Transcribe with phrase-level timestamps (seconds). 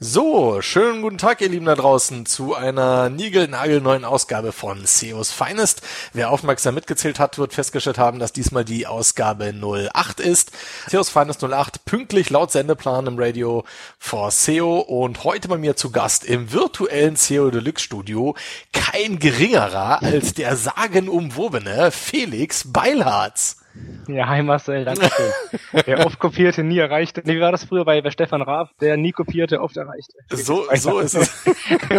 [0.00, 5.82] So, schönen guten Tag, ihr Lieben da draußen, zu einer niegelnagelneuen Ausgabe von SEOs Finest.
[6.12, 10.50] Wer aufmerksam mitgezählt hat, wird festgestellt haben, dass diesmal die Ausgabe 08 ist.
[10.88, 13.64] SEOs Finest 08, pünktlich laut Sendeplan im Radio
[13.96, 18.34] for SEO und heute bei mir zu Gast im virtuellen SEO Deluxe Studio
[18.72, 23.63] kein geringerer als der sagenumwobene Felix Beilharz.
[24.06, 25.82] Ja, hi Marcel, danke schön.
[25.86, 27.22] Der oft kopierte, nie erreichte.
[27.24, 28.70] Nee, wie war das früher bei, bei Stefan Raab?
[28.80, 30.12] Der nie kopierte, oft erreichte.
[30.30, 31.44] So, so ist es.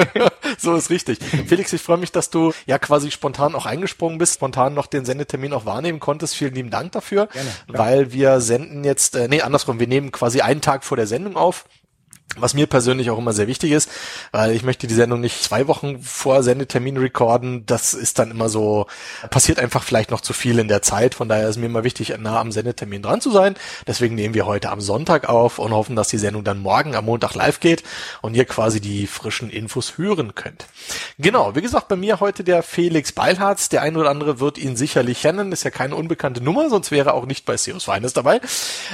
[0.57, 1.19] so ist richtig.
[1.19, 5.03] Felix, ich freue mich, dass du ja quasi spontan auch eingesprungen bist, spontan noch den
[5.03, 6.35] Sendetermin auch wahrnehmen konntest.
[6.35, 7.27] Vielen lieben Dank dafür.
[7.27, 11.07] Gerne, weil wir senden jetzt, äh, nee, andersrum, wir nehmen quasi einen Tag vor der
[11.07, 11.66] Sendung auf.
[12.38, 13.89] Was mir persönlich auch immer sehr wichtig ist,
[14.31, 17.66] weil ich möchte die Sendung nicht zwei Wochen vor Sendetermin recorden.
[17.66, 18.88] Das ist dann immer so,
[19.30, 21.16] passiert einfach vielleicht noch zu viel in der Zeit.
[21.16, 23.55] Von daher ist mir immer wichtig, nah am Sendetermin dran zu sein.
[23.88, 27.05] Deswegen nehmen wir heute am Sonntag auf und hoffen, dass die Sendung dann morgen am
[27.05, 27.84] Montag live geht
[28.21, 30.66] und ihr quasi die frischen Infos hören könnt.
[31.17, 33.69] Genau, wie gesagt, bei mir heute der Felix Beilharz.
[33.69, 35.52] Der ein oder andere wird ihn sicherlich kennen.
[35.52, 38.41] Ist ja keine unbekannte Nummer, sonst wäre auch nicht bei SEOs Feines dabei.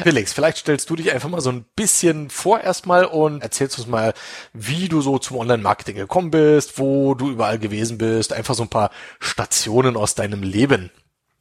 [0.04, 3.88] Felix, vielleicht stellst du dich einfach mal so ein bisschen vor erstmal und erzählst uns
[3.88, 4.14] mal,
[4.54, 8.70] wie du so zum Online-Marketing gekommen bist, wo du überall gewesen bist, einfach so ein
[8.70, 10.92] paar Stationen aus deinem Leben.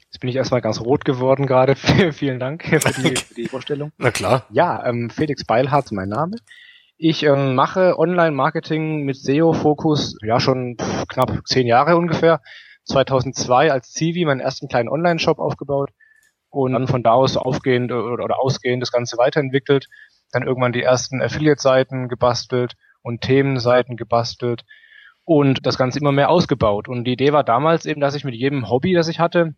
[0.07, 1.77] Jetzt bin ich erstmal ganz rot geworden gerade.
[2.13, 3.93] Vielen Dank für die, für die, Vorstellung.
[3.97, 4.47] Na klar.
[4.51, 6.37] Ja, ähm, Felix Beilhardt, mein Name.
[6.97, 12.41] Ich ähm, mache Online-Marketing mit SEO-Fokus ja schon pff, knapp zehn Jahre ungefähr.
[12.85, 15.91] 2002 als Civi meinen ersten kleinen Online-Shop aufgebaut
[16.51, 19.87] und dann von da aus aufgehend oder, oder ausgehend das Ganze weiterentwickelt
[20.33, 24.65] dann irgendwann die ersten Affiliate-Seiten gebastelt und Themenseiten gebastelt
[25.25, 26.89] und das Ganze immer mehr ausgebaut.
[26.89, 29.55] Und die Idee war damals eben, dass ich mit jedem Hobby, das ich hatte,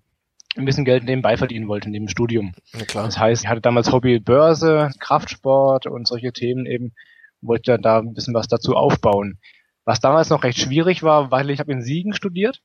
[0.56, 2.54] ein bisschen Geld nebenbei verdienen wollte in dem Studium.
[2.74, 3.06] Ja, klar.
[3.06, 6.92] Das heißt, ich hatte damals Hobby Börse, Kraftsport und solche Themen eben,
[7.40, 9.38] wollte dann da ein bisschen was dazu aufbauen.
[9.84, 12.60] Was damals noch recht schwierig war, weil ich habe in Siegen studiert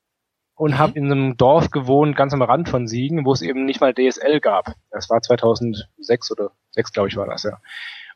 [0.56, 0.78] und mhm.
[0.78, 3.94] habe in einem Dorf gewohnt, ganz am Rand von Siegen, wo es eben nicht mal
[3.94, 4.74] DSL gab.
[4.92, 7.60] Das war 2006 oder 6, glaube ich, war das ja.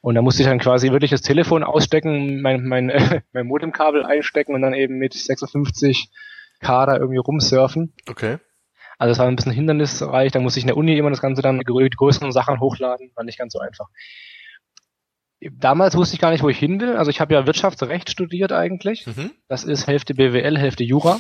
[0.02, 4.06] Und da musste ich dann quasi wirklich das Telefon ausstecken, mein, mein, äh, mein Modemkabel
[4.06, 6.10] einstecken und dann eben mit 56
[6.60, 7.94] K da irgendwie rumsurfen.
[8.08, 8.38] Okay.
[8.98, 11.42] Also es war ein bisschen hindernisreich, da musste ich in der Uni immer das Ganze
[11.42, 13.88] dann die größeren Sachen hochladen, war nicht ganz so einfach.
[15.40, 16.96] Damals wusste ich gar nicht, wo ich hin will.
[16.96, 19.08] Also ich habe ja Wirtschaftsrecht studiert eigentlich.
[19.08, 19.32] Mhm.
[19.48, 21.20] Das ist Hälfte BWL, Hälfte Jura.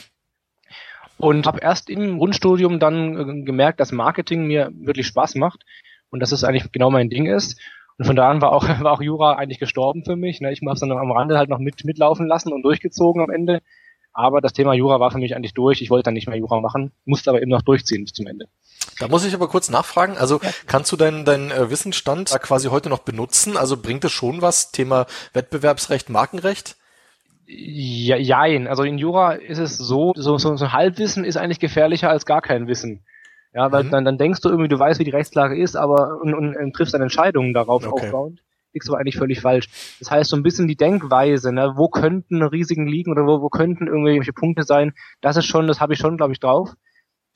[1.17, 5.65] Und habe erst im Grundstudium dann äh, gemerkt, dass Marketing mir wirklich Spaß macht
[6.11, 7.59] und dass es eigentlich genau mein Ding ist.
[7.97, 10.41] Und von da an war auch, war auch Jura eigentlich gestorben für mich.
[10.41, 10.51] Ne?
[10.51, 13.61] Ich habe es dann am Rande halt noch mit, mitlaufen lassen und durchgezogen am Ende.
[14.13, 15.81] Aber das Thema Jura war für mich eigentlich durch.
[15.81, 18.47] Ich wollte dann nicht mehr Jura machen, musste aber eben noch durchziehen bis zum Ende.
[18.99, 20.17] Da muss ich aber kurz nachfragen.
[20.17, 20.49] Also ja.
[20.67, 23.55] kannst du deinen deinen äh, Wissensstand da quasi heute noch benutzen?
[23.55, 24.71] Also bringt es schon was?
[24.71, 26.75] Thema Wettbewerbsrecht, Markenrecht?
[27.45, 28.67] Ja, jein.
[28.67, 32.25] Also in Jura ist es so, so, so, so ein Halbwissen ist eigentlich gefährlicher als
[32.25, 33.05] gar kein Wissen.
[33.53, 33.91] Ja, weil mhm.
[33.91, 36.73] dann, dann denkst du irgendwie, du weißt, wie die Rechtslage ist, aber und, und, und
[36.73, 38.05] triffst dann Entscheidungen darauf okay.
[38.05, 38.41] aufbauend.
[38.73, 39.67] Liegst aber eigentlich völlig falsch.
[39.99, 43.49] Das heißt, so ein bisschen die Denkweise, ne, wo könnten Risiken liegen oder wo, wo
[43.49, 46.73] könnten irgendwelche Punkte sein, das ist schon, das habe ich schon, glaube ich, drauf.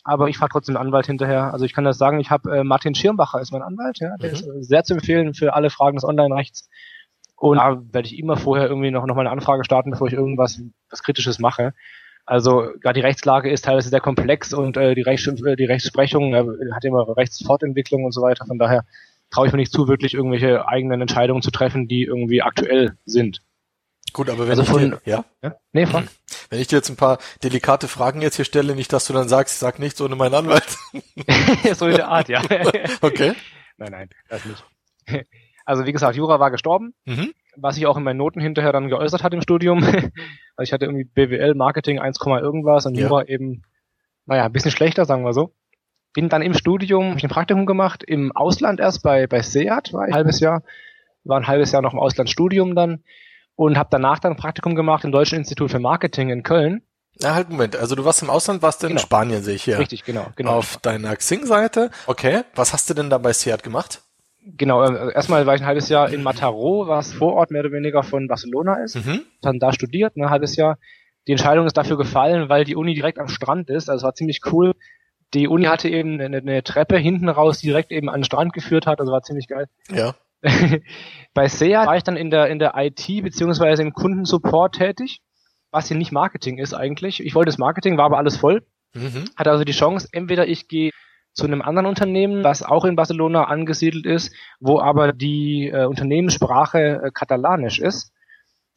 [0.05, 1.51] Aber ich frage trotzdem einen Anwalt hinterher.
[1.51, 4.29] Also ich kann das sagen, ich habe äh, Martin Schirmbacher ist mein Anwalt, ja, der
[4.29, 4.35] mhm.
[4.35, 6.69] ist äh, sehr zu empfehlen für alle Fragen des Online-Rechts.
[7.35, 10.13] Und da werde ich immer vorher irgendwie noch, noch mal eine Anfrage starten, bevor ich
[10.13, 11.73] irgendwas was Kritisches mache.
[12.25, 16.33] Also gerade die Rechtslage ist teilweise sehr komplex und äh, die, Rechts, äh, die Rechtsprechung
[16.33, 18.45] äh, hat immer Rechtsfortentwicklung und so weiter.
[18.45, 18.83] Von daher
[19.29, 23.41] traue ich mir nicht zu, wirklich irgendwelche eigenen Entscheidungen zu treffen, die irgendwie aktuell sind.
[24.13, 25.25] Gut, aber wenn also von, ich dir, ja?
[25.43, 25.55] ja?
[25.73, 26.07] Nee, von.
[26.49, 29.27] Wenn ich dir jetzt ein paar delikate Fragen jetzt hier stelle, nicht, dass du dann
[29.27, 30.77] sagst, sag nichts ohne meinen Anwalt.
[31.73, 32.41] so in der Art, ja.
[33.01, 33.33] okay.
[33.77, 34.63] Nein, nein, das nicht.
[35.65, 37.33] Also wie gesagt, Jura war gestorben, mhm.
[37.57, 39.83] Was ich auch in meinen Noten hinterher dann geäußert hat im Studium.
[39.83, 43.07] also ich hatte irgendwie BWL, Marketing 1, irgendwas und ja.
[43.07, 43.63] Jura eben,
[44.25, 45.53] naja, ein bisschen schlechter, sagen wir so.
[46.13, 49.91] Bin dann im Studium, habe ich ein Praktikum gemacht, im Ausland erst bei, bei SEAT,
[49.93, 50.63] war ich ein halbes Jahr,
[51.23, 53.03] war ein halbes Jahr noch im Auslandsstudium dann
[53.55, 56.81] und habe danach dann ein Praktikum gemacht im Deutschen Institut für Marketing in Köln.
[57.19, 57.75] Na halt, Moment.
[57.78, 58.99] Also du warst im Ausland, warst du genau.
[58.99, 59.79] in Spanien, sehe ich hier.
[59.79, 60.28] Richtig, genau.
[60.35, 60.57] genau.
[60.57, 61.90] Auf deiner Xing-Seite.
[62.07, 62.43] Okay.
[62.55, 64.02] Was hast du denn da bei SEAT gemacht?
[64.45, 68.03] Genau, äh, erstmal war ich ein halbes Jahr in Mataró, was Vorort mehr oder weniger
[68.03, 68.95] von Barcelona ist.
[68.95, 69.21] Mhm.
[69.41, 70.77] Dann da studiert, ne, ein halbes Jahr.
[71.27, 73.89] Die Entscheidung ist dafür gefallen, weil die Uni direkt am Strand ist.
[73.89, 74.73] Also es war ziemlich cool.
[75.33, 78.53] Die Uni hatte eben eine, eine Treppe hinten raus, die direkt eben an den Strand
[78.53, 78.99] geführt hat.
[78.99, 79.67] Also war ziemlich geil.
[79.91, 80.13] Ja.
[81.33, 85.21] Bei SEA war ich dann in der, in der IT beziehungsweise im Kundensupport tätig,
[85.71, 87.25] was hier nicht Marketing ist eigentlich.
[87.25, 88.63] Ich wollte das Marketing, war aber alles voll.
[88.93, 89.25] Mhm.
[89.35, 90.91] Hatte also die Chance, entweder ich gehe
[91.35, 96.79] zu einem anderen Unternehmen, das auch in Barcelona angesiedelt ist, wo aber die äh, Unternehmenssprache
[96.79, 98.14] äh, katalanisch ist.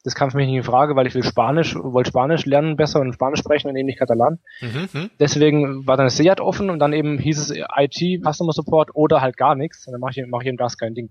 [0.03, 2.99] Das kam für mich nicht in Frage, weil ich will Spanisch, wollte Spanisch lernen besser
[2.99, 4.39] und Spanisch sprechen und eben nicht Katalan.
[4.61, 5.09] Mhm, mhm.
[5.19, 9.35] Deswegen war dann SEAT offen und dann eben hieß es IT, Customer Support oder halt
[9.35, 9.87] gar nichts.
[9.87, 11.09] Und dann mache ich, mach ich eben das kein Ding.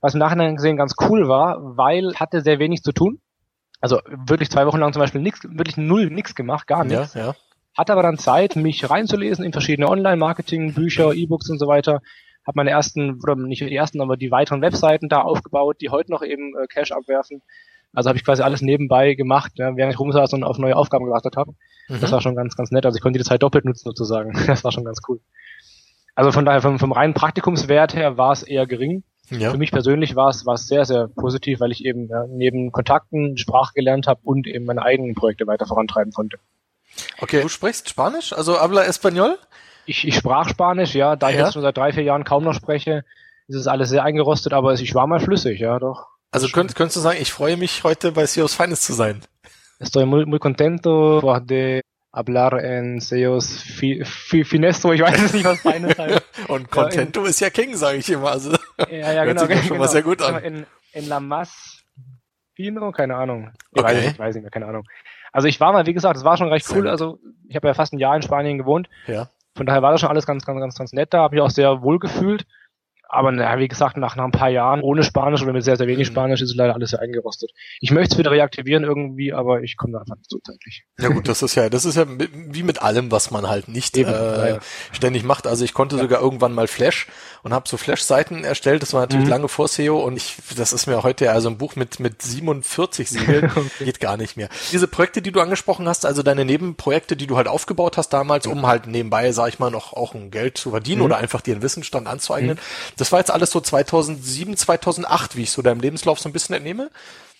[0.00, 3.20] Was im Nachhinein gesehen ganz cool war, weil hatte sehr wenig zu tun.
[3.80, 7.14] Also wirklich zwei Wochen lang zum Beispiel nichts, wirklich null nichts gemacht, gar nichts.
[7.14, 7.34] Ja, ja.
[7.76, 12.00] Hatte aber dann Zeit, mich reinzulesen in verschiedene Online-Marketing-Bücher, E-Books und so weiter.
[12.46, 16.10] Habe meine ersten, oder nicht die ersten, aber die weiteren Webseiten da aufgebaut, die heute
[16.10, 17.42] noch eben äh, Cash abwerfen.
[17.92, 21.06] Also habe ich quasi alles nebenbei gemacht, ja, während ich rumsaß und auf neue Aufgaben
[21.06, 21.52] gewartet habe.
[21.88, 22.00] Mhm.
[22.00, 22.84] Das war schon ganz, ganz nett.
[22.86, 24.32] Also ich konnte die Zeit doppelt nutzen sozusagen.
[24.46, 25.20] Das war schon ganz cool.
[26.14, 29.02] Also von daher, vom, vom reinen Praktikumswert her war es eher gering.
[29.30, 29.50] Ja.
[29.50, 32.70] Für mich persönlich war es, war es sehr, sehr positiv, weil ich eben ja, neben
[32.70, 36.38] Kontakten Sprache gelernt habe und eben meine eigenen Projekte weiter vorantreiben konnte.
[37.18, 39.38] Okay, du sprichst Spanisch, also habla español?
[39.86, 42.54] Ich, ich sprach Spanisch, ja, da ich jetzt schon seit drei, vier Jahren kaum noch
[42.54, 43.04] spreche,
[43.48, 46.08] ist es alles sehr eingerostet, aber ich war mal flüssig, ja, doch.
[46.32, 49.22] Also könnt, könntest du sagen, ich freue mich heute bei CEOs Finest zu sein?
[49.78, 51.82] Estoy muy, muy contento de
[52.12, 56.22] hablar en CEOs fi, fi, Finesto, ich weiß nicht, was Finest heißt.
[56.48, 58.30] Und Contento ja, in, ist ja King, sage ich immer.
[58.30, 58.56] Also,
[58.90, 59.42] ja, ja, genau.
[59.42, 60.42] Hört sich genau, schon mal sehr gut an.
[60.42, 61.84] In, in La Mas
[62.54, 63.50] Fino, keine Ahnung.
[63.72, 63.94] Ich okay.
[63.94, 64.84] weiß nicht, weiß nicht mehr, keine Ahnung.
[65.36, 66.88] Also ich war mal, wie gesagt, es war schon recht cool.
[66.88, 68.88] Also ich habe ja fast ein Jahr in Spanien gewohnt.
[69.06, 69.28] Ja.
[69.54, 71.18] Von daher war das schon alles ganz, ganz, ganz, ganz nett da.
[71.18, 72.46] Habe ich auch sehr wohl gefühlt.
[73.08, 75.86] Aber na, wie gesagt, nach, nach ein paar Jahren ohne Spanisch oder mit sehr, sehr
[75.86, 76.12] wenig mhm.
[76.12, 77.52] Spanisch ist leider alles sehr eingerostet.
[77.80, 80.84] Ich möchte es wieder reaktivieren irgendwie, aber ich komme da einfach nicht so zeitlich.
[80.98, 83.96] Ja gut, das ist ja, das ist ja wie mit allem, was man halt nicht
[83.96, 84.58] Eben, äh, ja.
[84.92, 85.46] ständig macht.
[85.46, 86.02] Also ich konnte ja.
[86.02, 87.06] sogar irgendwann mal Flash
[87.42, 88.82] und habe so Flash-Seiten erstellt.
[88.82, 89.30] Das war natürlich mhm.
[89.30, 93.08] lange vor SEO und ich, das ist mir heute also ein Buch mit mit 47
[93.08, 93.84] Siegeln okay.
[93.84, 94.48] geht gar nicht mehr.
[94.72, 98.46] Diese Projekte, die du angesprochen hast, also deine Nebenprojekte, die du halt aufgebaut hast damals,
[98.46, 101.06] um halt nebenbei, sag ich mal, noch auch ein Geld zu verdienen mhm.
[101.06, 102.56] oder einfach dir einen Wissensstand anzueignen.
[102.56, 102.95] Mhm.
[102.96, 106.54] Das war jetzt alles so 2007, 2008, wie ich so deinem Lebenslauf so ein bisschen
[106.54, 106.90] entnehme.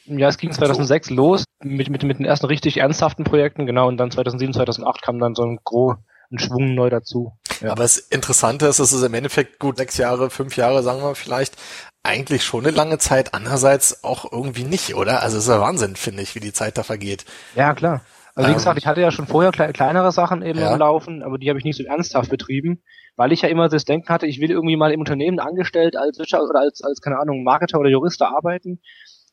[0.04, 1.14] Ja, es ging 2006 so.
[1.14, 5.18] los mit, mit, mit den ersten richtig ernsthaften Projekten, genau, und dann 2007, 2008 kam
[5.18, 5.96] dann so ein gro
[6.30, 7.32] ein Schwung neu dazu.
[7.60, 7.70] Ja.
[7.70, 11.14] Aber das Interessante ist, dass es im Endeffekt gut sechs Jahre, fünf Jahre, sagen wir
[11.14, 11.56] vielleicht,
[12.02, 15.22] eigentlich schon eine lange Zeit, andererseits auch irgendwie nicht, oder?
[15.22, 17.24] Also es ist ja Wahnsinn, finde ich, wie die Zeit da vergeht.
[17.54, 18.02] Ja, klar.
[18.34, 20.76] Also wie ähm, gesagt, ich hatte ja schon vorher kle kleinere Sachen eben ja.
[20.76, 22.82] Laufen, aber die habe ich nicht so ernsthaft betrieben
[23.16, 26.18] weil ich ja immer das Denken hatte, ich will irgendwie mal im Unternehmen angestellt als
[26.18, 28.80] Wirtschaft oder als, als keine Ahnung, Marketer oder Jurist arbeiten.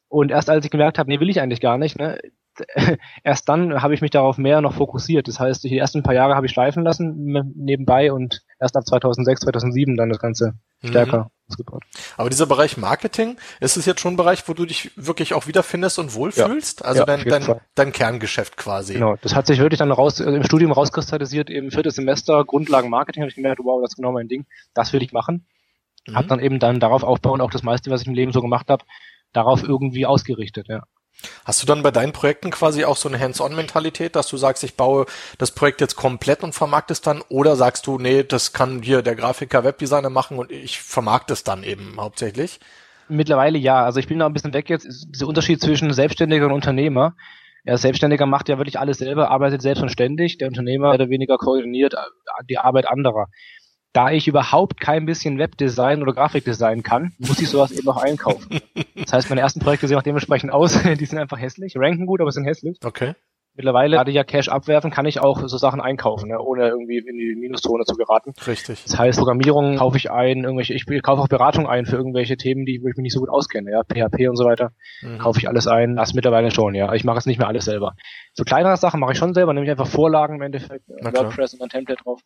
[0.08, 2.20] Und erst als ich gemerkt habe, nee, will ich eigentlich gar nicht, ne,
[3.24, 5.28] erst dann habe ich mich darauf mehr noch fokussiert.
[5.28, 9.42] Das heißt, die ersten paar Jahre habe ich schleifen lassen nebenbei und erst ab 2006,
[9.42, 10.88] 2007 dann das Ganze mhm.
[10.88, 11.84] stärker ausgebaut.
[12.18, 15.48] Aber dieser Bereich Marketing, ist es jetzt schon ein Bereich, wo du dich wirklich auch
[15.48, 16.82] wiederfindest und wohlfühlst?
[16.82, 18.94] Ja, also ja, dein, dein, dein Kerngeschäft quasi.
[18.94, 22.90] Genau, das hat sich wirklich dann raus, also im Studium rauskristallisiert, eben viertes Semester, Grundlagen
[22.90, 25.46] Marketing, habe ich gemerkt, wow, das ist genau mein Ding, das will ich machen.
[26.08, 26.16] Mhm.
[26.16, 28.70] Hab dann eben dann darauf aufbauen, auch das meiste, was ich im Leben so gemacht
[28.70, 28.84] habe,
[29.32, 30.84] darauf irgendwie ausgerichtet, ja.
[31.46, 34.76] Hast du dann bei deinen Projekten quasi auch so eine Hands-on-Mentalität, dass du sagst, ich
[34.76, 35.06] baue
[35.38, 37.22] das Projekt jetzt komplett und vermarkte es dann?
[37.30, 41.44] Oder sagst du, nee, das kann hier der Grafiker, Webdesigner machen und ich vermarkte es
[41.44, 42.60] dann eben hauptsächlich?
[43.10, 43.84] Mittlerweile ja.
[43.84, 44.88] Also ich bin da ein bisschen weg jetzt.
[45.10, 47.16] Dieser Unterschied zwischen Selbstständiger und Unternehmer.
[47.66, 50.38] Ja, Selbstständiger macht ja wirklich alles selber, arbeitet selbst und ständig.
[50.38, 51.96] Der Unternehmer, der weniger koordiniert
[52.50, 53.28] die Arbeit anderer
[53.94, 58.60] da ich überhaupt kein bisschen Webdesign oder Grafikdesign kann, muss ich sowas eben auch einkaufen.
[58.96, 62.22] Das heißt, meine ersten Projekte sehen auch dementsprechend aus, die sind einfach hässlich, ranken gut,
[62.22, 62.78] aber sind hässlich.
[62.84, 63.16] Okay.
[63.56, 67.18] Mittlerweile, gerade ja Cash abwerfen, kann ich auch so Sachen einkaufen, ne, ohne irgendwie in
[67.18, 68.34] die Minuszone zu geraten.
[68.48, 68.84] Richtig.
[68.84, 72.66] Das heißt, Programmierung kaufe ich ein, irgendwelche, ich kaufe auch Beratung ein für irgendwelche Themen,
[72.66, 74.72] die wo ich mich nicht so gut auskenne, ja, PHP und so weiter.
[75.04, 75.20] Mhm.
[75.20, 75.96] Kaufe ich alles ein.
[75.96, 76.92] Das mittlerweile schon, ja.
[76.94, 77.94] Ich mache es nicht mehr alles selber.
[78.34, 81.62] So kleinere Sachen mache ich schon selber, nämlich einfach Vorlagen im Endeffekt, Na WordPress und
[81.62, 82.22] ein Template drauf.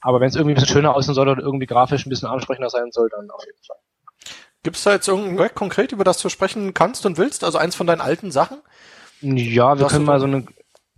[0.00, 2.70] Aber wenn es irgendwie ein bisschen schöner aussehen soll oder irgendwie grafisch ein bisschen ansprechender
[2.70, 3.76] sein soll, dann auf jeden Fall.
[4.64, 7.44] Gibt es da jetzt irgendein Projekt konkret, über das du sprechen kannst und willst?
[7.44, 8.58] Also eins von deinen alten Sachen?
[9.20, 10.44] Ja, wir können mal so eine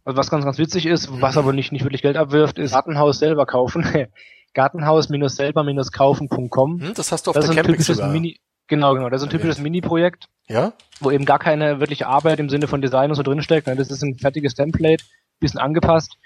[0.04, 3.18] also was ganz, ganz witzig ist, was aber nicht, nicht wirklich Geld abwirft, ist Gartenhaus
[3.18, 3.84] selber kaufen.
[4.54, 6.80] Gartenhaus-selber-kaufen.com.
[6.80, 8.12] Hm, das hast du auf das der typisches sogar.
[8.12, 9.10] Mini, Genau, genau.
[9.10, 10.28] Das ist ein typisches Mini-Projekt.
[10.48, 10.72] Ja.
[11.00, 13.66] Wo eben gar keine wirkliche Arbeit im Sinne von Design und so drinsteckt.
[13.66, 15.04] Das ist ein fertiges Template,
[15.40, 16.16] bisschen angepasst,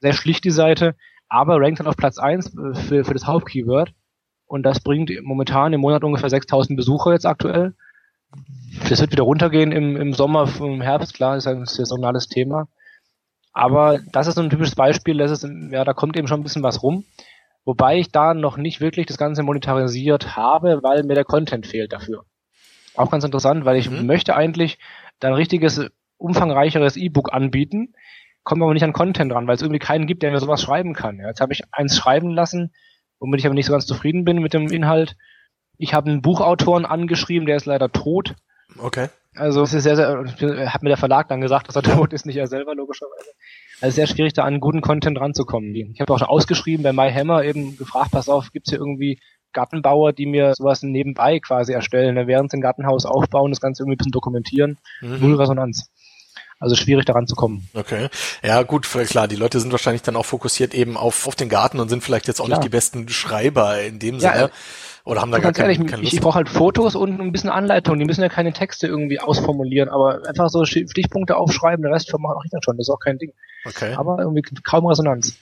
[0.00, 0.94] sehr schlicht die Seite,
[1.28, 2.52] aber rankt dann auf Platz eins
[2.88, 3.92] für, für das Hauptkeyword.
[4.46, 7.74] Und das bringt momentan im Monat ungefähr 6000 Besucher jetzt aktuell.
[8.88, 12.68] Das wird wieder runtergehen im, im Sommer, im Herbst, klar, das ist ein saisonales Thema.
[13.58, 16.44] Aber das ist so ein typisches Beispiel, das ist, ja, da kommt eben schon ein
[16.44, 17.04] bisschen was rum.
[17.64, 21.92] Wobei ich da noch nicht wirklich das Ganze monetarisiert habe, weil mir der Content fehlt
[21.92, 22.24] dafür.
[22.94, 24.06] Auch ganz interessant, weil ich mhm.
[24.06, 24.78] möchte eigentlich
[25.20, 27.94] ein richtiges, umfangreicheres E-Book anbieten,
[28.44, 30.94] komme aber nicht an Content ran, weil es irgendwie keinen gibt, der mir sowas schreiben
[30.94, 31.18] kann.
[31.18, 32.72] Ja, jetzt habe ich eins schreiben lassen,
[33.18, 35.16] womit ich aber nicht so ganz zufrieden bin mit dem Inhalt.
[35.78, 38.36] Ich habe einen Buchautoren angeschrieben, der ist leider tot.
[38.78, 39.08] Okay.
[39.34, 42.26] Also es ist sehr, sehr, hat mir der Verlag dann gesagt, dass er tot ist,
[42.26, 43.30] nicht er selber logischerweise.
[43.80, 45.74] Also sehr schwierig, da an guten Content ranzukommen.
[45.74, 49.20] Ich habe auch schon ausgeschrieben bei MyHammer eben gefragt, pass auf, gibt's hier irgendwie
[49.52, 53.82] Gartenbauer, die mir sowas nebenbei quasi erstellen, ne, während sie ein Gartenhaus aufbauen, das Ganze
[53.82, 54.78] irgendwie ein bisschen dokumentieren.
[55.00, 55.20] Mhm.
[55.20, 55.90] Null Resonanz.
[56.60, 57.68] Also schwierig daran zu kommen.
[57.74, 58.08] Okay.
[58.42, 61.78] Ja, gut, klar, die Leute sind wahrscheinlich dann auch fokussiert eben auf, auf den Garten
[61.78, 62.58] und sind vielleicht jetzt auch klar.
[62.58, 64.44] nicht die besten Schreiber in dem ja, Sinne.
[64.46, 64.50] Äh,
[65.04, 66.12] oder haben da gar keine, keine Lust?
[66.12, 67.98] Ich, brauche halt Fotos und ein bisschen Anleitung.
[67.98, 72.34] Die müssen ja keine Texte irgendwie ausformulieren, aber einfach so Stichpunkte aufschreiben, der Rest mache
[72.44, 72.76] ich dann schon.
[72.76, 73.32] Das ist auch kein Ding.
[73.64, 73.94] Okay.
[73.94, 75.38] Aber irgendwie kaum Resonanz.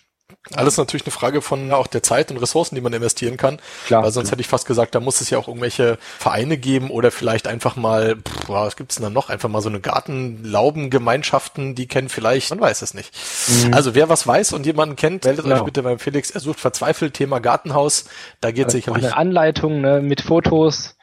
[0.54, 3.58] Alles natürlich eine Frage von auch der Zeit und Ressourcen, die man investieren kann.
[3.86, 4.32] Klar, Weil sonst klar.
[4.32, 7.76] hätte ich fast gesagt, da muss es ja auch irgendwelche Vereine geben oder vielleicht einfach
[7.76, 9.28] mal, pff, was gibt's denn da noch?
[9.28, 13.12] Einfach mal so eine Gartenlaubengemeinschaften, die kennen vielleicht, man weiß es nicht.
[13.48, 13.74] Mhm.
[13.74, 15.56] Also wer was weiß und jemanden kennt, meldet genau.
[15.56, 16.30] euch bitte beim Felix.
[16.30, 18.04] Er sucht verzweifelt Thema Gartenhaus.
[18.40, 19.04] Da geht also sicherlich.
[19.04, 20.96] Eine Anleitung ne, mit Fotos,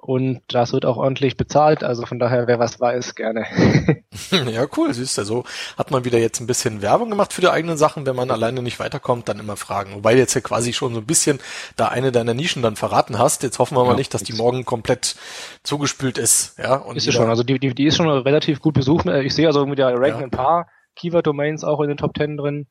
[0.00, 3.44] und das wird auch ordentlich bezahlt, also von daher, wer was weiß, gerne.
[4.50, 5.44] ja, cool, siehst du, so
[5.76, 8.06] hat man wieder jetzt ein bisschen Werbung gemacht für die eigenen Sachen.
[8.06, 9.94] Wenn man alleine nicht weiterkommt, dann immer fragen.
[9.96, 11.40] Wobei du jetzt ja quasi schon so ein bisschen
[11.76, 13.42] da eine deiner Nischen dann verraten hast.
[13.42, 15.16] Jetzt hoffen wir mal ja, nicht, dass die morgen komplett
[15.64, 16.56] zugespült ist.
[16.58, 19.06] Ja, und ist sie schon, also die, die, die ist schon relativ gut besucht.
[19.06, 20.26] Ich sehe also mit der Ranking ja.
[20.26, 22.68] ein paar Keyword-Domains auch in den Top Ten drin.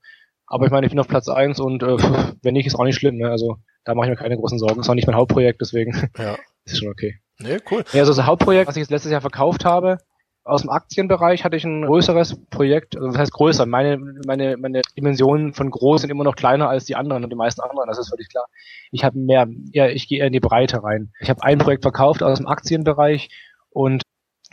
[0.47, 1.97] Aber ich meine, ich bin auf Platz eins und äh,
[2.41, 3.17] wenn nicht, ist auch nicht schlimm.
[3.17, 3.29] Ne?
[3.29, 4.79] Also da mache ich mir keine großen Sorgen.
[4.79, 6.37] Ist auch nicht mein Hauptprojekt, deswegen ja.
[6.71, 7.19] ist schon okay.
[7.39, 7.83] Nee, cool.
[7.93, 9.99] Ja, also das Hauptprojekt, was ich jetzt letztes Jahr verkauft habe,
[10.47, 13.65] aus dem Aktienbereich hatte ich ein größeres Projekt, also das heißt größer.
[13.65, 17.35] Meine, meine, meine Dimensionen von groß sind immer noch kleiner als die anderen und die
[17.35, 18.45] meisten anderen, das ist völlig klar.
[18.91, 21.11] Ich habe mehr, ja, ich gehe eher in die Breite rein.
[21.19, 23.29] Ich habe ein Projekt verkauft aus dem Aktienbereich
[23.69, 24.03] und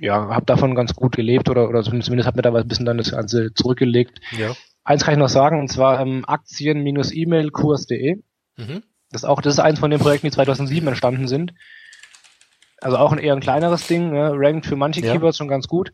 [0.01, 2.99] ja, habe davon ganz gut gelebt oder, oder zumindest hat mir da ein bisschen dann
[2.99, 4.21] das Ganze zurückgelegt.
[4.37, 4.53] Ja.
[4.83, 8.17] Eins kann ich noch sagen, und zwar ähm, Aktien-E-Mail-Kurs.de.
[8.57, 8.83] Mhm.
[9.11, 11.55] Das ist auch, das ist eins von den Projekten, die 2007 entstanden sind.
[12.85, 14.33] Also auch ein eher ein kleineres Ding, ne?
[14.35, 15.11] rankt für manche ja.
[15.11, 15.91] Keywords schon ganz gut.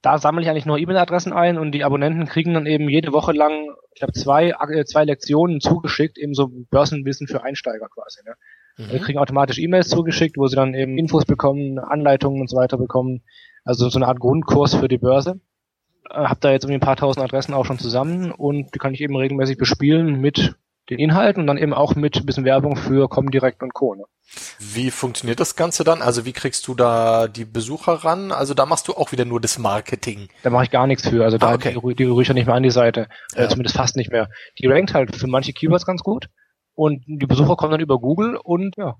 [0.00, 3.32] Da sammle ich eigentlich nur E-Mail-Adressen ein und die Abonnenten kriegen dann eben jede Woche
[3.32, 8.22] lang, ich glaube, zwei, äh, zwei Lektionen zugeschickt, eben so Börsenwissen für Einsteiger quasi.
[8.24, 8.32] Ne?
[8.78, 8.84] Mhm.
[8.84, 12.56] Also die kriegen automatisch E-Mails zugeschickt, wo sie dann eben Infos bekommen, Anleitungen und so
[12.56, 13.22] weiter bekommen.
[13.64, 15.38] Also so eine Art Grundkurs für die Börse.
[16.08, 18.94] Äh, hab da jetzt irgendwie ein paar tausend Adressen auch schon zusammen und die kann
[18.94, 20.54] ich eben regelmäßig bespielen mit
[20.88, 23.94] den Inhalten und dann eben auch mit ein bisschen Werbung für Comdirect und Co.
[23.94, 24.04] Ne?
[24.58, 26.02] Wie funktioniert das Ganze dann?
[26.02, 28.32] Also wie kriegst du da die Besucher ran?
[28.32, 30.28] Also da machst du auch wieder nur das Marketing.
[30.42, 31.24] Da mache ich gar nichts für.
[31.24, 31.76] Also da ah, okay.
[31.82, 33.08] die, die rührt ja nicht mehr an die Seite.
[33.34, 33.44] Äh, ja.
[33.44, 34.28] Äh, zumindest fast nicht mehr.
[34.58, 36.28] Die rankt halt für manche Keywords ganz gut.
[36.74, 38.96] Und die Besucher kommen dann über Google und ja,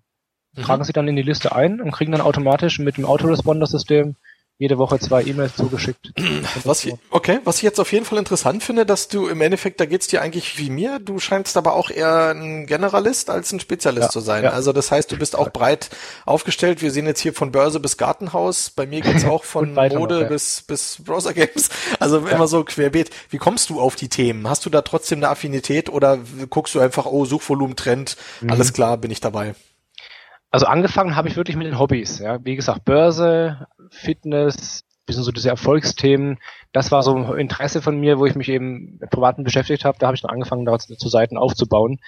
[0.55, 0.63] mhm.
[0.63, 4.17] tragen sich dann in die Liste ein und kriegen dann automatisch mit dem Autoresponder-System
[4.61, 6.13] jede Woche zwei E-Mails zugeschickt.
[6.65, 9.81] Was ich, okay, was ich jetzt auf jeden Fall interessant finde, dass du im Endeffekt,
[9.81, 13.61] da geht's dir eigentlich wie mir, du scheinst aber auch eher ein Generalist als ein
[13.61, 14.45] Spezialist ja, zu sein.
[14.45, 14.51] Ja.
[14.51, 15.89] Also das heißt, du bist auch breit
[16.27, 16.83] aufgestellt.
[16.83, 18.69] Wir sehen jetzt hier von Börse bis Gartenhaus.
[18.69, 20.29] Bei mir geht's auch von Mode noch, ja.
[20.29, 21.71] bis, bis Browser Games.
[21.99, 23.09] Also immer so querbeet.
[23.31, 24.47] Wie kommst du auf die Themen?
[24.47, 26.19] Hast du da trotzdem eine Affinität oder
[26.51, 28.51] guckst du einfach, oh, Suchvolumen Trend, mhm.
[28.51, 29.55] alles klar, bin ich dabei?
[30.51, 32.19] Also angefangen habe ich wirklich mit den Hobbys.
[32.19, 36.39] Ja, wie gesagt, Börse, Fitness, bisschen so diese Erfolgsthemen.
[36.73, 39.99] Das war so ein Interesse von mir, wo ich mich eben mit Privaten beschäftigt habe.
[39.99, 42.01] Da habe ich dann angefangen, daraus zu Seiten aufzubauen.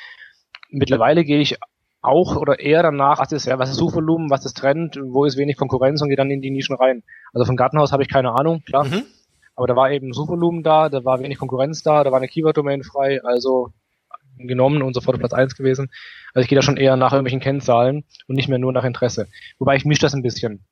[0.71, 1.59] Mittlerweile gehe ich
[2.01, 5.37] auch oder eher danach, was ist, ja, was ist Suchvolumen, was ist Trend, wo ist
[5.37, 7.03] wenig Konkurrenz und gehe dann in die Nischen rein.
[7.33, 8.85] Also von Gartenhaus habe ich keine Ahnung, klar.
[8.85, 9.05] Mhm.
[9.55, 12.83] Aber da war eben Suchvolumen da, da war wenig Konkurrenz da, da war eine Keyword-Domain
[12.83, 13.73] frei, also
[14.39, 15.91] genommen und sofort auf Platz eins gewesen.
[16.35, 19.29] Also ich gehe da schon eher nach irgendwelchen Kennzahlen und nicht mehr nur nach Interesse.
[19.59, 20.65] Wobei ich mische das ein bisschen.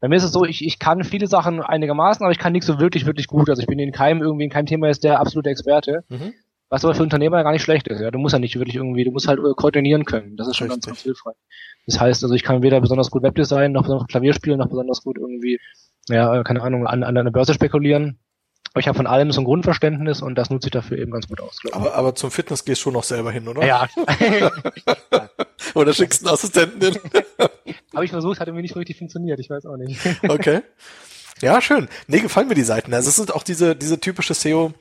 [0.00, 2.66] Bei mir ist es so, ich, ich kann viele Sachen einigermaßen, aber ich kann nichts
[2.66, 3.48] so wirklich, wirklich gut.
[3.48, 6.04] Also ich bin in keinem irgendwie in keinem Thema ist der absolute Experte.
[6.08, 6.34] Mhm.
[6.68, 8.00] Was aber für Unternehmer ja gar nicht schlecht ist.
[8.00, 10.36] Ja, du musst ja nicht wirklich irgendwie, du musst halt koordinieren können.
[10.36, 10.86] Das ist schon Richtig.
[10.86, 11.36] ganz, hilfreich.
[11.86, 15.02] Das heißt, also ich kann weder besonders gut Webdesign, noch besonders Klavier spielen, noch besonders
[15.02, 15.60] gut irgendwie,
[16.08, 18.18] ja, keine Ahnung, an, an einer Börse spekulieren.
[18.72, 21.28] Aber ich habe von allem so ein Grundverständnis und das nutze ich dafür eben ganz
[21.28, 21.58] gut aus.
[21.72, 23.64] Aber, aber zum Fitness gehst du schon noch selber hin, oder?
[23.66, 23.88] Ja.
[25.74, 26.98] oder schickst einen Assistenten hin?
[27.94, 30.00] habe ich versucht, hat irgendwie nicht richtig funktioniert, ich weiß auch nicht.
[30.28, 30.62] okay.
[31.42, 31.88] Ja, schön.
[32.06, 32.94] Nee, gefallen mir die Seiten.
[32.94, 34.72] Also es sind auch diese, diese typische SEO,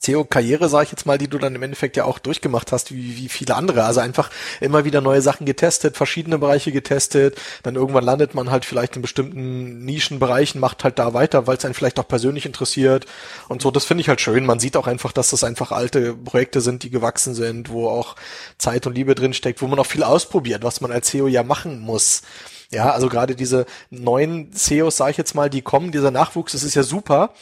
[0.00, 3.16] SEO-Karriere, sage ich jetzt mal, die du dann im Endeffekt ja auch durchgemacht hast, wie,
[3.16, 3.84] wie viele andere.
[3.84, 8.64] Also einfach immer wieder neue Sachen getestet, verschiedene Bereiche getestet, dann irgendwann landet man halt
[8.64, 13.06] vielleicht in bestimmten Nischenbereichen, macht halt da weiter, weil es einen vielleicht auch persönlich interessiert
[13.48, 13.70] und so.
[13.70, 14.46] Das finde ich halt schön.
[14.46, 18.14] Man sieht auch einfach, dass das einfach alte Projekte sind, die gewachsen sind, wo auch
[18.58, 21.42] Zeit und Liebe drin steckt, wo man auch viel ausprobiert, was man als SEO ja
[21.42, 22.22] machen muss.
[22.70, 26.62] Ja, also gerade diese neuen SEOs, sage ich jetzt mal, die kommen, dieser Nachwuchs, das
[26.62, 27.32] ist ja super.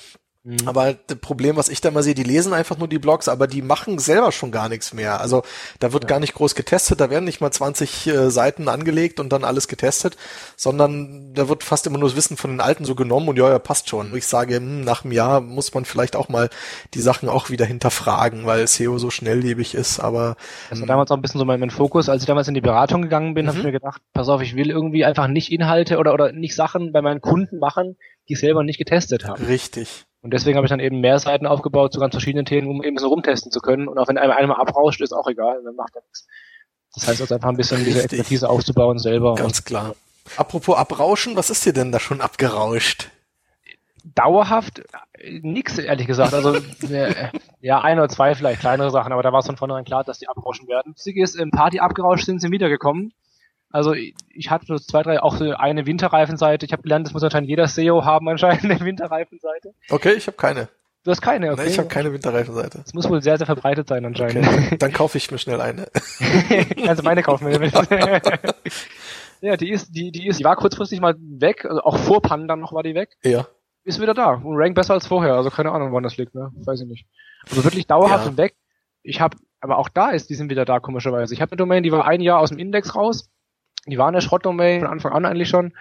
[0.46, 0.58] Mhm.
[0.66, 3.48] Aber das Problem, was ich da mal sehe, die lesen einfach nur die Blogs, aber
[3.48, 5.20] die machen selber schon gar nichts mehr.
[5.20, 5.42] Also
[5.80, 6.08] da wird ja.
[6.08, 9.66] gar nicht groß getestet, da werden nicht mal 20 äh, Seiten angelegt und dann alles
[9.66, 10.16] getestet,
[10.56, 13.50] sondern da wird fast immer nur das Wissen von den Alten so genommen und ja,
[13.50, 14.14] ja, passt schon.
[14.14, 16.48] Ich sage, hm, nach einem Jahr muss man vielleicht auch mal
[16.94, 20.36] die Sachen auch wieder hinterfragen, weil SEO so schnelllebig ist, aber.
[20.70, 20.88] Das war hm.
[20.88, 22.08] damals auch ein bisschen so mein, Fokus.
[22.08, 23.48] Als ich damals in die Beratung gegangen bin, mhm.
[23.48, 26.54] habe ich mir gedacht, pass auf, ich will irgendwie einfach nicht Inhalte oder, oder nicht
[26.54, 27.96] Sachen bei meinen Kunden machen,
[28.28, 29.44] die ich selber nicht getestet haben.
[29.44, 30.06] Richtig.
[30.26, 32.98] Und deswegen habe ich dann eben mehr Seiten aufgebaut zu ganz verschiedenen Themen, um eben
[32.98, 33.86] so rumtesten zu können.
[33.86, 36.26] Und auch wenn einem einmal abrauscht, ist auch egal, dann macht er nichts.
[36.92, 37.94] Das heißt also einfach ein bisschen Richtig.
[37.94, 39.36] diese Expertise aufzubauen selber.
[39.36, 39.94] Ganz klar.
[40.36, 43.08] Apropos abrauschen, was ist dir denn da schon abgerauscht?
[44.02, 46.34] Dauerhaft äh, nix, ehrlich gesagt.
[46.34, 46.56] Also
[46.90, 47.28] äh,
[47.60, 50.18] ja, ein oder zwei vielleicht kleinere Sachen, aber da war es von vornherein klar, dass
[50.18, 50.94] die abrauschen werden.
[50.96, 53.12] Wichtig ist, im Party abgerauscht sind sie wiedergekommen.
[53.70, 56.66] Also ich hatte so zwei, drei, auch so eine Winterreifenseite.
[56.66, 59.74] Ich habe gelernt, das muss anscheinend jeder SEO haben, anscheinend eine Winterreifenseite.
[59.90, 60.68] Okay, ich habe keine.
[61.06, 61.62] Du hast keine, okay.
[61.62, 62.80] Nee, ich habe keine Winterreifenseite.
[62.82, 64.44] Das muss wohl sehr, sehr verbreitet sein anscheinend.
[64.44, 64.76] Okay.
[64.80, 65.86] Dann kaufe ich mir schnell eine.
[66.88, 67.60] also meine kaufen wir.
[69.40, 72.56] ja, die ist, die, die ist, die war kurzfristig mal weg, also auch vor Panda
[72.56, 73.10] noch war die weg.
[73.22, 73.46] Ja.
[73.84, 76.50] Ist wieder da und rank besser als vorher, also keine Ahnung, wann das liegt, ne?
[76.64, 77.06] Weiß ich nicht.
[77.48, 78.36] Also wirklich dauerhaft ja.
[78.36, 78.56] weg.
[79.04, 81.32] Ich habe, aber auch da ist, die sind wieder da komischerweise.
[81.34, 83.30] Ich habe eine Domain, die war ein Jahr aus dem Index raus
[83.86, 85.72] die war eine Schrottdomain von Anfang an eigentlich schon.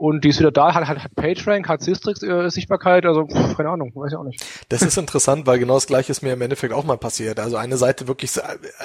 [0.00, 3.68] Und die ist wieder da, hat, hat, hat PageRank, hat Systrix-Sichtbarkeit, äh, also pff, keine
[3.68, 4.42] Ahnung, weiß ich auch nicht.
[4.70, 7.38] Das ist interessant, weil genau das gleiche ist mir im Endeffekt auch mal passiert.
[7.38, 8.30] Also eine Seite wirklich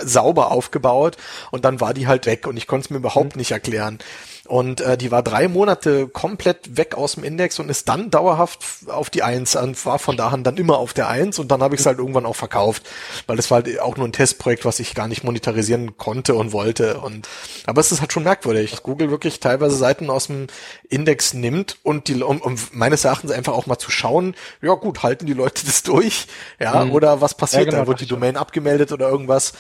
[0.02, 1.16] sauber aufgebaut
[1.52, 3.40] und dann war die halt weg und ich konnte es mir überhaupt mhm.
[3.40, 4.00] nicht erklären.
[4.48, 8.60] Und äh, die war drei Monate komplett weg aus dem Index und ist dann dauerhaft
[8.88, 11.75] auf die Eins und war von daher dann immer auf der Eins und dann habe
[11.75, 12.84] ich es halt irgendwann auch verkauft,
[13.25, 16.52] weil das war halt auch nur ein Testprojekt, was ich gar nicht monetarisieren konnte und
[16.52, 17.00] wollte.
[17.00, 17.28] Und
[17.66, 20.48] aber es ist halt schon merkwürdig, dass Google wirklich teilweise Seiten aus dem
[20.90, 25.04] Index nimmt und die um, um meines Erachtens einfach auch mal zu schauen, ja gut,
[25.04, 26.28] halten die Leute das durch,
[26.60, 26.92] ja, mhm.
[26.92, 27.88] oder was passiert ja, genau, da?
[27.88, 29.54] Wird die Domain abgemeldet oder irgendwas?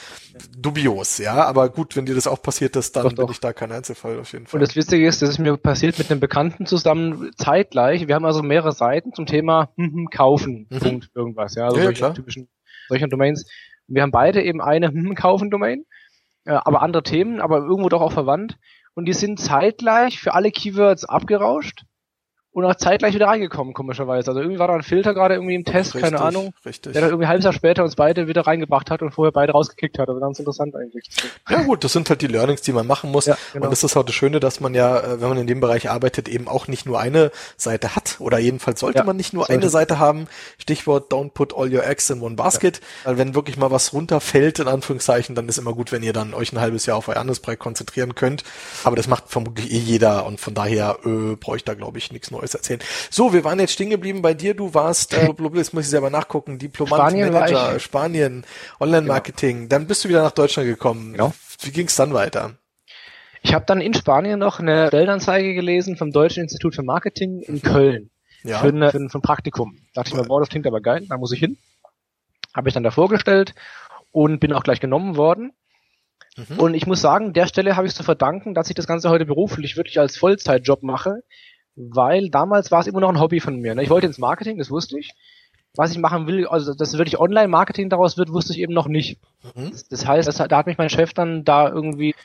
[0.57, 3.31] Dubios, ja, aber gut, wenn dir das auch passiert ist, dann doch, bin doch.
[3.31, 4.59] ich da kein Einzelfall auf jeden Fall.
[4.59, 8.07] Und das Witzige ist, das ist mir passiert mit einem Bekannten zusammen zeitgleich.
[8.07, 10.79] Wir haben also mehrere Seiten zum Thema hm, hm, kaufen, mhm.
[10.79, 12.49] Punkt, irgendwas, ja, also ja, solche typischen
[12.89, 13.45] solcher Domains.
[13.87, 15.85] Wir haben beide eben eine hm, kaufen Domain,
[16.43, 18.57] äh, aber andere Themen, aber irgendwo doch auch verwandt.
[18.93, 21.85] Und die sind zeitgleich für alle Keywords abgerauscht
[22.55, 24.31] und auch zeitgleich wieder reingekommen, komischerweise.
[24.31, 26.93] Also irgendwie war da ein Filter gerade irgendwie im Test, richtig, keine Ahnung, richtig.
[26.93, 29.51] der dann irgendwie ein halbes Jahr später uns beide wieder reingebracht hat und vorher beide
[29.51, 30.07] rausgekickt hat.
[30.07, 31.09] Also ganz interessant eigentlich.
[31.49, 33.25] Ja gut, das sind halt die Learnings, die man machen muss.
[33.25, 33.65] Ja, genau.
[33.65, 35.89] Und das ist auch das Schöne, dass man ja, äh, wenn man in dem Bereich
[35.89, 38.15] arbeitet, eben auch nicht nur eine Seite hat.
[38.19, 39.61] Oder jedenfalls sollte ja, man nicht nur sollte.
[39.61, 40.27] eine Seite haben.
[40.57, 42.79] Stichwort don't put all your eggs in one basket.
[43.03, 43.09] Ja.
[43.09, 46.33] Weil wenn wirklich mal was runterfällt, in Anführungszeichen, dann ist immer gut, wenn ihr dann
[46.33, 48.45] euch ein halbes Jahr auf euer anderes Projekt konzentrieren könnt.
[48.85, 52.13] Aber das macht vermutlich eh jeder und von daher äh, brauche ich da, glaube ich,
[52.13, 52.79] nichts Neues erzählen.
[53.09, 54.53] So, wir waren jetzt stehen geblieben bei dir.
[54.53, 58.45] Du warst, äh, jetzt muss ich selber nachgucken, Diplomant, Spanien Manager, Spanien,
[58.79, 59.57] Online-Marketing.
[59.57, 59.69] Genau.
[59.69, 61.13] Dann bist du wieder nach Deutschland gekommen.
[61.13, 61.33] Genau.
[61.61, 62.55] Wie ging es dann weiter?
[63.41, 67.61] Ich habe dann in Spanien noch eine Stellenanzeige gelesen vom Deutschen Institut für Marketing in
[67.61, 68.09] Köln.
[68.43, 68.59] Ja.
[68.59, 69.77] Für, eine, für, ein, für ein Praktikum.
[69.93, 71.57] Da dachte ich mir, boah, das klingt aber geil, da muss ich hin.
[72.55, 73.53] Habe ich dann da vorgestellt
[74.11, 75.51] und bin auch gleich genommen worden.
[76.37, 76.59] Mhm.
[76.59, 79.25] Und ich muss sagen, der Stelle habe ich zu verdanken, dass ich das Ganze heute
[79.25, 81.21] beruflich wirklich als Vollzeitjob mache,
[81.75, 83.75] weil damals war es immer noch ein Hobby von mir.
[83.75, 83.83] Ne?
[83.83, 85.13] Ich wollte ins Marketing, das wusste ich.
[85.77, 89.19] Was ich machen will, also dass wirklich Online-Marketing daraus wird, wusste ich eben noch nicht.
[89.55, 89.71] Mhm.
[89.89, 92.15] Das heißt, das, da hat mich mein Chef dann da irgendwie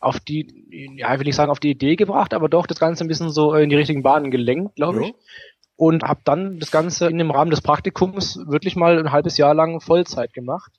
[0.00, 3.08] auf die, ja, will ich sagen, auf die Idee gebracht, aber doch das Ganze ein
[3.08, 5.14] bisschen so in die richtigen Bahnen gelenkt, glaube ich.
[5.76, 9.54] Und habe dann das Ganze in dem Rahmen des Praktikums wirklich mal ein halbes Jahr
[9.54, 10.72] lang Vollzeit gemacht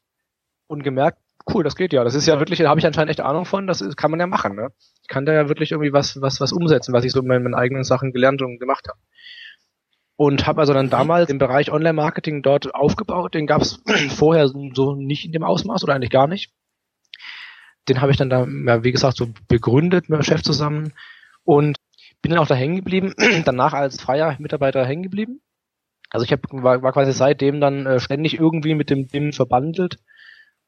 [0.67, 1.20] und gemerkt,
[1.54, 2.04] cool, das geht ja.
[2.04, 4.28] Das ist ja wirklich, da habe ich anscheinend echt Ahnung von, das kann man ja
[4.28, 4.56] machen.
[4.56, 4.72] Ne?
[5.12, 7.54] Ich kann da ja wirklich irgendwie was, was, was umsetzen, was ich so in meinen,
[7.54, 8.97] eigenen Sachen gelernt und gemacht habe.
[10.15, 10.91] Und habe also dann mhm.
[10.91, 13.34] damals den Bereich Online-Marketing dort aufgebaut.
[13.34, 13.84] Den gab es
[14.15, 16.54] vorher so nicht in dem Ausmaß oder eigentlich gar nicht.
[17.89, 20.93] Den habe ich dann da, ja, wie gesagt, so begründet mit dem Chef zusammen
[21.43, 21.78] und
[22.21, 25.41] bin dann auch da hängen geblieben, danach als freier Mitarbeiter hängen geblieben.
[26.10, 29.97] Also ich hab, war, war quasi seitdem dann äh, ständig irgendwie mit dem BIM verbandelt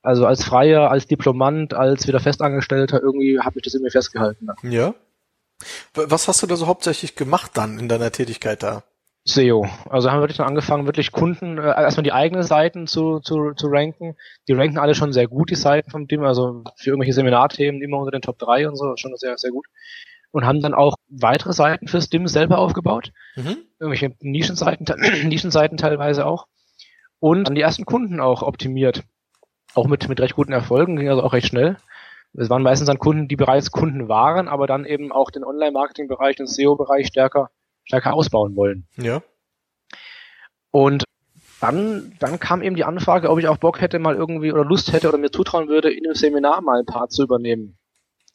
[0.03, 4.47] also als Freier, als Diplomant, als wieder Festangestellter, irgendwie habe ich das irgendwie festgehalten.
[4.47, 4.71] Dann.
[4.71, 4.93] Ja.
[5.93, 8.83] Was hast du da so hauptsächlich gemacht dann in deiner Tätigkeit da?
[9.25, 9.65] SEO.
[9.89, 13.53] Also haben wir wirklich dann angefangen, wirklich Kunden, äh, erstmal die eigenen Seiten zu, zu,
[13.53, 14.17] zu ranken.
[14.49, 17.99] Die ranken alle schon sehr gut, die Seiten vom Team, also für irgendwelche Seminarthemen immer
[17.99, 19.65] unter den Top 3 und so, schon sehr, sehr gut.
[20.31, 23.13] Und haben dann auch weitere Seiten fürs DIM selber aufgebaut.
[23.37, 23.59] Mhm.
[23.79, 24.85] Irgendwelche Nischenseiten,
[25.29, 26.47] Nischenseiten teilweise auch.
[27.19, 29.05] Und dann die ersten Kunden auch optimiert
[29.73, 31.77] auch mit, mit recht guten Erfolgen, ging also auch recht schnell.
[32.35, 36.35] Es waren meistens dann Kunden, die bereits Kunden waren, aber dann eben auch den Online-Marketing-Bereich,
[36.35, 37.49] den SEO-Bereich stärker,
[37.83, 38.87] stärker ausbauen wollen.
[38.97, 39.21] Ja.
[40.71, 41.03] Und
[41.61, 44.91] dann, dann kam eben die Anfrage, ob ich auch Bock hätte, mal irgendwie oder Lust
[44.91, 47.77] hätte oder mir zutrauen würde, in einem Seminar mal ein Part zu übernehmen.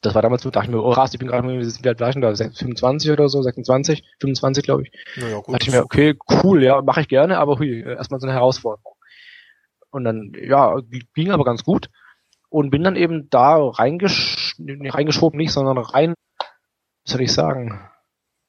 [0.01, 2.07] Das war damals so, dachte ich mir, oh krass, ich bin gerade, wie alt war
[2.07, 2.33] ich denn da?
[2.33, 4.91] 25 oder so, 26, 25 glaube ich.
[5.17, 5.49] Naja, gut.
[5.49, 8.33] Da dachte ich mir, okay, cool, ja, mache ich gerne, aber hui, erstmal so eine
[8.33, 8.95] Herausforderung.
[9.91, 10.79] Und dann, ja,
[11.13, 11.89] ging aber ganz gut.
[12.49, 17.79] Und bin dann eben da reingesch reingeschoben, nicht, sondern rein, was soll ich sagen,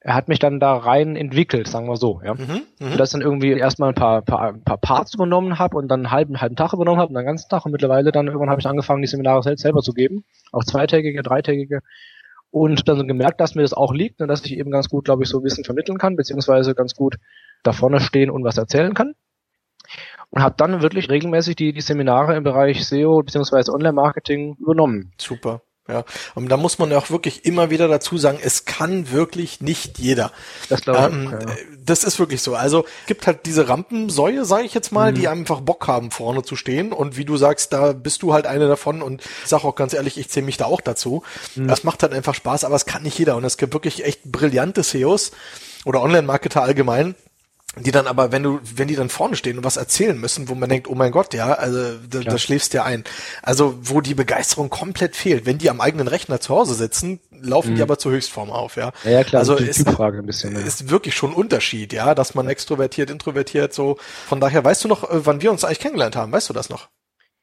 [0.02, 2.34] er hat mich dann da rein entwickelt, sagen wir so, ja.
[2.34, 2.96] Mhm, mh.
[2.96, 6.10] Dass dann irgendwie erstmal ein paar, paar, ein paar Parts übernommen habe und dann einen
[6.10, 8.60] halben, halben Tag übernommen habe und dann den ganzen Tag und mittlerweile dann irgendwann habe
[8.60, 11.80] ich angefangen, die Seminare selbst selber zu geben, auch zweitägige, dreitägige
[12.50, 15.04] und dann so gemerkt, dass mir das auch liegt und dass ich eben ganz gut,
[15.04, 17.16] glaube ich, so Wissen vermitteln kann, beziehungsweise ganz gut
[17.62, 19.14] da vorne stehen und was erzählen kann.
[20.30, 25.12] Und habe dann wirklich regelmäßig die, die Seminare im Bereich SEO beziehungsweise Online-Marketing übernommen.
[25.18, 25.62] Super.
[25.90, 29.60] Ja, und da muss man ja auch wirklich immer wieder dazu sagen, es kann wirklich
[29.60, 30.30] nicht jeder.
[30.68, 31.54] Das, glaube ich, ähm, ja.
[31.84, 32.54] das ist wirklich so.
[32.54, 35.16] Also gibt halt diese Rampensäue, sage ich jetzt mal, mhm.
[35.16, 36.92] die einfach Bock haben, vorne zu stehen.
[36.92, 39.02] Und wie du sagst, da bist du halt eine davon.
[39.02, 41.24] Und ich sage auch ganz ehrlich, ich zähle mich da auch dazu.
[41.56, 41.66] Mhm.
[41.66, 43.36] Das macht halt einfach Spaß, aber es kann nicht jeder.
[43.36, 45.32] Und es gibt wirklich echt brillante SEOs
[45.84, 47.14] oder Online-Marketer allgemein,
[47.76, 50.56] die dann aber, wenn du, wenn die dann vorne stehen und was erzählen müssen, wo
[50.56, 53.04] man denkt, oh mein Gott, ja, also da, da schläfst du ja ein.
[53.42, 55.46] Also wo die Begeisterung komplett fehlt.
[55.46, 57.76] Wenn die am eigenen Rechner zu Hause sitzen, laufen mhm.
[57.76, 58.90] die aber zur Höchstform auf, ja.
[59.04, 60.54] Ja, ja klar, also die ist, Typfrage ein bisschen.
[60.54, 60.60] Ja.
[60.60, 63.98] Ist wirklich schon ein Unterschied, ja, dass man extrovertiert, introvertiert, so.
[64.26, 66.32] Von daher, weißt du noch, äh, wann wir uns eigentlich kennengelernt haben?
[66.32, 66.88] Weißt du das noch?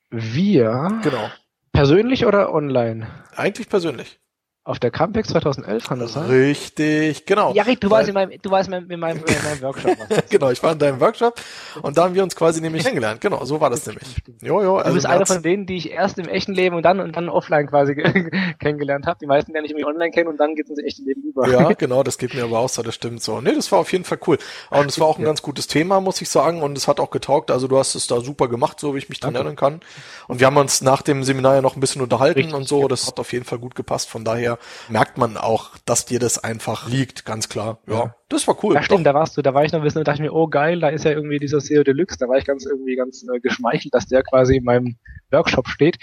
[0.09, 0.99] Wir?
[1.03, 1.29] Genau.
[1.71, 3.07] Persönlich oder online?
[3.35, 4.19] Eigentlich persönlich.
[4.67, 6.25] Auf der Campix 2011 kann das sein?
[6.25, 7.53] Richtig, genau.
[7.53, 9.95] Ja, du warst in meinem, du warst in meinem, in meinem, in meinem Workshop.
[10.29, 11.39] genau, ich war in deinem Workshop
[11.83, 13.21] und da haben wir uns quasi nämlich kennengelernt.
[13.21, 14.05] Genau, so war das nämlich.
[14.41, 16.83] Jo, jo, also du bist einer von denen, die ich erst im echten Leben und
[16.83, 17.95] dann und dann offline quasi
[18.59, 19.17] kennengelernt habe.
[19.21, 21.47] Die meisten lernen ich irgendwie online kennen und dann geht es ins echte Leben über.
[21.47, 23.39] Ja, genau, das geht mir aber auch so, das stimmt so.
[23.39, 24.37] Nee, das war auf jeden Fall cool.
[24.69, 27.11] Und es war auch ein ganz gutes Thema, muss ich sagen, und es hat auch
[27.11, 27.51] getaugt.
[27.51, 29.79] Also du hast es da super gemacht, so wie ich mich dran erinnern kann.
[30.27, 32.89] Und wir haben uns nach dem Seminar ja noch ein bisschen unterhalten Richtig, und so.
[32.89, 34.09] Das hat auf jeden Fall gut gepasst.
[34.09, 34.56] Von daher
[34.89, 37.79] merkt man auch, dass dir das einfach liegt, ganz klar.
[37.87, 38.15] Ja, ja.
[38.29, 38.75] das war cool.
[38.75, 39.11] Ja, stimmt, doch.
[39.11, 40.89] da warst du, da war ich noch ein bisschen und dachte mir, oh geil, da
[40.89, 44.07] ist ja irgendwie dieser SEO Deluxe, da war ich ganz irgendwie ganz äh, geschmeichelt, dass
[44.07, 44.97] der quasi in meinem
[45.31, 45.97] Workshop steht.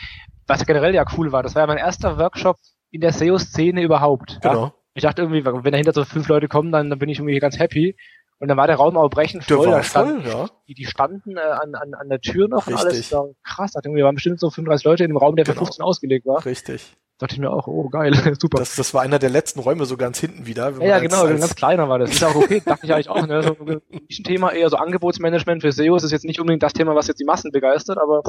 [0.46, 2.56] Was generell ja cool war, das war ja mein erster Workshop
[2.90, 4.38] in der SEO-Szene überhaupt.
[4.42, 4.64] Genau.
[4.66, 4.74] Ja?
[4.94, 7.58] Ich dachte irgendwie, wenn dahinter so fünf Leute kommen, dann, dann bin ich irgendwie ganz
[7.58, 7.96] happy.
[8.38, 9.66] Und dann war der Raum auch brechend voll.
[9.66, 10.48] Der war voll, ja.
[10.68, 12.74] Die, die standen äh, an, an, an der Tür noch Richtig.
[12.74, 13.12] und alles.
[13.12, 13.72] War krass.
[13.72, 15.60] Da waren bestimmt so 35 Leute in dem Raum, der genau.
[15.60, 16.44] für 15 ausgelegt war.
[16.44, 18.58] Richtig dachte ich mir auch, oh geil, super.
[18.58, 20.70] Das, das war einer der letzten Räume so ganz hinten wieder.
[20.80, 22.10] Ja, ja genau, als, ganz kleiner war das.
[22.10, 23.26] Ist auch okay, dachte ich eigentlich auch.
[23.26, 23.42] Ne?
[23.42, 27.06] So ein Thema eher so Angebotsmanagement für SEOs ist jetzt nicht unbedingt das Thema, was
[27.06, 28.22] jetzt die Massen begeistert, aber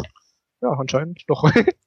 [0.61, 1.43] ja, anscheinend doch.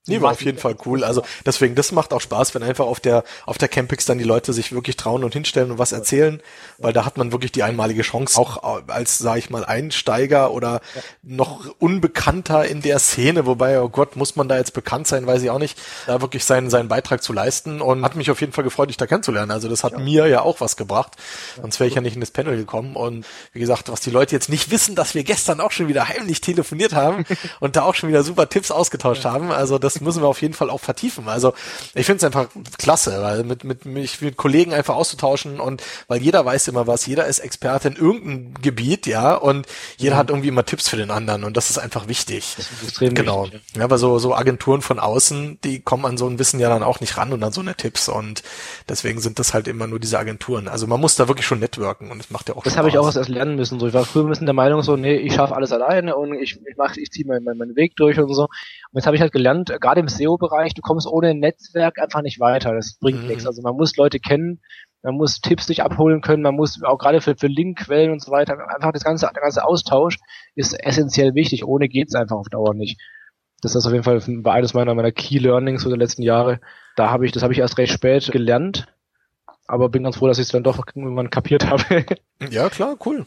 [0.06, 1.04] nee, war auf jeden Fall cool.
[1.04, 4.24] Also deswegen, das macht auch Spaß, wenn einfach auf der auf der Campix dann die
[4.24, 6.42] Leute sich wirklich trauen und hinstellen und was erzählen,
[6.78, 10.80] weil da hat man wirklich die einmalige Chance, auch als, sage ich mal, Einsteiger oder
[11.22, 15.42] noch Unbekannter in der Szene, wobei, oh Gott, muss man da jetzt bekannt sein, weiß
[15.42, 18.52] ich auch nicht, da wirklich seinen, seinen Beitrag zu leisten und hat mich auf jeden
[18.52, 19.50] Fall gefreut, dich da kennenzulernen.
[19.50, 19.98] Also das hat ja.
[19.98, 21.16] mir ja auch was gebracht,
[21.60, 24.34] sonst wäre ich ja nicht in das Panel gekommen und wie gesagt, was die Leute
[24.34, 27.24] jetzt nicht wissen, dass wir gestern auch schon wieder heimlich telefoniert haben
[27.60, 30.54] und da auch schon wieder super Tipps ausgetauscht haben, also das müssen wir auf jeden
[30.54, 31.28] Fall auch vertiefen.
[31.28, 31.54] Also
[31.94, 36.20] ich finde es einfach klasse, weil mit, mit mich mit Kollegen einfach auszutauschen und weil
[36.20, 39.66] jeder weiß immer was, jeder ist Experte in irgendeinem Gebiet, ja, und
[39.96, 40.18] jeder mhm.
[40.18, 42.54] hat irgendwie immer Tipps für den anderen und das ist einfach wichtig.
[42.56, 43.44] Das ist extrem genau.
[43.44, 43.78] Wichtig, ja.
[43.80, 46.82] ja, aber so, so Agenturen von außen, die kommen an so ein Wissen ja dann
[46.82, 48.42] auch nicht ran und an so eine Tipps und
[48.88, 50.68] deswegen sind das halt immer nur diese Agenturen.
[50.68, 52.98] Also man muss da wirklich schon networken und das macht ja auch Das habe ich
[52.98, 53.80] auch erst lernen müssen.
[53.80, 56.34] So, ich war früher ein bisschen der Meinung so, nee, ich schaffe alles alleine und
[56.34, 58.47] ich, ich mache, ich ziehe meinen mein, mein Weg durch und so.
[58.90, 62.22] Und jetzt habe ich halt gelernt, äh, gerade im SEO-Bereich, du kommst ohne Netzwerk einfach
[62.22, 62.74] nicht weiter.
[62.74, 63.28] Das bringt mhm.
[63.28, 63.46] nichts.
[63.46, 64.60] Also man muss Leute kennen,
[65.02, 68.32] man muss Tipps sich abholen können, man muss auch gerade für, für Linkquellen und so
[68.32, 70.18] weiter, einfach das ganze, der ganze Austausch
[70.54, 71.64] ist essentiell wichtig.
[71.64, 73.00] Ohne geht's einfach auf Dauer nicht.
[73.60, 76.60] Das ist auf jeden Fall eines meiner, meiner Key Learnings so der letzten Jahre.
[76.96, 78.86] Da habe ich, das habe ich erst recht spät gelernt
[79.68, 82.04] aber bin ganz froh, dass ich es dann doch irgendwann kapiert habe.
[82.50, 83.26] ja, klar, cool.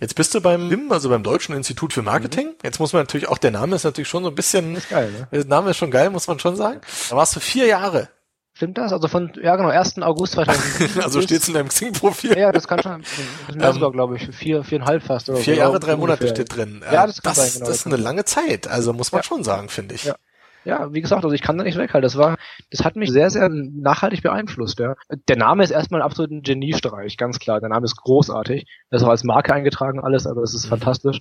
[0.00, 2.46] Jetzt bist du beim BIM, also beim Deutschen Institut für Marketing.
[2.46, 2.56] Mhm.
[2.64, 5.12] Jetzt muss man natürlich auch, der Name ist natürlich schon so ein bisschen, ist geil,
[5.12, 5.28] ne?
[5.30, 6.80] der Name ist schon geil, muss man schon sagen.
[7.10, 8.08] Da warst du vier Jahre.
[8.54, 8.92] Stimmt das?
[8.92, 9.98] Also von, ja genau, 1.
[9.98, 11.02] August 2000.
[11.04, 12.38] also steht's in deinem Xing-Profil.
[12.38, 15.28] Ja, das kann schon, das sind ähm, sogar, glaube ich, vier, viereinhalb fast.
[15.28, 16.82] Oder vier Jahre, drei Monate steht drin.
[16.90, 17.66] Ja, das kann das, sein, genau.
[17.66, 19.24] Das ist eine lange Zeit, also muss man ja.
[19.24, 20.04] schon sagen, finde ich.
[20.04, 20.16] Ja
[20.64, 22.02] ja, wie gesagt, also ich kann da nicht weghalten.
[22.02, 22.36] Das war,
[22.70, 24.78] das hat mich sehr, sehr nachhaltig beeinflusst.
[24.78, 24.94] Ja.
[25.28, 27.60] Der Name ist erstmal absolut ein Geniestreich, ganz klar.
[27.60, 28.66] Der Name ist großartig.
[28.90, 30.70] Das ist auch als Marke eingetragen alles, aber das ist mhm.
[30.70, 31.20] fantastisch.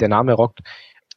[0.00, 0.60] Der Name rockt.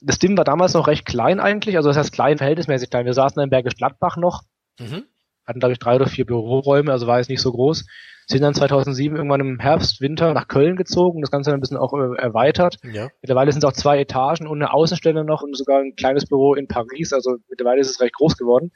[0.02, 3.06] Das Ding war damals noch recht klein eigentlich, also das heißt klein, verhältnismäßig klein.
[3.06, 4.44] Wir saßen in Bergisch Gladbach noch,
[4.80, 5.06] mhm.
[5.46, 7.86] hatten glaube ich drei oder vier Büroräume, also war jetzt nicht so groß.
[8.28, 11.78] Sind dann 2007 irgendwann im Herbst, Winter nach Köln gezogen, das Ganze dann ein bisschen
[11.78, 12.78] auch äh, erweitert.
[12.84, 13.10] Ja.
[13.22, 16.54] Mittlerweile sind es auch zwei Etagen und eine Außenstelle noch und sogar ein kleines Büro
[16.56, 18.72] in Paris, also mittlerweile ist es recht groß geworden.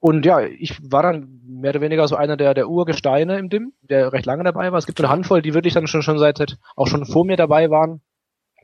[0.00, 3.72] Und ja, ich war dann mehr oder weniger so einer der, der Urgesteine im DIM,
[3.82, 4.78] der recht lange dabei war.
[4.78, 7.68] Es gibt eine Handvoll, die wirklich dann schon, schon seit, auch schon vor mir dabei
[7.70, 8.00] waren.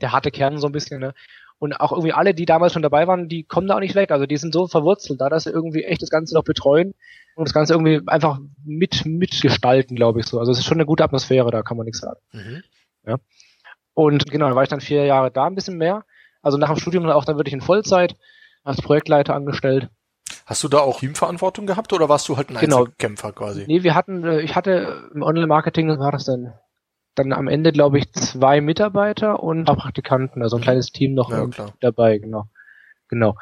[0.00, 1.12] Der harte Kern so ein bisschen, ne?
[1.58, 4.10] Und auch irgendwie alle, die damals schon dabei waren, die kommen da auch nicht weg.
[4.10, 6.94] Also die sind so verwurzelt da, dass sie irgendwie echt das Ganze noch betreuen
[7.36, 10.38] das Ganze irgendwie einfach mit, mitgestalten, glaube ich so.
[10.38, 12.20] Also es ist schon eine gute Atmosphäre, da kann man nichts sagen.
[12.32, 12.62] Mhm.
[13.06, 13.18] Ja.
[13.94, 16.04] Und genau, dann war ich dann vier Jahre da, ein bisschen mehr.
[16.42, 18.16] Also nach dem Studium auch dann wirklich in Vollzeit
[18.62, 19.88] als Projektleiter angestellt.
[20.46, 22.80] Hast du da auch Teamverantwortung gehabt oder warst du halt ein genau.
[22.80, 23.64] Einzelkämpfer quasi?
[23.66, 26.52] Nee, wir hatten, äh, ich hatte im Online-Marketing, was war das denn?
[27.14, 31.14] Dann am Ende, glaube ich, zwei Mitarbeiter und ein paar Praktikanten, also ein kleines Team
[31.14, 31.46] noch ja,
[31.80, 32.48] dabei, genau.
[33.08, 33.36] Genau.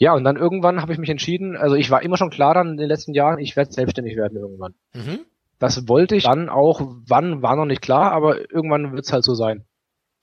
[0.00, 2.70] Ja, und dann irgendwann habe ich mich entschieden, also ich war immer schon klar dann
[2.70, 4.74] in den letzten Jahren, ich werde selbstständig werden irgendwann.
[4.94, 5.20] Mhm.
[5.58, 9.24] Das wollte ich dann auch, wann, war noch nicht klar, aber irgendwann wird es halt
[9.24, 9.66] so sein.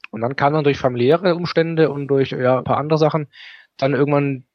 [0.10, 3.28] Und dann kam dann durch familiäre Umstände und durch ja, ein paar andere Sachen
[3.78, 4.46] dann irgendwann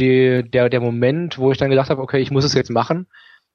[0.00, 3.06] die, der, der Moment, wo ich dann gedacht habe, okay, ich muss es jetzt machen.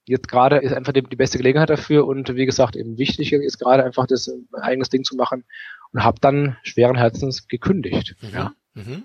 [0.05, 3.59] Jetzt gerade ist einfach die, die beste Gelegenheit dafür und wie gesagt, eben wichtig ist
[3.59, 5.43] gerade einfach das eigenes Ding zu machen
[5.91, 8.15] und habe dann schweren Herzens gekündigt.
[8.21, 8.29] Mhm.
[8.33, 8.53] Ja.
[8.75, 9.03] Mhm.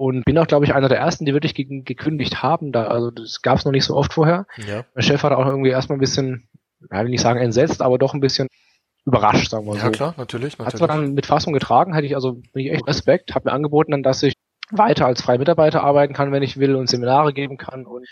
[0.00, 2.70] Und bin auch, glaube ich, einer der ersten, die wirklich ge gekündigt haben.
[2.70, 4.46] Da, also das gab es noch nicht so oft vorher.
[4.56, 4.84] Ja.
[4.94, 6.48] Mein Chef hat auch irgendwie erstmal ein bisschen,
[6.88, 8.46] ja, will nicht sagen entsetzt, aber doch ein bisschen
[9.04, 9.86] überrascht, sagen wir ja, so.
[9.86, 10.72] Ja, klar, natürlich, natürlich.
[10.72, 13.52] Hat zwar dann mit Fassung getragen, hätte ich also bin ich echt Respekt, habe mir
[13.52, 14.34] angeboten dann, dass ich
[14.70, 18.06] weiter als freie Mitarbeiter arbeiten kann, wenn ich will und Seminare geben kann und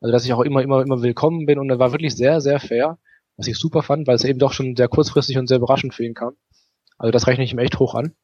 [0.00, 2.60] also dass ich auch immer, immer, immer willkommen bin und er war wirklich sehr, sehr
[2.60, 2.98] fair,
[3.36, 6.04] was ich super fand, weil es eben doch schon sehr kurzfristig und sehr überraschend für
[6.04, 6.34] ihn kam.
[6.96, 8.14] Also das rechne ich ihm echt hoch an.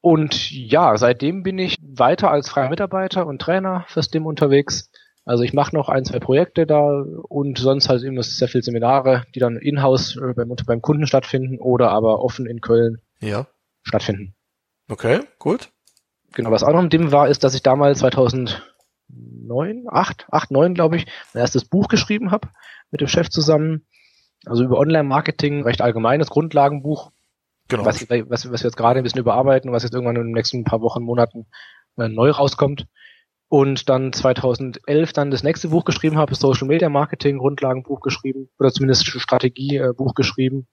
[0.00, 4.90] Und ja, seitdem bin ich weiter als freier Mitarbeiter und Trainer fürs DIM unterwegs.
[5.24, 9.24] Also ich mache noch ein, zwei Projekte da und sonst halt eben sehr viele Seminare,
[9.34, 13.46] die dann in-house äh, beim, beim Kunden stattfinden oder aber offen in Köln ja.
[13.82, 14.34] stattfinden.
[14.88, 15.70] Okay, gut.
[16.32, 20.74] Genau, was auch noch ein DIM war, ist, dass ich damals 2009, 8, 8, 9
[20.74, 22.48] glaube ich, mein erstes Buch geschrieben habe
[22.90, 23.86] mit dem Chef zusammen.
[24.46, 27.10] Also über Online-Marketing, recht allgemeines Grundlagenbuch.
[27.68, 27.84] Genau.
[27.84, 30.64] Was, was, was wir jetzt gerade ein bisschen überarbeiten was jetzt irgendwann in den nächsten
[30.64, 31.46] paar Wochen, Monaten
[31.98, 32.86] äh, neu rauskommt.
[33.50, 38.70] Und dann 2011 dann das nächste Buch geschrieben habe, Social Media Marketing Grundlagenbuch geschrieben oder
[38.72, 40.66] zumindest Strategiebuch geschrieben.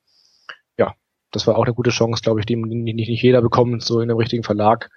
[1.36, 4.10] Das war auch eine gute Chance, glaube ich, die nicht, nicht jeder bekommt, so in
[4.10, 4.89] einem richtigen Verlag.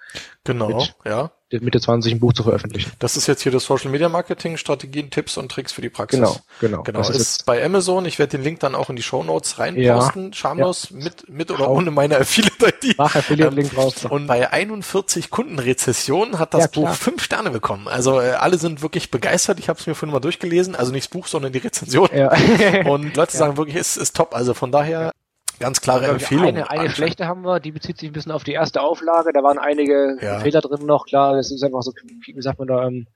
[0.45, 1.31] Genau, mit, ja.
[1.51, 2.91] Mitte 20 ein Buch zu veröffentlichen.
[2.99, 6.19] Das ist jetzt hier das Social Media Marketing, Strategien, Tipps und Tricks für die Praxis.
[6.19, 6.83] Genau, genau.
[6.83, 8.05] Genau, das ist, ist bei Amazon.
[8.05, 10.97] Ich werde den Link dann auch in die Show Notes reinposten, ja, schamlos, ja.
[10.97, 12.95] mit, mit oder ohne meine Affiliate-ID.
[12.97, 14.05] Mach Affiliate-Link ähm, raus.
[14.05, 17.87] Und bei 41 Kundenrezessionen hat das ja, Buch fünf Sterne bekommen.
[17.87, 19.59] Also äh, alle sind wirklich begeistert.
[19.59, 20.75] Ich habe es mir vorhin mal durchgelesen.
[20.75, 22.09] Also nicht das Buch, sondern die Rezension.
[22.85, 24.35] Und Leute sagen wirklich, es ist, ist top.
[24.35, 25.11] Also von daher
[25.59, 26.45] Ganz klare Empfehlung.
[26.45, 29.33] Eine, eine schlechte haben wir, die bezieht sich ein bisschen auf die erste Auflage.
[29.33, 30.39] Da waren einige ja.
[30.39, 31.05] Fehler drin noch.
[31.05, 31.91] Klar, das ist einfach so,
[32.25, 33.07] wie sagt man da, ähm,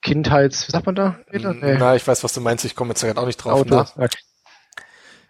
[0.00, 1.20] Kindheits, wie sagt man da?
[1.30, 1.54] Fehler?
[1.54, 1.76] Nee.
[1.78, 2.64] Na, ich weiß, was du meinst.
[2.64, 3.60] Ich komme jetzt gerade auch nicht drauf.
[3.60, 3.84] Auto.
[3.96, 4.08] Ne?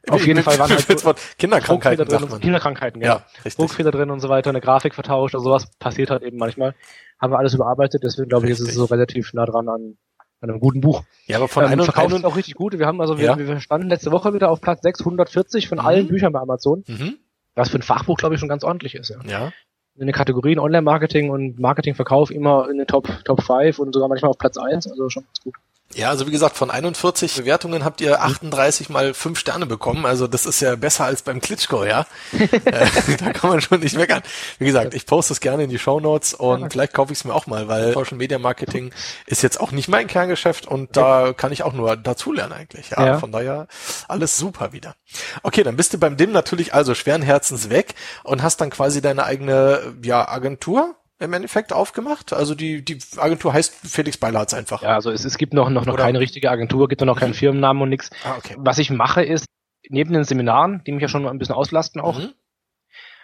[0.09, 2.25] Auf jeden Fall waren halt so Kinderkrankheiten drin.
[2.25, 3.09] Und, Kinderkrankheiten, ja.
[3.09, 3.57] ja richtig.
[3.57, 6.75] Druckfehler drin und so weiter, eine Grafik vertauscht, also sowas passiert halt eben manchmal.
[7.21, 9.97] Haben wir alles überarbeitet, deswegen glaube ich, ist es so relativ nah dran an
[10.43, 11.05] an einem guten Buch.
[11.27, 12.79] Ja, aber von ähm, einem verkauft es auch richtig gut.
[12.79, 13.39] Wir haben also, wir, ja.
[13.39, 15.87] wir standen letzte Woche wieder auf Platz 640 von mhm.
[15.87, 16.85] allen Büchern bei Amazon.
[16.87, 17.19] Mhm.
[17.55, 19.11] Was für ein Fachbuch, glaube ich, schon ganz ordentlich ist.
[19.11, 19.21] Ja.
[19.27, 19.53] ja.
[19.95, 24.31] In den Kategorien Online-Marketing und Marketingverkauf immer in den Top, Top 5 und sogar manchmal
[24.31, 25.55] auf Platz 1, also schon ganz gut.
[25.95, 30.07] Ja, also wie gesagt, von 41 Bewertungen habt ihr 38 mal 5 Sterne bekommen.
[30.07, 32.07] Also das ist ja besser als beim Klitschko, ja.
[32.65, 32.87] Äh,
[33.19, 34.23] da kann man schon nicht meckern.
[34.59, 37.19] Wie gesagt, ich poste es gerne in die Show Notes und ja, vielleicht kaufe ich
[37.19, 38.93] es mir auch mal, weil Social Media Marketing
[39.27, 42.91] ist jetzt auch nicht mein Kerngeschäft und da kann ich auch nur dazulernen eigentlich.
[42.91, 43.67] Ja, ja, von daher
[44.09, 44.95] alles super wieder.
[45.43, 49.01] Okay, dann bist du beim DIM natürlich also schweren Herzens weg und hast dann quasi
[49.01, 52.33] deine eigene ja, Agentur im Endeffekt aufgemacht?
[52.33, 54.83] Also die, die Agentur heißt Felix Beilatz einfach.
[54.83, 57.35] Ja, also es, es gibt noch, noch, noch keine richtige Agentur, gibt noch keinen mhm.
[57.35, 58.11] Firmennamen und nichts.
[58.25, 58.57] Ah, okay.
[58.59, 59.47] Was ich mache ist,
[59.89, 62.33] neben den Seminaren, die mich ja schon ein bisschen auslasten auch, mhm.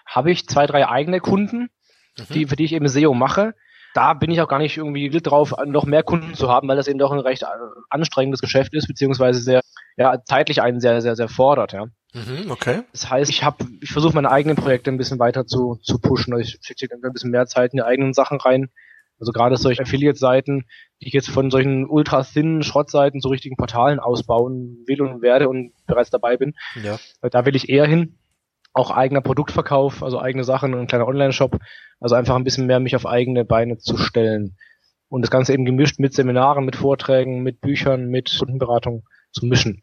[0.07, 1.71] habe ich zwei, drei eigene Kunden,
[2.19, 2.35] mhm.
[2.35, 3.55] die, für die ich eben SEO mache.
[3.95, 6.77] Da bin ich auch gar nicht irgendwie wild drauf, noch mehr Kunden zu haben, weil
[6.77, 7.47] das eben doch ein recht äh,
[7.91, 9.61] anstrengendes Geschäft ist, beziehungsweise sehr,
[9.97, 11.87] ja, zeitlich einen sehr, sehr, sehr fordert, ja.
[12.15, 12.83] Mhm, okay.
[12.93, 16.33] Das heißt, ich habe, ich versuche meine eigenen Projekte ein bisschen weiter zu, zu pushen.
[16.33, 18.71] Also ich schicke ein bisschen mehr Zeit in die eigenen Sachen rein.
[19.21, 20.65] Also gerade solche Affiliate-Seiten,
[21.01, 25.49] die ich jetzt von solchen ultra thin Schrottseiten zu richtigen Portalen ausbauen will und werde
[25.49, 26.55] und bereits dabei bin.
[26.83, 26.99] Ja.
[27.29, 28.19] Da will ich eher hin.
[28.73, 31.59] Auch eigener Produktverkauf, also eigene Sachen und ein kleiner Online-Shop.
[32.01, 34.57] Also einfach ein bisschen mehr mich auf eigene Beine zu stellen.
[35.09, 39.05] Und das Ganze eben gemischt mit Seminaren, mit Vorträgen, mit Büchern, mit Kundenberatung.
[39.33, 39.83] Zu mischen.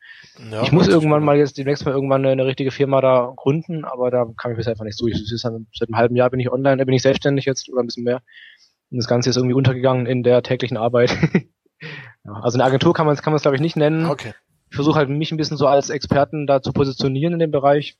[0.51, 3.86] Ja, ich muss irgendwann mal jetzt demnächst mal irgendwann eine, eine, richtige Firma da gründen,
[3.86, 5.15] aber da kam ich bisher einfach nicht durch.
[5.25, 8.03] Seit einem halben Jahr bin ich online, da bin ich selbstständig jetzt oder ein bisschen
[8.03, 8.21] mehr.
[8.91, 11.12] Und das Ganze ist irgendwie untergegangen in der täglichen Arbeit.
[11.81, 14.05] ja, also eine Agentur kann man es kann man glaube ich nicht nennen.
[14.05, 14.34] Okay.
[14.69, 17.97] Ich versuche halt mich ein bisschen so als Experten da zu positionieren in dem Bereich.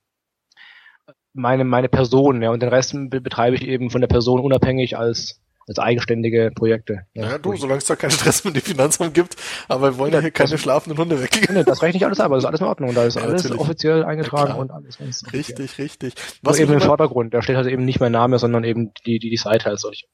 [1.34, 5.45] Meine meine Person, ja, und den Rest betreibe ich eben von der Person unabhängig als
[5.68, 7.06] als eigenständige Projekte.
[7.14, 9.36] Ja, ja du, solange es da keinen Stress mit dem Finanzamt gibt,
[9.68, 11.50] aber wir wollen ja, hier keine das, schlafenden Hunde weg.
[11.52, 13.44] Nee, das rechne ich alles ab, das ist alles in Ordnung, da ist ja, alles
[13.44, 13.62] natürlich.
[13.62, 16.14] offiziell eingetragen ja, und alles ganz Richtig, richtig.
[16.42, 19.30] Was eben im Vordergrund, da steht halt eben nicht mein Name, sondern eben die, die,
[19.30, 20.06] die Seite als solche.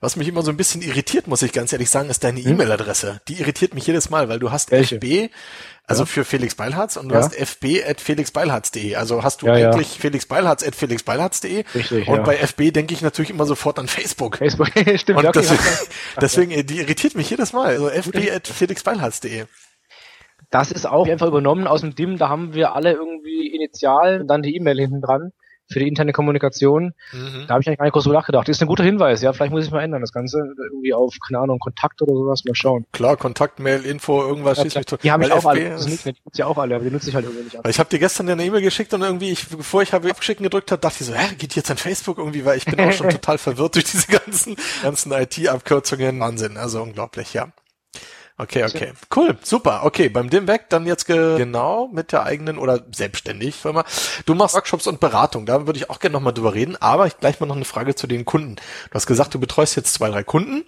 [0.00, 2.52] Was mich immer so ein bisschen irritiert, muss ich ganz ehrlich sagen, ist deine hm?
[2.52, 3.20] E-Mail-Adresse.
[3.28, 4.96] Die irritiert mich jedes Mal, weil du hast Welche?
[4.96, 5.30] FB,
[5.86, 6.06] also ja.
[6.06, 7.22] für Felix Beilharz und du ja.
[7.22, 8.94] hast fb at felixbeilharz.de.
[8.96, 10.00] Also hast du ja, eigentlich ja.
[10.00, 11.64] felixbeilharz at felixbeilharz.de.
[11.74, 14.36] Richtig, Und bei FB denke ich natürlich immer sofort an Facebook.
[14.36, 15.24] Facebook, stimmt.
[15.24, 15.62] Und deswegen,
[16.20, 17.68] deswegen, die irritiert mich jedes Mal.
[17.68, 19.46] Also fb at felixbeilharz.de.
[20.50, 22.18] Das ist auch einfach übernommen aus dem DIM.
[22.18, 25.32] Da haben wir alle irgendwie Initial und dann die E-Mail hinten dran
[25.68, 26.94] für die interne Kommunikation.
[27.12, 27.44] Mhm.
[27.46, 28.48] Da habe ich eigentlich gar nicht groß drüber nachgedacht.
[28.48, 29.32] Ist ein guter Hinweis, ja.
[29.32, 30.00] Vielleicht muss ich mal ändern.
[30.00, 32.44] Das Ganze irgendwie auf, keine Ahnung, Kontakt oder sowas.
[32.44, 32.86] Mal schauen.
[32.92, 34.58] Klar, Kontakt, Mail, Info, irgendwas.
[34.58, 35.70] Ja, mich die haben ich auch alle.
[35.70, 37.56] Das nicht die nutze ich auch alle, aber die nutze ich halt irgendwie nicht.
[37.58, 37.68] Ab.
[37.68, 40.72] Ich habe dir gestern eine E-Mail geschickt und irgendwie, ich, bevor ich habe abschicken gedrückt
[40.72, 43.10] habe, dachte ich so, hä, geht jetzt an Facebook irgendwie, weil ich bin auch schon
[43.10, 46.18] total verwirrt durch diese ganzen, ganzen IT-Abkürzungen.
[46.20, 47.48] Wahnsinn, also unglaublich, ja.
[48.40, 48.92] Okay, okay.
[49.14, 49.80] Cool, super.
[49.84, 53.84] Okay, beim Dimback dann jetzt ge genau mit der eigenen oder selbstständig Firma.
[54.26, 57.18] Du machst Workshops und Beratung, da würde ich auch gerne nochmal drüber reden, aber ich
[57.18, 58.54] gleich mal noch eine Frage zu den Kunden.
[58.54, 60.64] Du hast gesagt, du betreust jetzt zwei, drei Kunden.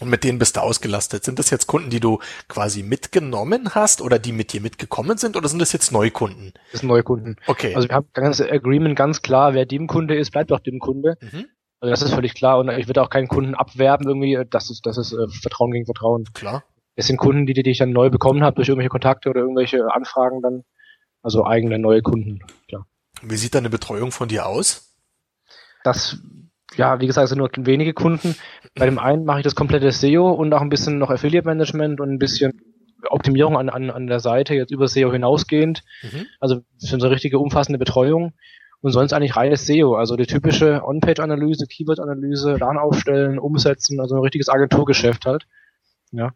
[0.00, 1.22] Und mit denen bist du ausgelastet.
[1.22, 5.36] Sind das jetzt Kunden, die du quasi mitgenommen hast oder die mit dir mitgekommen sind
[5.36, 6.52] oder sind das jetzt Neukunden?
[6.72, 7.36] Das sind Neukunden.
[7.46, 7.72] Okay.
[7.76, 11.18] Also wir haben ganz Agreement ganz klar, wer dem Kunde ist, bleibt auch dem Kunde.
[11.20, 11.46] Mhm.
[11.78, 14.40] Also das ist völlig klar und ich würde auch keinen Kunden abwerben irgendwie.
[14.50, 16.24] Das ist, das ist äh, Vertrauen gegen Vertrauen.
[16.34, 16.64] Klar.
[16.94, 19.92] Es sind Kunden, die, die ich dann neu bekommen habe durch irgendwelche Kontakte oder irgendwelche
[19.92, 20.64] Anfragen dann.
[21.22, 22.86] Also eigene neue Kunden, klar.
[23.22, 24.96] Wie sieht deine Betreuung von dir aus?
[25.84, 26.18] Das,
[26.76, 28.34] ja, wie gesagt, sind nur wenige Kunden.
[28.74, 32.00] Bei dem einen mache ich das komplette SEO und auch ein bisschen noch Affiliate Management
[32.00, 32.60] und ein bisschen
[33.08, 35.82] Optimierung an, an, an der Seite, jetzt über SEO hinausgehend.
[36.02, 36.26] Mhm.
[36.40, 38.32] Also für eine richtige umfassende Betreuung.
[38.80, 44.22] Und sonst eigentlich reines SEO, also die typische On-Page-Analyse, Keyword-Analyse, LAN aufstellen, umsetzen, also ein
[44.22, 45.46] richtiges Agenturgeschäft halt.
[46.10, 46.32] Ja.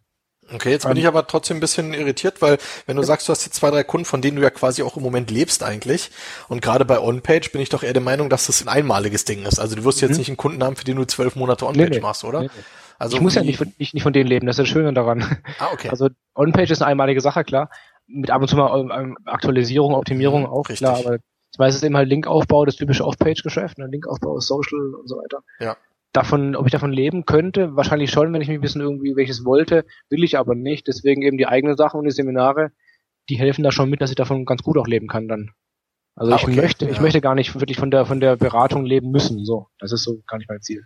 [0.53, 3.45] Okay, jetzt bin ich aber trotzdem ein bisschen irritiert, weil wenn du sagst, du hast
[3.45, 6.11] jetzt zwei, drei Kunden, von denen du ja quasi auch im Moment lebst eigentlich,
[6.49, 9.45] und gerade bei OnPage bin ich doch eher der Meinung, dass das ein einmaliges Ding
[9.45, 9.59] ist.
[9.59, 10.19] Also du wirst jetzt mhm.
[10.19, 12.01] nicht einen Kunden haben, für den du zwölf Monate OnPage nee, nee.
[12.01, 12.43] machst, oder?
[12.43, 12.51] Nee,
[12.99, 14.93] also ich muss ja nicht von, nicht, nicht von denen leben, das ist das Schöne
[14.93, 15.39] daran.
[15.59, 15.89] Ah, okay.
[15.89, 17.71] Also OnPage ist eine einmalige Sache, klar.
[18.07, 20.87] Mit ab und zu mal ähm, Aktualisierung, Optimierung mhm, auch, richtig.
[20.87, 21.19] klar, aber
[21.59, 23.87] meistens eben halt Linkaufbau, das typische Off-Page-Geschäft, ne?
[23.87, 25.41] Linkaufbau, Social und so weiter.
[25.59, 25.77] Ja
[26.13, 29.45] davon, ob ich davon leben könnte, wahrscheinlich schon, wenn ich mich ein bisschen irgendwie welches
[29.45, 30.87] wollte, will ich aber nicht.
[30.87, 32.73] Deswegen eben die eigenen Sachen und die Seminare,
[33.29, 35.51] die helfen da schon mit, dass ich davon ganz gut auch leben kann dann.
[36.15, 36.57] Also ah, ich okay.
[36.57, 36.91] möchte, ja.
[36.91, 39.45] ich möchte gar nicht wirklich von der von der Beratung leben müssen.
[39.45, 40.83] So, das ist so gar nicht mein Ziel.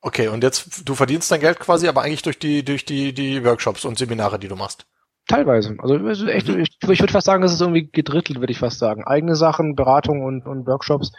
[0.00, 3.44] Okay, und jetzt du verdienst dein Geld quasi, aber eigentlich durch die durch die die
[3.44, 4.86] Workshops und Seminare, die du machst.
[5.28, 5.76] Teilweise.
[5.78, 6.60] Also echt, mhm.
[6.60, 9.04] ich, ich würde fast sagen, das ist irgendwie gedrittelt, würde ich fast sagen.
[9.04, 11.12] Eigene Sachen, Beratung und, und Workshops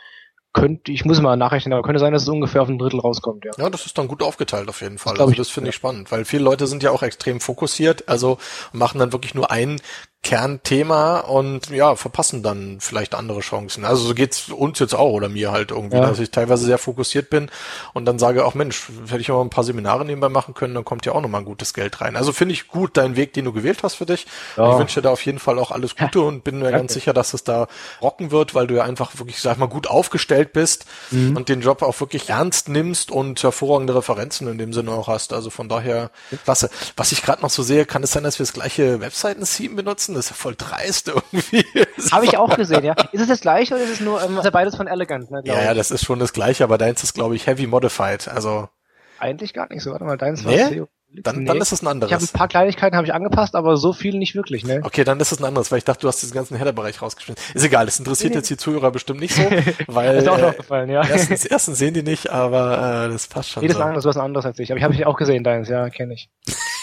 [0.53, 3.43] könnte, ich muss mal nachrechnen, aber könnte sein, dass es ungefähr auf ein Drittel rauskommt,
[3.45, 3.51] ja.
[3.57, 5.15] Ja, das ist dann gut aufgeteilt auf jeden Fall.
[5.15, 8.37] Das also das finde ich spannend, weil viele Leute sind ja auch extrem fokussiert, also
[8.71, 9.81] machen dann wirklich nur ein
[10.23, 13.83] Kernthema und ja, verpassen dann vielleicht andere Chancen.
[13.83, 16.07] Also so geht's uns jetzt auch oder mir halt irgendwie, ja.
[16.07, 17.51] dass ich teilweise sehr fokussiert bin
[17.93, 20.85] und dann sage auch, Mensch, hätte ich auch ein paar Seminare nebenbei machen können, dann
[20.85, 22.15] kommt ja auch nochmal ein gutes Geld rein.
[22.15, 24.25] Also finde ich gut deinen Weg, den du gewählt hast für dich.
[24.55, 24.71] Ja.
[24.71, 26.77] Ich wünsche dir da auf jeden Fall auch alles Gute und bin mir Danke.
[26.79, 27.67] ganz sicher, dass es da
[28.01, 31.35] rocken wird, weil du ja einfach wirklich, sag mal, gut aufgestellt bist mhm.
[31.35, 35.33] und den Job auch wirklich ernst nimmst und hervorragende Referenzen in dem Sinne auch hast.
[35.33, 36.11] Also von daher
[36.45, 36.69] klasse.
[36.95, 40.12] Was ich gerade noch so sehe, kann es sein, dass wir das gleiche Webseiten-Theme benutzen?
[40.13, 40.15] Lassen.
[40.15, 41.65] Das ist ja voll dreist irgendwie.
[42.11, 42.93] Habe ich auch gesehen, ja.
[43.11, 45.41] Ist es das gleiche oder ist es nur, ähm, ist ja beides von Elegant, ne?
[45.45, 48.27] Ja, ja, das ist schon das gleiche, aber deins ist, glaube ich, heavy modified.
[48.27, 48.69] Also.
[49.19, 49.91] Eigentlich gar nicht so.
[49.91, 50.59] Warte mal, deins nee?
[50.59, 50.87] war CEO.
[51.15, 51.45] Dann, nee.
[51.45, 52.09] dann ist es ein anderes.
[52.09, 54.81] Ich habe ein paar Kleinigkeiten habe ich angepasst, aber so viel nicht wirklich, ne?
[54.83, 57.43] Okay, dann ist es ein anderes, weil ich dachte, du hast diesen ganzen Header-Bereich rausgeschmissen.
[57.53, 59.43] Ist egal, das interessiert jetzt die Zuhörer bestimmt nicht so,
[59.87, 61.07] weil ist auch äh, aufgefallen, ja.
[61.07, 63.61] erstens, erstens sehen die nicht, aber äh, das passt schon.
[63.61, 63.83] Nee, das so.
[63.83, 64.71] anderes, was anderes als ich.
[64.71, 66.29] Aber ich habe ich auch gesehen, deins, ja, kenne ich.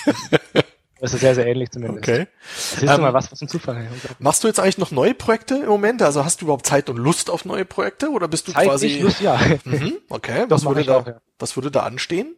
[1.01, 2.07] Das ist sehr, sehr ähnlich zumindest.
[2.07, 2.27] Okay.
[2.55, 3.89] Siehst ähm, du mal, was, was ein Zufall.
[4.18, 6.03] Machst du jetzt eigentlich noch neue Projekte im Moment?
[6.03, 8.87] Also hast du überhaupt Zeit und Lust auf neue Projekte oder bist du Zeit quasi...
[8.87, 9.39] Ich Lust, ja.
[9.64, 10.45] Mhm, okay.
[10.49, 11.20] Was würde, da, auch, ja.
[11.39, 12.37] was würde da anstehen?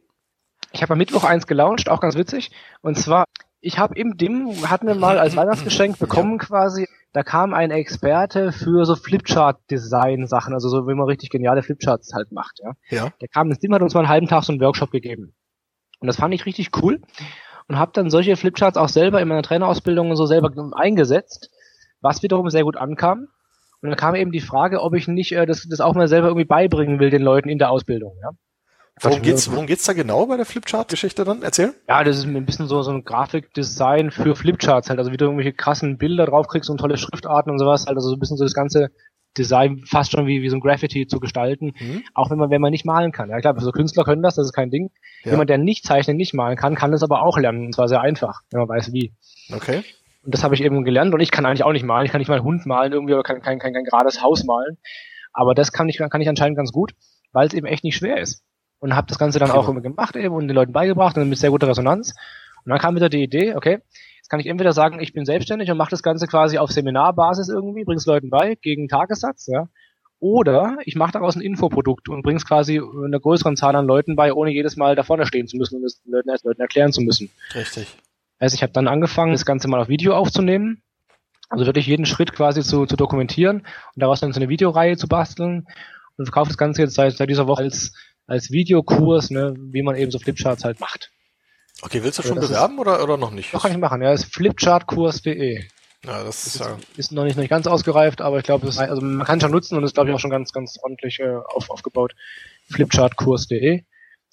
[0.73, 2.51] Ich habe am Mittwoch eins gelauncht, auch ganz witzig.
[2.81, 3.27] Und zwar,
[3.61, 6.47] ich habe im DIM, hatten wir mal als Weihnachtsgeschenk bekommen ja.
[6.47, 12.15] quasi, da kam ein Experte für so Flipchart-Design-Sachen, also so wie man richtig geniale Flipcharts
[12.15, 12.73] halt macht, ja.
[12.89, 13.13] ja.
[13.21, 15.35] Der kam ins DIM, hat uns mal einen halben Tag so einen Workshop gegeben.
[16.01, 17.01] Und das fand ich richtig cool.
[17.69, 21.51] Und habe dann solche Flipcharts auch selber in meiner Trainerausbildung und so selber eingesetzt,
[22.01, 23.29] was wiederum sehr gut ankam.
[23.81, 26.29] Und dann kam eben die Frage, ob ich nicht äh, das, das auch mal selber
[26.29, 28.17] irgendwie beibringen will den Leuten in der Ausbildung.
[28.23, 28.31] Ja?
[29.01, 31.43] Worum geht's, worum geht's da genau bei der Flipchart-Geschichte dann?
[31.43, 31.75] Erzähl.
[31.89, 34.99] Ja, das ist ein bisschen so, so ein Grafikdesign für Flipcharts halt.
[34.99, 37.87] Also wie du irgendwelche krassen Bilder draufkriegst und tolle Schriftarten und sowas.
[37.87, 37.97] Halt.
[37.97, 38.91] Also so ein bisschen so das ganze
[39.39, 41.73] Design fast schon wie, wie so ein Graffiti zu gestalten.
[41.79, 42.03] Mhm.
[42.15, 43.31] Auch wenn man, wenn man nicht malen kann.
[43.31, 44.91] Ja klar, so Künstler können das, das ist kein Ding.
[45.25, 45.33] Ja.
[45.33, 47.67] Jemand, der nicht zeichnen, nicht malen kann, kann das aber auch lernen.
[47.67, 49.13] Und zwar sehr einfach, wenn man weiß wie.
[49.53, 49.83] Okay.
[50.25, 52.07] Und das habe ich eben gelernt und ich kann eigentlich auch nicht malen.
[52.07, 54.45] Ich kann nicht mal einen Hund malen irgendwie oder kann kein, kein, kein gerades Haus
[54.45, 54.79] malen.
[55.33, 56.93] Aber das kann ich, kann ich anscheinend ganz gut,
[57.33, 58.45] weil es eben echt nicht schwer ist
[58.83, 61.39] und habe das Ganze dann auch immer gemacht eben und den Leuten beigebracht und mit
[61.39, 62.15] sehr guter Resonanz.
[62.65, 63.81] Und dann kam wieder die Idee, okay,
[64.33, 67.85] kann ich entweder sagen, ich bin selbstständig und mache das Ganze quasi auf Seminarbasis irgendwie,
[67.85, 69.69] bring's Leuten bei, gegen Tagessatz, ja.
[70.21, 74.33] Oder ich mache daraus ein Infoprodukt und bring's quasi einer größeren Zahl an Leuten bei,
[74.33, 77.03] ohne jedes Mal da vorne stehen zu müssen und es den Leuten, Leuten erklären zu
[77.03, 77.29] müssen.
[77.55, 77.95] Richtig.
[78.39, 80.81] Also ich habe dann angefangen, das Ganze mal auf Video aufzunehmen,
[81.51, 85.09] also wirklich jeden Schritt quasi zu, zu dokumentieren und daraus dann so eine Videoreihe zu
[85.09, 85.67] basteln
[86.17, 87.93] und verkaufe das Ganze jetzt seit, seit dieser Woche als
[88.27, 91.11] als Videokurs, ne, wie man eben so Flipcharts halt macht.
[91.83, 93.53] Okay, willst du schon bewerben ist, oder, oder noch nicht?
[93.53, 95.65] Doch, kann ich machen, ja, ist flipchartkurs.de.
[96.05, 96.79] Ja, das, ist, ja.
[96.97, 99.77] ist noch nicht, noch nicht ganz ausgereift, aber ich glaube, also man kann schon nutzen
[99.77, 102.15] und ist, glaube ich, auch schon ganz, ganz ordentlich äh, auf, aufgebaut.
[102.71, 103.83] Flipchartkurs.de.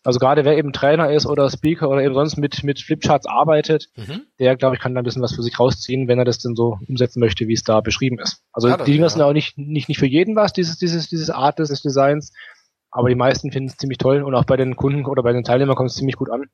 [0.03, 3.89] Also gerade wer eben Trainer ist oder Speaker oder eben sonst mit, mit Flipcharts arbeitet,
[3.95, 4.21] mhm.
[4.39, 6.55] der, glaube ich, kann da ein bisschen was für sich rausziehen, wenn er das denn
[6.55, 8.43] so umsetzen möchte, wie es da beschrieben ist.
[8.53, 9.09] Also ja, die Dinger ja.
[9.09, 12.31] sind auch nicht, nicht, nicht für jeden was, dieses, dieses, dieses Art des Designs.
[12.91, 15.43] Aber die meisten finden es ziemlich toll und auch bei den Kunden oder bei den
[15.43, 16.45] Teilnehmern kommt es ziemlich gut an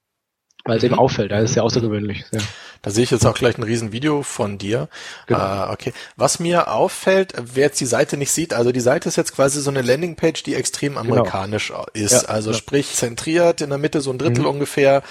[0.65, 1.31] weil es eben auffällt.
[1.31, 2.25] Da ist sehr außergewöhnlich.
[2.31, 2.39] Ja.
[2.81, 4.89] Da sehe ich jetzt auch gleich ein Riesenvideo von dir.
[5.25, 5.39] Genau.
[5.39, 5.91] Uh, okay.
[6.17, 9.59] Was mir auffällt, wer jetzt die Seite nicht sieht, also die Seite ist jetzt quasi
[9.59, 11.01] so eine Landingpage, die extrem genau.
[11.01, 11.85] amerikanisch genau.
[11.93, 12.11] ist.
[12.11, 12.57] Ja, also ja.
[12.57, 14.49] sprich zentriert, in der Mitte so ein Drittel mhm.
[14.49, 15.01] ungefähr.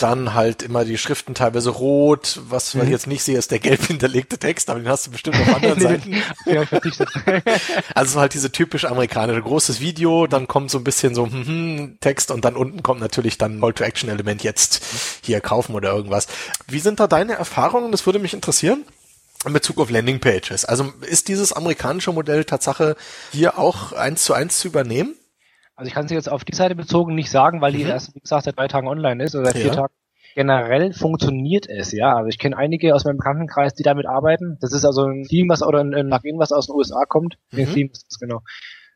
[0.00, 2.40] Dann halt immer die Schriften teilweise rot.
[2.48, 2.82] Was mhm.
[2.82, 5.54] ich jetzt nicht sehe, ist der gelb hinterlegte Text, aber den hast du bestimmt auf
[5.54, 6.16] anderen Seiten.
[6.44, 6.64] ja,
[7.94, 11.96] also halt diese typisch amerikanische großes Video, dann kommt so ein bisschen so hm, hm,
[12.00, 14.82] Text und dann unten kommt natürlich dann Call to Action Element jetzt
[15.22, 16.28] hier kaufen oder irgendwas.
[16.68, 17.92] Wie sind da deine Erfahrungen?
[17.92, 18.84] Das würde mich interessieren
[19.46, 20.64] in Bezug auf Landingpages.
[20.64, 22.96] Also ist dieses amerikanische Modell Tatsache
[23.32, 25.16] hier auch eins zu eins zu übernehmen?
[25.74, 27.90] Also ich kann es jetzt auf die Seite bezogen nicht sagen, weil die mhm.
[27.90, 29.62] erst, wie gesagt, seit drei Tagen online ist oder seit ja.
[29.62, 29.94] vier Tagen.
[30.34, 32.14] Generell funktioniert es, ja.
[32.16, 34.56] Also ich kenne einige aus meinem Bekanntenkreis, die damit arbeiten.
[34.60, 37.36] Das ist also ein Team, was oder ein, ein Plugin, was aus den USA kommt.
[37.50, 37.72] Mhm.
[37.72, 38.42] Theme ist das genau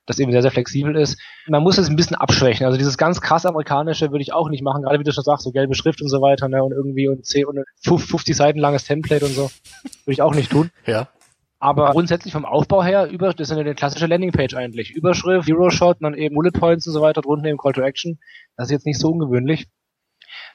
[0.06, 1.20] das eben sehr, sehr flexibel ist.
[1.46, 2.64] Man muss es ein bisschen abschwächen.
[2.64, 5.44] Also dieses ganz krass amerikanische würde ich auch nicht machen, gerade wie du schon sagst,
[5.44, 8.84] so gelbe Schrift und so weiter, ne, und irgendwie und 10 und 50 Seiten langes
[8.84, 9.50] Template und so.
[9.82, 10.70] Würde ich auch nicht tun.
[10.86, 11.08] Ja.
[11.58, 14.90] Aber grundsätzlich vom Aufbau her, über, das ist eine klassische Landingpage eigentlich.
[14.90, 18.20] Überschrift, Hero Shot, dann eben Bullet Points und so weiter, drunter eben Call to Action.
[18.56, 19.66] Das ist jetzt nicht so ungewöhnlich.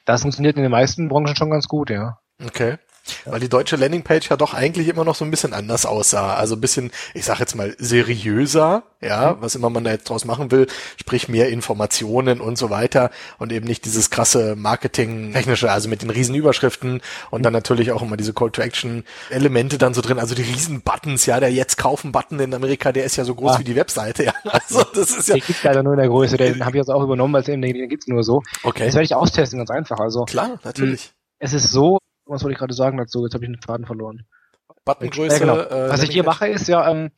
[0.04, 2.18] Das funktioniert in den meisten Branchen schon ganz gut, ja.
[2.42, 2.78] Okay.
[3.24, 6.34] Weil die deutsche Landingpage ja doch eigentlich immer noch so ein bisschen anders aussah.
[6.34, 10.24] Also ein bisschen, ich sag jetzt mal, seriöser, ja, was immer man da jetzt draus
[10.24, 15.88] machen will, sprich mehr Informationen und so weiter und eben nicht dieses krasse Marketing-technische, also
[15.88, 17.00] mit den riesen Überschriften
[17.30, 21.40] und dann natürlich auch immer diese Call-to-Action-Elemente dann so drin, also die riesen Buttons, ja,
[21.40, 23.58] der jetzt kaufen Button in Amerika, der ist ja so groß ah.
[23.58, 24.34] wie die Webseite, ja.
[24.44, 25.34] Also das ist ja.
[25.34, 27.62] Den gibt's leider nur in der Größe, den habe ich jetzt auch übernommen, weil den,
[27.62, 28.42] den gibt's nur so.
[28.62, 28.86] Okay.
[28.86, 29.98] Das werde ich austesten, ganz einfach.
[29.98, 31.12] Also klar, natürlich.
[31.38, 33.24] Es ist so, was wollte ich gerade sagen dazu?
[33.24, 34.26] Jetzt habe ich den Faden verloren.
[34.84, 35.34] Buttongröße.
[35.34, 35.58] Ja, genau.
[35.58, 37.10] äh, was ich hier mache, ist ja, ähm,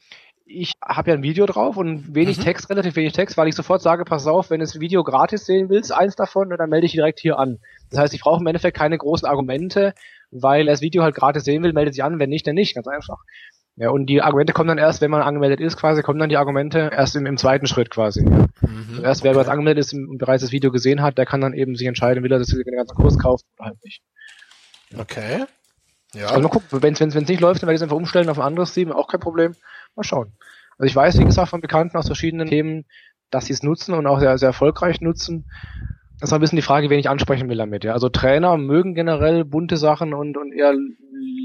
[0.46, 2.42] ich habe ja ein Video drauf und wenig mhm.
[2.42, 5.46] Text, relativ wenig Text, weil ich sofort sage, pass auf, wenn du das Video gratis
[5.46, 7.58] sehen willst, eins davon, dann melde ich direkt hier an.
[7.90, 9.94] Das heißt, ich brauche im Endeffekt keine großen Argumente,
[10.30, 12.74] weil er das Video halt gratis sehen will, meldet sich an, wenn nicht, dann nicht,
[12.74, 13.18] ganz einfach.
[13.76, 16.36] Ja, und die Argumente kommen dann erst, wenn man angemeldet ist, quasi, kommen dann die
[16.36, 18.22] Argumente erst im, im zweiten Schritt quasi.
[18.22, 18.46] Ja.
[18.60, 19.38] Mhm, erst wer okay.
[19.38, 22.22] bereits angemeldet ist und bereits das Video gesehen hat, der kann dann eben sich entscheiden,
[22.22, 24.02] will er das den ganzen Kurs kaufen oder halt nicht.
[24.98, 25.44] Okay.
[26.14, 26.26] Ja.
[26.26, 28.44] Also mal gucken, wenn es nicht läuft, dann werde ich es einfach umstellen auf ein
[28.46, 29.54] anderes Team, auch kein Problem.
[29.96, 30.32] Mal schauen.
[30.78, 32.84] Also ich weiß, wie gesagt, von Bekannten aus verschiedenen Themen,
[33.30, 35.50] dass sie es nutzen und auch sehr, sehr erfolgreich nutzen.
[36.20, 37.84] Das ist ein bisschen die Frage, wen ich ansprechen will damit.
[37.84, 37.92] Ja.
[37.92, 40.74] Also Trainer mögen generell bunte Sachen und, und eher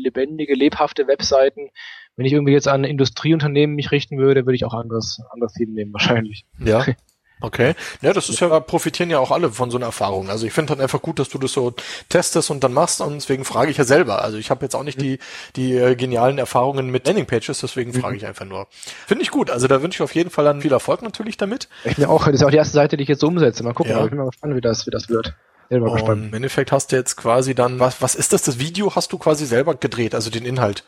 [0.03, 1.69] lebendige, lebhafte Webseiten.
[2.15, 5.73] Wenn ich irgendwie jetzt an Industrieunternehmen mich richten würde, würde ich auch anderes, anderes Team
[5.73, 6.45] nehmen, wahrscheinlich.
[6.59, 6.85] Ja.
[7.41, 7.75] Okay.
[8.01, 10.29] Ja, das ist ja, profitieren ja auch alle von so einer Erfahrung.
[10.29, 11.73] Also ich finde dann einfach gut, dass du das so
[12.09, 14.21] testest und dann machst und deswegen frage ich ja selber.
[14.21, 15.19] Also ich habe jetzt auch nicht die,
[15.55, 18.67] die äh, genialen Erfahrungen mit Landingpages, deswegen frage ich einfach nur.
[19.07, 19.49] Finde ich gut.
[19.49, 21.69] Also da wünsche ich auf jeden Fall dann viel Erfolg natürlich damit.
[21.85, 23.63] Ich bin auch, das ist auch die erste Seite, die ich jetzt so umsetze.
[23.63, 24.03] Mal gucken, ja.
[24.03, 25.33] ich bin mal gespannt, wie das, wie das wird.
[25.69, 28.41] Im Endeffekt hast du jetzt quasi dann, was, was ist das?
[28.41, 30.83] Das Video hast du quasi selber gedreht, also den Inhalt.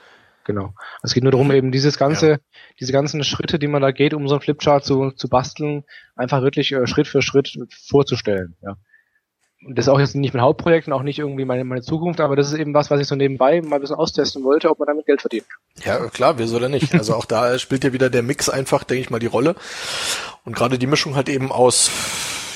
[0.46, 0.74] Genau.
[1.04, 2.38] Es geht nur darum, eben dieses ganze, ja.
[2.80, 5.84] diese ganzen Schritte, die man da geht, um so einen Flipchart zu, zu basteln,
[6.16, 8.56] einfach wirklich äh, Schritt für Schritt vorzustellen.
[8.62, 8.76] Ja.
[9.70, 12.36] das ist auch jetzt nicht mein Hauptprojekt und auch nicht irgendwie meine, meine Zukunft, aber
[12.36, 14.88] das ist eben was, was ich so nebenbei mal ein bisschen austesten wollte, ob man
[14.88, 15.46] damit Geld verdient.
[15.84, 16.94] Ja, klar, wieso denn nicht?
[16.96, 19.56] Also auch da spielt ja wieder der Mix einfach, denke ich mal, die Rolle.
[20.44, 21.92] Und gerade die Mischung halt eben aus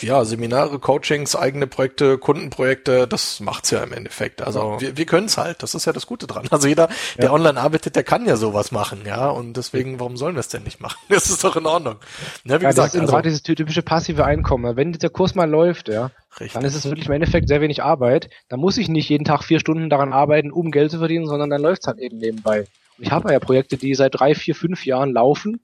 [0.01, 4.41] ja, Seminare, Coachings, eigene Projekte, Kundenprojekte, das macht's ja im Endeffekt.
[4.41, 6.47] Also wir, wir können es halt, das ist ja das Gute dran.
[6.51, 9.29] Also jeder, der online arbeitet, der kann ja sowas machen, ja.
[9.29, 10.97] Und deswegen, warum sollen wir es denn nicht machen?
[11.15, 11.95] Das ist doch in Ordnung.
[12.43, 14.75] Ja, wie ja, gesagt, das ist also, dieses typische passive Einkommen.
[14.75, 16.53] Wenn dieser Kurs mal läuft, ja, Richtig.
[16.53, 18.29] dann ist es wirklich im Endeffekt sehr wenig Arbeit.
[18.49, 21.49] Da muss ich nicht jeden Tag vier Stunden daran arbeiten, um Geld zu verdienen, sondern
[21.49, 22.65] dann läuft's halt eben nebenbei.
[22.97, 25.61] Und ich habe ja Projekte, die seit drei, vier, fünf Jahren laufen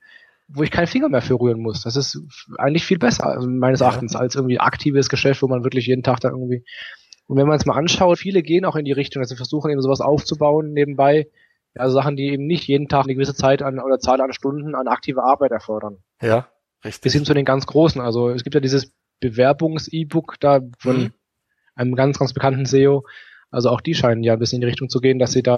[0.54, 1.84] wo ich keinen Finger mehr für rühren muss.
[1.84, 2.22] Das ist
[2.58, 6.20] eigentlich viel besser, also meines Erachtens, als irgendwie aktives Geschäft, wo man wirklich jeden Tag
[6.20, 6.64] da irgendwie.
[7.28, 9.72] Und wenn man es mal anschaut, viele gehen auch in die Richtung, dass sie versuchen
[9.72, 11.28] eben sowas aufzubauen nebenbei.
[11.76, 14.76] Also Sachen, die eben nicht jeden Tag eine gewisse Zeit an oder Zahl an Stunden
[14.76, 16.00] an aktive Arbeit erfordern.
[16.22, 16.50] Ja,
[16.84, 17.02] richtig.
[17.04, 18.02] Bis hin zu den ganz großen.
[18.02, 18.92] Also es gibt ja dieses
[19.22, 21.14] Bewerbungs-E-Book da von mhm.
[21.76, 23.06] einem ganz, ganz bekannten SEO.
[23.50, 25.56] Also auch die scheinen ja ein bisschen in die Richtung zu gehen, dass sie da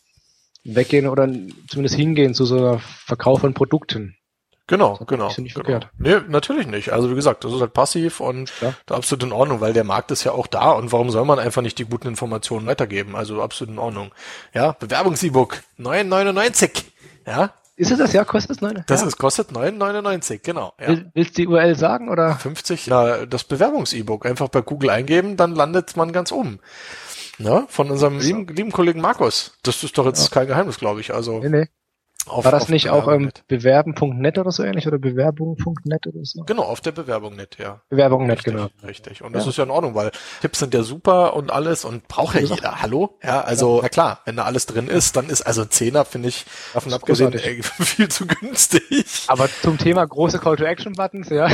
[0.63, 1.27] weggehen oder
[1.67, 4.15] zumindest hingehen zu so einer Verkauf von Produkten.
[4.68, 5.30] Genau, genau.
[5.38, 5.82] Nicht genau.
[5.97, 6.93] Nee, natürlich nicht.
[6.93, 8.74] Also wie gesagt, das ist halt passiv und ja.
[8.89, 11.61] absolut in Ordnung, weil der Markt ist ja auch da und warum soll man einfach
[11.61, 13.16] nicht die guten Informationen weitergeben?
[13.16, 14.11] Also absolut in Ordnung.
[14.53, 16.84] Ja, Bewerbungs-E-Book 9,99.
[17.28, 17.53] Ja.
[17.76, 18.14] Ist es das?
[18.14, 18.84] Ja, kostet es 9?
[18.88, 19.07] Das ja.
[19.07, 20.74] ist, kostet 9,99, genau.
[20.80, 20.95] Ja.
[21.14, 22.36] willst du die URL sagen oder?
[22.36, 24.26] 50, ja, das Bewerbungs-E-Book.
[24.26, 26.59] Einfach bei Google eingeben, dann landet man ganz oben.
[27.39, 29.57] Ja, von unserem lieben, lieben Kollegen Markus.
[29.64, 30.30] Das ist doch jetzt ja.
[30.30, 31.14] kein Geheimnis, glaube ich.
[31.14, 31.39] Also.
[31.39, 31.68] Nee, nee.
[32.26, 36.43] Auf, War das nicht auch ähm, bewerben.net oder so ähnlich oder bewerbung.net oder so?
[36.43, 37.82] Genau, auf der Bewerbung.net, ja.
[37.89, 38.67] Bewerbung.net, genau.
[38.82, 39.24] Richtig.
[39.24, 39.49] Und das ja.
[39.49, 40.11] ist ja in Ordnung, weil
[40.41, 42.82] Tipps sind ja super und alles und braucht ja jeder.
[42.82, 43.17] Hallo?
[43.21, 43.84] Ja, also, ja.
[43.84, 47.34] na klar, wenn da alles drin ist, dann ist also Zehner, finde ich, davon abgesehen,
[47.34, 49.26] ey, viel zu günstig.
[49.28, 51.49] Aber zum Thema große Call-to-Action-Buttons, ja.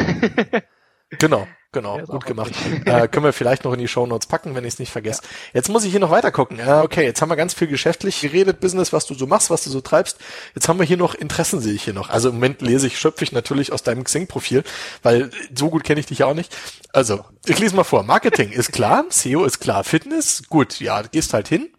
[1.10, 1.48] genau.
[1.72, 2.52] Genau, gut gemacht.
[2.86, 5.22] äh, können wir vielleicht noch in die Show Notes packen, wenn ich es nicht vergesse.
[5.22, 5.30] Ja.
[5.54, 6.58] Jetzt muss ich hier noch weiter gucken.
[6.58, 9.64] Äh, okay, jetzt haben wir ganz viel geschäftlich geredet, Business, was du so machst, was
[9.64, 10.18] du so treibst.
[10.56, 12.10] Jetzt haben wir hier noch Interessen, sehe ich hier noch.
[12.10, 14.64] Also im Moment lese ich, schöpfe ich natürlich aus deinem Xing-Profil,
[15.04, 16.56] weil so gut kenne ich dich ja auch nicht.
[16.92, 18.02] Also, ich lese mal vor.
[18.02, 21.70] Marketing ist klar, SEO ist klar, Fitness, gut, ja, gehst halt hin.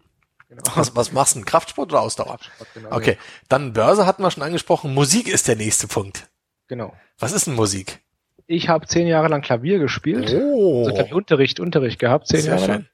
[0.47, 0.63] Genau.
[0.75, 1.41] Was, was machst du?
[1.41, 2.37] Kraftsport oder Ausdauer?
[2.37, 3.17] Kraftsport, genau, okay, ja.
[3.49, 4.93] dann Börse hatten wir schon angesprochen.
[4.93, 6.29] Musik ist der nächste Punkt.
[6.67, 6.93] Genau.
[7.19, 7.99] Was ist denn Musik?
[8.51, 10.35] Ich habe zehn Jahre lang Klavier gespielt.
[10.35, 10.79] Oh.
[10.79, 12.73] Also Klavierunterricht, Unterricht gehabt, zehn Sehr Jahre schön.
[12.73, 12.85] lang.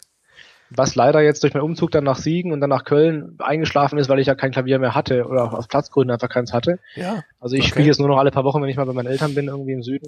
[0.69, 4.07] Was leider jetzt durch meinen Umzug dann nach Siegen und dann nach Köln eingeschlafen ist,
[4.07, 6.79] weil ich ja kein Klavier mehr hatte oder auch aus Platzgründen einfach keins hatte.
[6.93, 7.23] Ja.
[7.39, 7.69] Also ich okay.
[7.69, 9.71] spiele jetzt nur noch alle paar Wochen, wenn ich mal bei meinen Eltern bin, irgendwie
[9.71, 10.07] im Süden.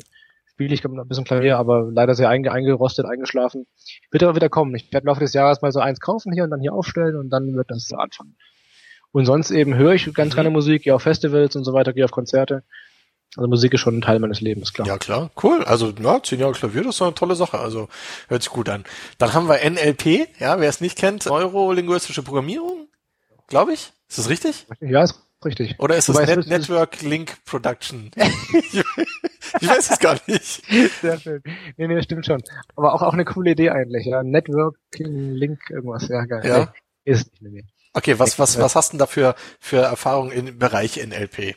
[0.51, 3.65] Spiele ich ein bisschen Klavier, aber leider sehr einge eingerostet, eingeschlafen.
[4.11, 4.75] Wird aber wieder kommen.
[4.75, 7.15] Ich werde im Laufe des Jahres mal so eins kaufen hier und dann hier aufstellen
[7.15, 8.35] und dann wird das anfangen.
[9.11, 10.35] Und sonst eben höre ich ganz mhm.
[10.35, 12.63] gerne Musik, gehe auf Festivals und so weiter, gehe auf Konzerte.
[13.35, 14.87] Also Musik ist schon ein Teil meines Lebens, klar.
[14.87, 15.29] Ja, klar.
[15.41, 15.63] Cool.
[15.63, 17.59] Also, ja, zehn Jahre Klavier, das ist eine tolle Sache.
[17.59, 17.87] Also,
[18.27, 18.83] hört sich gut an.
[19.19, 22.87] Dann haben wir NLP, ja, wer es nicht kennt, Neurolinguistische Programmierung,
[23.47, 23.91] glaube ich.
[24.09, 24.65] Ist das richtig?
[24.79, 25.79] Ja, ist richtig.
[25.79, 28.09] Oder ist das Net Network Link Production?
[28.17, 30.63] ich weiß es gar nicht.
[31.01, 31.43] Sehr schön.
[31.77, 32.41] Nee, nee, stimmt schon.
[32.75, 34.23] Aber auch, auch eine coole Idee eigentlich, ja.
[34.23, 36.41] Networking Link irgendwas, ja, geil.
[36.43, 36.59] Ja.
[37.05, 37.63] Nee, ist nicht mehr.
[37.93, 41.55] Okay, was, was, was hast du denn da für, für Erfahrungen im Bereich NLP?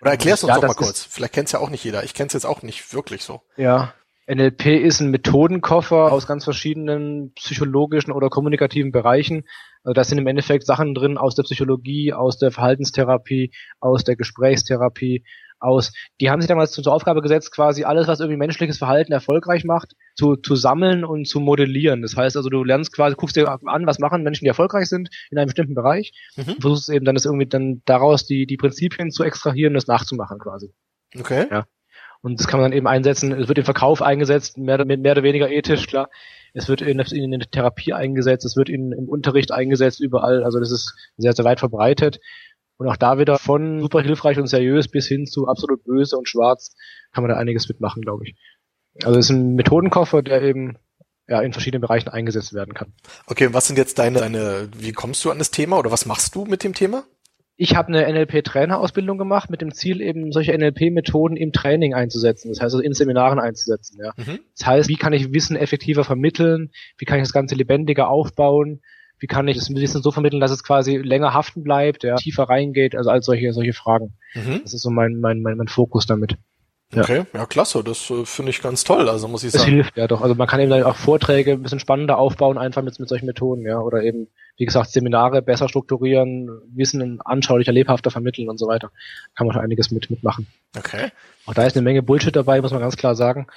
[0.00, 1.04] Oder erklärst uns ja, doch mal kurz.
[1.04, 2.04] Vielleicht kennt es ja auch nicht jeder.
[2.04, 3.42] Ich kenne es jetzt auch nicht wirklich so.
[3.56, 3.94] Ja.
[4.30, 9.44] NLP ist ein Methodenkoffer aus ganz verschiedenen psychologischen oder kommunikativen Bereichen.
[9.82, 14.16] Also da sind im Endeffekt Sachen drin aus der Psychologie, aus der Verhaltenstherapie, aus der
[14.16, 15.24] Gesprächstherapie,
[15.60, 15.92] aus.
[16.20, 19.94] Die haben sich damals zur Aufgabe gesetzt, quasi alles, was irgendwie menschliches Verhalten erfolgreich macht,
[20.14, 22.02] zu, zu sammeln und zu modellieren.
[22.02, 25.10] Das heißt also, du lernst quasi, guckst dir an, was machen Menschen, die erfolgreich sind
[25.30, 26.52] in einem bestimmten Bereich, mhm.
[26.52, 29.86] und versuchst eben dann das irgendwie dann daraus die, die Prinzipien zu extrahieren und das
[29.86, 30.72] nachzumachen quasi.
[31.18, 31.46] Okay.
[31.50, 31.66] Ja.
[32.20, 33.32] Und das kann man dann eben einsetzen.
[33.32, 36.10] Es wird im Verkauf eingesetzt, mehr, mehr oder weniger ethisch, klar.
[36.52, 40.42] Es wird in, in, in der Therapie eingesetzt, es wird in, im Unterricht eingesetzt, überall.
[40.42, 42.18] Also das ist sehr, sehr weit verbreitet.
[42.78, 46.28] Und auch da wieder von super hilfreich und seriös bis hin zu absolut böse und
[46.28, 46.74] schwarz
[47.12, 48.36] kann man da einiges mitmachen, glaube ich.
[49.02, 50.78] Also es ist ein Methodenkoffer, der eben
[51.28, 52.92] ja, in verschiedenen Bereichen eingesetzt werden kann.
[53.26, 56.34] Okay, was sind jetzt deine, deine, wie kommst du an das Thema oder was machst
[56.34, 57.04] du mit dem Thema?
[57.60, 62.58] Ich habe eine NLP-Trainerausbildung gemacht mit dem Ziel, eben solche NLP-Methoden im Training einzusetzen, das
[62.58, 63.98] heißt also in Seminaren einzusetzen.
[64.00, 64.12] Ja.
[64.16, 64.38] Mhm.
[64.56, 68.80] Das heißt, wie kann ich Wissen effektiver vermitteln, wie kann ich das Ganze lebendiger aufbauen,
[69.20, 72.44] wie kann ich das Wissen so vermitteln, dass es quasi länger haften bleibt, ja, tiefer
[72.44, 74.14] reingeht, also all solche, solche Fragen.
[74.34, 74.60] Mhm.
[74.62, 76.36] Das ist so mein, mein, mein, mein Fokus damit.
[76.94, 77.02] Ja.
[77.02, 79.76] Okay, ja klasse, das äh, finde ich ganz toll, also muss ich das sagen.
[79.76, 80.22] Das hilft, ja doch.
[80.22, 83.26] Also man kann eben dann auch Vorträge ein bisschen spannender aufbauen, einfach mit, mit solchen
[83.26, 83.78] Methoden, ja.
[83.78, 88.90] Oder eben, wie gesagt, Seminare besser strukturieren, Wissen anschaulicher, lebhafter vermitteln und so weiter.
[89.36, 90.46] Kann man schon einiges mit mitmachen.
[90.78, 91.08] Okay.
[91.44, 93.48] Auch da ist eine Menge Bullshit dabei, muss man ganz klar sagen.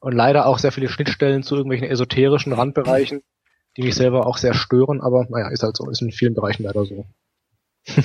[0.00, 3.22] und leider auch sehr viele Schnittstellen zu irgendwelchen esoterischen Randbereichen,
[3.78, 6.64] die mich selber auch sehr stören, aber naja, ist halt so, ist in vielen Bereichen
[6.64, 7.06] leider so.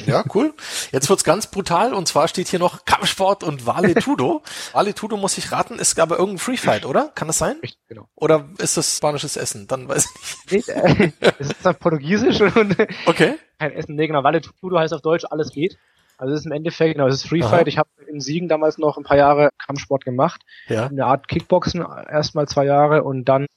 [0.06, 0.54] Ja, cool.
[0.92, 4.42] Jetzt wird's ganz brutal und zwar steht hier noch Kampfsport und Vale Tudo.
[4.72, 7.12] Vale Tudo muss ich raten, ist aber irgendein Free Fight, oder?
[7.16, 7.58] Kann das sein?
[7.62, 8.08] Richtig, genau.
[8.16, 9.68] Oder ist das spanisches Essen?
[9.68, 10.08] Dann weiß
[10.46, 10.70] ich nicht.
[10.70, 13.36] Äh, es ist dann portugiesisch und okay.
[13.60, 13.96] kein Essen.
[13.96, 14.24] Nee, genau.
[14.24, 15.78] Vale Tudo heißt auf Deutsch alles geht.
[16.18, 17.62] Also es ist im Endeffekt, genau, es ist Free Fight.
[17.62, 17.68] Aha.
[17.68, 20.44] Ich habe in Siegen damals noch ein paar Jahre Kampfsport gemacht.
[20.70, 20.86] Ja.
[20.86, 23.48] Eine Art Kickboxen erstmal zwei Jahre und dann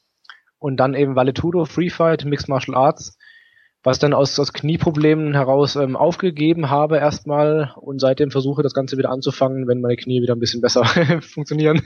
[0.59, 3.17] und dann eben Valetudo, Free Fight, Mixed Martial Arts
[3.87, 8.99] was dann aus, aus Knieproblemen heraus ähm, aufgegeben habe erstmal und seitdem versuche das Ganze
[8.99, 10.85] wieder anzufangen, wenn meine Knie wieder ein bisschen besser
[11.21, 11.81] funktionieren.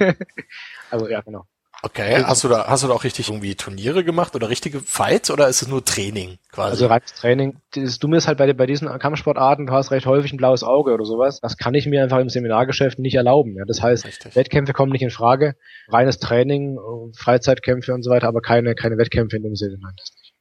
[0.90, 1.44] also ja, genau.
[1.82, 5.30] Okay, hast du da hast du da auch richtig irgendwie Turniere gemacht oder richtige Fights
[5.30, 6.70] oder ist es nur Training quasi?
[6.72, 7.56] Also reines Training.
[7.74, 10.92] Das Dumme ist halt bei, bei diesen Kampfsportarten, du hast recht häufig ein blaues Auge
[10.92, 11.40] oder sowas.
[11.40, 13.56] Das kann ich mir einfach im Seminargeschäft nicht erlauben.
[13.56, 13.64] Ja.
[13.64, 14.36] Das heißt, richtig.
[14.36, 15.56] Wettkämpfe kommen nicht in Frage.
[15.88, 16.78] Reines Training,
[17.16, 19.78] Freizeitkämpfe und so weiter, aber keine, keine Wettkämpfe in dem Sinne.
[19.80, 20.34] Nein, das nicht.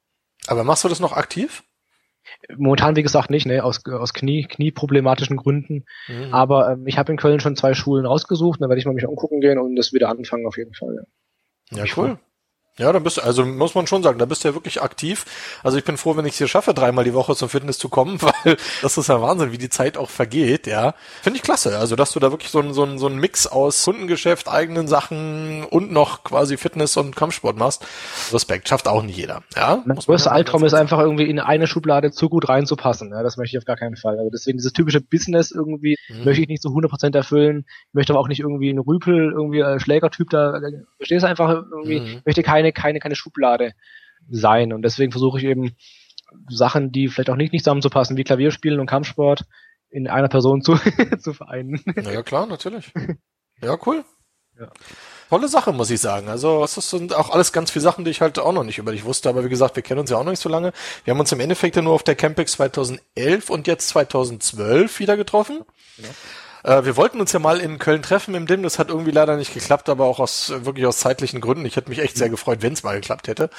[0.48, 1.64] Aber machst du das noch aktiv?
[2.58, 5.86] Momentan, wie gesagt, nicht, ne, aus, aus Knie, knieproblematischen Gründen.
[6.08, 6.34] Mhm.
[6.34, 9.06] Aber ähm, ich habe in Köln schon zwei Schulen ausgesucht, da werde ich mal mich
[9.06, 10.96] umgucken gehen und das wieder anfangen auf jeden Fall.
[10.96, 11.04] Ja,
[11.70, 12.18] ja cool.
[12.80, 15.26] Ja, dann bist du, also muss man schon sagen, da bist du ja wirklich aktiv.
[15.64, 17.90] Also ich bin froh, wenn ich es hier schaffe, dreimal die Woche zum Fitness zu
[17.90, 20.96] kommen, weil das ist ja Wahnsinn, wie die Zeit auch vergeht, ja.
[21.22, 21.78] Finde ich klasse.
[21.78, 24.88] Also, dass du da wirklich so ein, so ein, so ein Mix aus Kundengeschäft, eigenen
[24.88, 27.86] Sachen und noch quasi Fitness und Kampfsport machst.
[28.32, 29.84] Respekt, schafft auch nicht jeder, ja.
[29.86, 33.24] Mein größter Albtraum ist einfach irgendwie in eine Schublade zu gut reinzupassen, ja.
[33.24, 34.18] Das möchte ich auf gar keinen Fall.
[34.18, 36.24] Also deswegen dieses typische Business irgendwie mhm.
[36.24, 37.66] möchte ich nicht zu 100% erfüllen.
[37.90, 40.62] Ich möchte aber auch nicht irgendwie ein Rüpel, irgendwie ein Schlägertyp da,
[40.96, 42.22] verstehst du einfach irgendwie, mhm.
[42.24, 43.74] möchte keine, keine, keine Schublade
[44.30, 44.74] sein.
[44.74, 45.76] Und deswegen versuche ich eben
[46.48, 49.46] Sachen, die vielleicht auch nicht, nicht zusammenzupassen, wie Klavierspielen und Kampfsport,
[49.90, 50.76] in einer Person zu,
[51.20, 51.82] zu vereinen.
[51.96, 52.92] Ja, klar, natürlich.
[53.62, 54.06] Ja, cool.
[54.58, 54.70] Ja.
[55.28, 56.30] Tolle Sache, muss ich sagen.
[56.30, 58.94] Also, das sind auch alles ganz viele Sachen, die ich halt auch noch nicht über
[58.94, 59.28] dich wusste.
[59.28, 60.72] Aber wie gesagt, wir kennen uns ja auch noch nicht so lange.
[61.04, 65.18] Wir haben uns im Endeffekt ja nur auf der Campix 2011 und jetzt 2012 wieder
[65.18, 65.66] getroffen.
[65.98, 66.10] Genau.
[66.64, 69.38] Äh, wir wollten uns ja mal in Köln treffen im DIM, das hat irgendwie leider
[69.38, 71.66] nicht geklappt, aber auch aus wirklich aus zeitlichen Gründen.
[71.66, 73.50] Ich hätte mich echt sehr gefreut, wenn es mal geklappt hätte.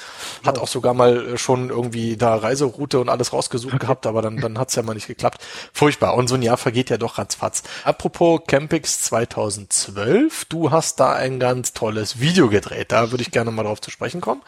[0.45, 4.37] Hat auch sogar mal äh, schon irgendwie da Reiseroute und alles rausgesucht gehabt, aber dann,
[4.37, 5.43] dann hat's ja mal nicht geklappt.
[5.73, 6.15] Furchtbar.
[6.15, 7.63] Und so ein Jahr vergeht ja doch ratzfatz.
[7.83, 12.91] Apropos Campix 2012, du hast da ein ganz tolles Video gedreht.
[12.91, 14.41] Da würde ich gerne mal drauf zu sprechen kommen.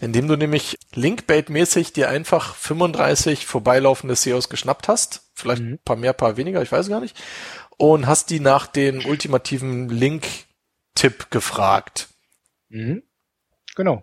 [0.00, 5.22] Indem du nämlich Linkbait-mäßig dir einfach 35 vorbeilaufende SEOs geschnappt hast.
[5.34, 5.78] Vielleicht mhm.
[5.84, 7.16] paar mehr, paar weniger, ich weiß gar nicht
[7.80, 12.08] und hast die nach den ultimativen Link-Tipp gefragt.
[12.68, 13.02] Mhm.
[13.74, 14.02] Genau.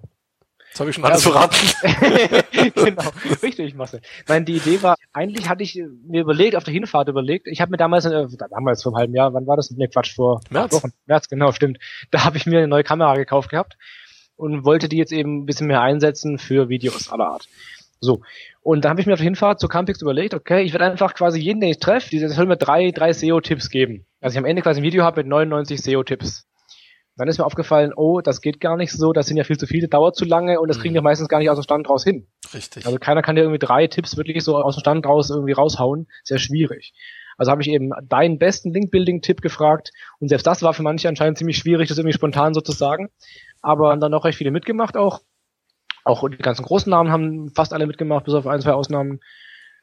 [0.72, 2.74] Das habe ich schon alles ja, verraten.
[2.74, 3.04] genau,
[3.44, 4.02] richtig, Marcel.
[4.28, 7.70] Nein, die Idee war, eigentlich hatte ich mir überlegt, auf der Hinfahrt überlegt, ich habe
[7.70, 9.70] mir damals, äh, damals vor einem halben Jahr, wann war das?
[9.70, 10.74] Ne, Quatsch, vor März.
[10.74, 10.92] Wochen.
[11.06, 11.78] März, genau, stimmt.
[12.10, 13.78] Da habe ich mir eine neue Kamera gekauft gehabt
[14.36, 17.48] und wollte die jetzt eben ein bisschen mehr einsetzen für Videos aller Art.
[18.00, 18.22] So.
[18.68, 21.14] Und da habe ich mir auf der Hinfahrt zu Campix überlegt, okay, ich werde einfach
[21.14, 24.06] quasi jeden, den ich treffe, die soll mir drei, drei SEO-Tipps geben.
[24.20, 26.50] Also ich am Ende quasi ein Video habe mit 99 SEO-Tipps.
[27.16, 29.68] Dann ist mir aufgefallen, oh, das geht gar nicht so, das sind ja viel zu
[29.68, 31.06] viele, dauert zu lange und das kriegen wir mhm.
[31.06, 32.28] meistens gar nicht aus dem Stand raus hin.
[32.54, 32.86] Richtig.
[32.86, 36.08] Also keiner kann dir irgendwie drei Tipps wirklich so aus dem Stand raus irgendwie raushauen.
[36.26, 36.92] Sehr schwierig.
[37.38, 41.38] Also habe ich eben deinen besten Link-Building-Tipp gefragt und selbst das war für manche anscheinend
[41.38, 43.12] ziemlich schwierig, das irgendwie spontan so zu sagen.
[43.62, 45.22] Aber haben dann auch recht viele mitgemacht auch.
[46.08, 49.20] Auch die ganzen großen Namen haben fast alle mitgemacht, bis auf ein, zwei Ausnahmen.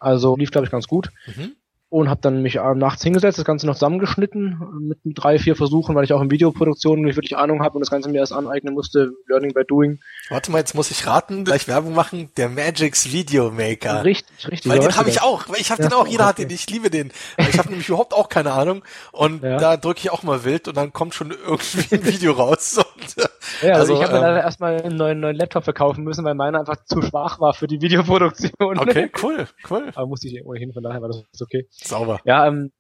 [0.01, 1.11] Also lief, glaube ich, ganz gut.
[1.27, 1.57] Mhm
[1.95, 5.95] und habe dann mich ähm, nachts hingesetzt, das Ganze noch zusammengeschnitten mit drei, vier Versuchen,
[5.95, 8.75] weil ich auch in Videoproduktion nicht wirklich Ahnung habe und das Ganze mir erst aneignen
[8.75, 10.01] musste, Learning by Doing.
[10.29, 14.03] Warte mal, jetzt muss ich raten, gleich Werbung machen, der Magix Video Maker.
[14.03, 14.69] Richtig, richtig.
[14.69, 16.29] Weil den habe ich auch, weil ich habe ja, den auch, jeder okay.
[16.31, 17.13] hat den, ich liebe den.
[17.37, 18.83] Ich habe nämlich überhaupt auch keine Ahnung
[19.13, 19.59] und ja.
[19.59, 22.77] da drücke ich auch mal wild und dann kommt schon irgendwie ein Video raus.
[22.95, 23.17] Und,
[23.63, 26.35] ja, also, also ich habe ähm, mir erstmal einen neuen, neuen Laptop verkaufen müssen, weil
[26.35, 28.79] meiner einfach zu schwach war für die Videoproduktion.
[28.79, 29.91] Okay, cool, cool.
[29.95, 31.69] Aber musste ich ohnehin, von daher war das okay.
[31.87, 32.21] Sauber.
[32.25, 32.73] Ja, ähm,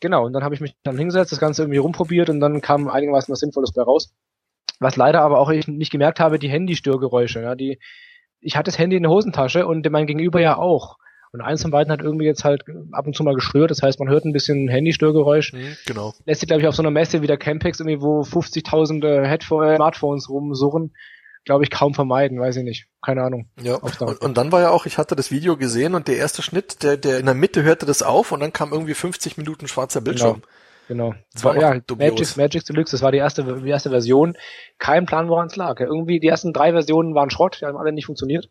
[0.00, 0.26] genau.
[0.26, 3.32] Und dann habe ich mich dann hingesetzt, das Ganze irgendwie rumprobiert und dann kam einigermaßen
[3.32, 4.14] was Sinnvolles bei raus.
[4.78, 7.40] Was leider aber auch ich nicht gemerkt habe, die Handy-Störgeräusche.
[7.40, 7.78] Ja, die,
[8.40, 10.98] ich hatte das Handy in der Hosentasche und mein Gegenüber ja auch.
[11.32, 13.70] Und eins von beiden hat irgendwie jetzt halt ab und zu mal gestört.
[13.70, 15.52] Das heißt, man hört ein bisschen Handy-Störgeräusch.
[15.52, 16.14] Mhm, genau.
[16.24, 19.76] Lässt sich, glaube ich, auf so einer Messe wie der Campex irgendwie, wo 50.000 äh,
[19.76, 20.94] Smartphones rumsurren,
[21.46, 22.88] glaube ich, kaum vermeiden, weiß ich nicht.
[23.00, 23.48] Keine Ahnung.
[23.62, 23.76] Ja.
[23.76, 26.82] Und, und, dann war ja auch, ich hatte das Video gesehen und der erste Schnitt,
[26.82, 30.02] der, der in der Mitte hörte das auf und dann kam irgendwie 50 Minuten schwarzer
[30.02, 30.34] Bildschirm.
[30.34, 30.46] Genau.
[30.88, 31.14] Genau.
[31.32, 34.36] Das war, ja, Magic, Magic Deluxe, das war die erste, die erste Version.
[34.78, 35.80] Kein Plan, woran es lag.
[35.80, 38.50] Irgendwie die ersten drei Versionen waren Schrott, die haben alle nicht funktioniert.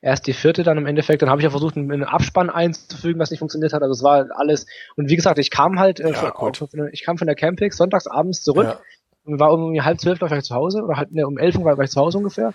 [0.00, 3.30] Erst die vierte dann im Endeffekt, dann habe ich ja versucht, einen Abspann einzufügen, was
[3.30, 3.82] nicht funktioniert hat.
[3.82, 4.66] Also es war alles.
[4.96, 8.06] Und wie gesagt, ich kam halt, äh, ja, von, ich kam von der Campix sonntags
[8.06, 8.66] abends zurück.
[8.66, 8.80] Ja
[9.24, 11.64] und war um halb zwölf war ich zu Hause oder halt, ne, um elf Uhr
[11.64, 12.54] war ich zu Hause ungefähr.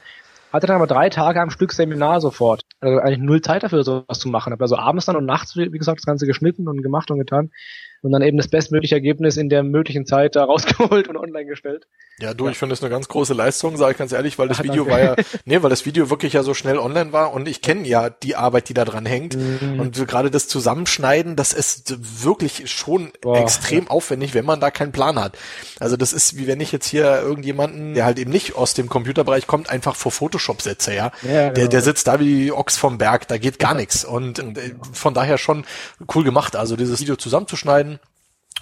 [0.52, 2.64] Hatte dann aber drei Tage am Stück Seminar sofort.
[2.80, 4.52] Also eigentlich null Zeit dafür, sowas zu machen.
[4.52, 7.52] Hab also abends dann und nachts, wie gesagt, das Ganze geschnitten und gemacht und getan
[8.02, 11.88] und dann eben das bestmögliche Ergebnis in der möglichen Zeit da rausgeholt und online gestellt.
[12.20, 12.52] Ja, du, ja.
[12.52, 14.88] ich finde das eine ganz große Leistung, sage ich ganz ehrlich, weil das Ach, Video
[14.88, 17.88] war ja, nee, weil das Video wirklich ja so schnell online war und ich kenne
[17.88, 19.80] ja die Arbeit, die da dran hängt mhm.
[19.80, 23.90] und gerade das Zusammenschneiden, das ist wirklich schon Boah, extrem ja.
[23.90, 25.38] aufwendig, wenn man da keinen Plan hat.
[25.80, 28.90] Also das ist wie wenn ich jetzt hier irgendjemanden, der halt eben nicht aus dem
[28.90, 31.12] Computerbereich kommt, einfach vor Photoshop setze, ja.
[31.24, 31.54] ja genau.
[31.54, 35.14] der, der sitzt da wie Ochs vom Berg, da geht gar nichts und äh, von
[35.14, 35.66] daher schon
[36.14, 37.89] cool gemacht, also dieses Video zusammenzuschneiden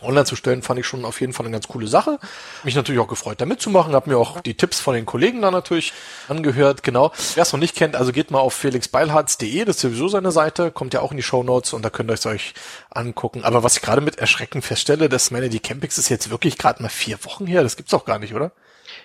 [0.02, 2.20] online zu stellen, fand ich schon auf jeden Fall eine ganz coole Sache.
[2.64, 3.94] Mich natürlich auch gefreut, da mitzumachen.
[3.94, 5.94] Hab mir auch die Tipps von den Kollegen da natürlich
[6.28, 6.84] angehört.
[6.84, 7.12] Genau.
[7.36, 10.72] Wer es noch nicht kennt, also geht mal auf felixbeilharz.de, das ist sowieso seine Seite,
[10.72, 12.54] kommt ja auch in die Show Notes und da könnt ihr es euch
[12.90, 13.44] angucken.
[13.44, 16.82] Aber was ich gerade mit Erschrecken feststelle, dass meine die Campings ist jetzt wirklich gerade
[16.82, 17.64] mal vier Wochen her.
[17.64, 18.52] Das gibt's auch gar nicht, oder?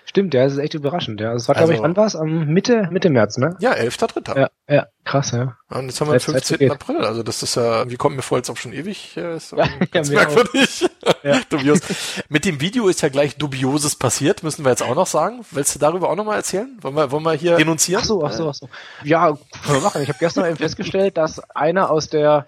[0.05, 1.21] Stimmt, ja, das ist echt überraschend.
[1.21, 1.33] Ja.
[1.33, 2.15] Das war, also, glaube ich, wann war es?
[2.15, 3.55] Am Mitte, Mitte März, ne?
[3.59, 4.37] Ja, 11.3.
[4.37, 5.57] Ja, ja, krass, ja.
[5.69, 6.71] Und jetzt haben wir den 15.
[6.71, 9.53] April, also das ist ja, wie kommt mir vor, als ob schon ewig äh, ist.
[9.57, 10.89] Ja, ganz ja, merkwürdig.
[11.23, 11.39] Ja.
[11.49, 11.79] Dubios.
[12.27, 15.45] Mit dem Video ist ja gleich Dubioses passiert, müssen wir jetzt auch noch sagen.
[15.51, 16.77] Willst du darüber auch noch mal erzählen?
[16.81, 18.01] Wollen wir, wollen wir hier denunzieren?
[18.01, 18.67] Ach so, ach so, ach so.
[19.03, 20.01] Ja, können wir machen.
[20.01, 22.45] Ich habe gestern eben festgestellt, dass einer aus der,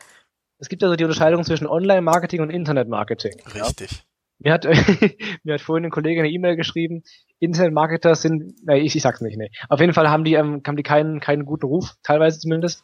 [0.59, 3.41] es gibt also die Unterscheidung zwischen Online-Marketing und Internet-Marketing.
[3.53, 3.91] Richtig.
[3.91, 3.97] Ja?
[4.39, 4.65] Mir hat,
[5.43, 7.03] mir hat vorhin ein Kollege eine E-Mail geschrieben,
[7.39, 9.49] Internet-Marketer sind, nee, ich, ich sag's nicht, nee.
[9.69, 12.83] Auf jeden Fall haben die, ähm, haben die keinen, keinen guten Ruf, teilweise zumindest,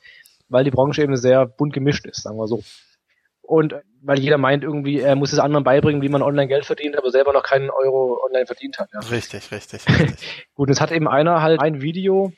[0.50, 2.64] weil die Branche eben sehr bunt gemischt ist, sagen wir so.
[3.42, 6.98] Und weil jeder meint irgendwie, er muss es anderen beibringen, wie man online Geld verdient,
[6.98, 8.90] aber selber noch keinen Euro online verdient hat.
[8.94, 9.00] Ja.
[9.00, 10.48] Richtig, richtig, richtig.
[10.54, 12.32] Gut, es hat eben einer halt ein Video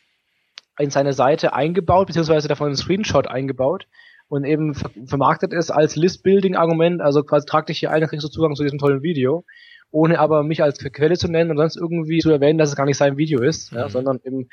[0.80, 3.86] in seine Seite eingebaut, beziehungsweise davon einen Screenshot eingebaut
[4.28, 4.74] und eben
[5.06, 8.64] vermarktet es als List-Building-Argument, also quasi trag dich hier ein, dann kriegst du Zugang zu
[8.64, 9.46] diesem tollen Video
[9.94, 12.86] ohne aber mich als Quelle zu nennen und sonst irgendwie zu erwähnen, dass es gar
[12.86, 13.78] nicht sein Video ist, mhm.
[13.78, 14.50] ja, sondern eben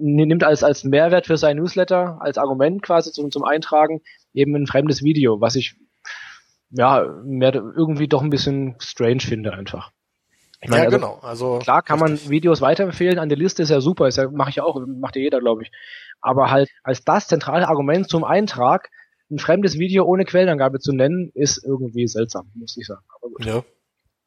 [0.00, 4.00] nimmt als, als Mehrwert für sein Newsletter, als Argument quasi zum, zum Eintragen
[4.32, 5.74] eben ein fremdes Video, was ich
[6.70, 9.90] ja mehr irgendwie doch ein bisschen strange finde einfach.
[10.60, 11.18] Ich meine, ja, also, genau.
[11.20, 14.50] Also klar kann man Videos weiterempfehlen, an der Liste ist ja super, ist ja, mache
[14.50, 15.72] ich ja auch, macht ja jeder, glaube ich.
[16.20, 18.88] Aber halt als das zentrale Argument zum Eintrag
[19.30, 23.04] ein fremdes Video ohne Quellenangabe zu nennen, ist irgendwie seltsam, muss ich sagen.
[23.20, 23.44] Aber gut.
[23.44, 23.64] Ja.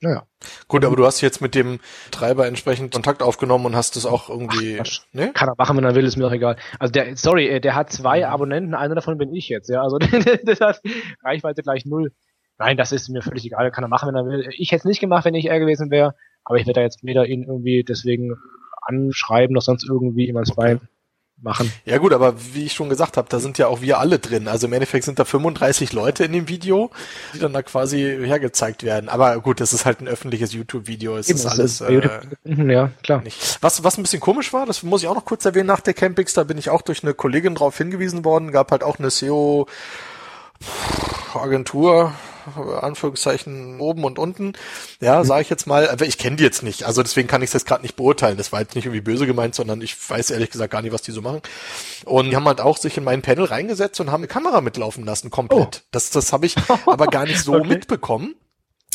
[0.01, 0.23] Naja.
[0.69, 1.79] Gut, aber du hast jetzt mit dem
[2.11, 4.79] Treiber entsprechend Kontakt aufgenommen und hast es auch irgendwie.
[4.79, 5.33] Ach, ne?
[5.33, 6.55] Kann er machen, wenn er will, ist mir doch egal.
[6.79, 8.25] Also der, sorry, äh, der hat zwei mhm.
[8.25, 9.81] Abonnenten, einer davon bin ich jetzt, ja.
[9.81, 9.97] Also
[10.43, 10.81] das hat
[11.23, 12.13] Reichweite gleich null.
[12.57, 14.49] Nein, das ist mir völlig egal, kann er machen, wenn er will.
[14.57, 17.03] Ich hätte es nicht gemacht, wenn ich er gewesen wäre, aber ich werde da jetzt
[17.03, 18.35] weder ihn irgendwie deswegen
[18.81, 20.81] anschreiben, noch sonst irgendwie ihm ans Bein
[21.41, 21.71] machen.
[21.85, 24.47] Ja gut, aber wie ich schon gesagt habe, da sind ja auch wir alle drin.
[24.47, 26.91] Also im Endeffekt sind da 35 Leute in dem Video,
[27.33, 29.09] die dann da quasi hergezeigt werden.
[29.09, 31.17] Aber gut, das ist halt ein öffentliches YouTube-Video.
[31.17, 31.81] Es Eben, ist alles.
[31.81, 33.21] Ist äh, ja, klar.
[33.21, 33.57] Nicht.
[33.61, 35.93] Was, was ein bisschen komisch war, das muss ich auch noch kurz erwähnen nach der
[35.93, 39.09] Campix, da bin ich auch durch eine Kollegin drauf hingewiesen worden, gab halt auch eine
[39.09, 39.67] SEO
[41.33, 42.13] Agentur,
[42.81, 44.53] Anführungszeichen oben und unten,
[45.01, 47.51] ja, sage ich jetzt mal, aber ich kenne die jetzt nicht, also deswegen kann ich
[47.51, 48.37] das gerade nicht beurteilen.
[48.37, 51.01] Das war jetzt nicht irgendwie böse gemeint, sondern ich weiß ehrlich gesagt gar nicht, was
[51.01, 51.41] die so machen.
[52.05, 55.05] Und die haben halt auch sich in mein Panel reingesetzt und haben eine Kamera mitlaufen
[55.05, 55.81] lassen, komplett.
[55.81, 55.87] Oh.
[55.91, 57.67] Das, das habe ich aber gar nicht so okay.
[57.67, 58.35] mitbekommen.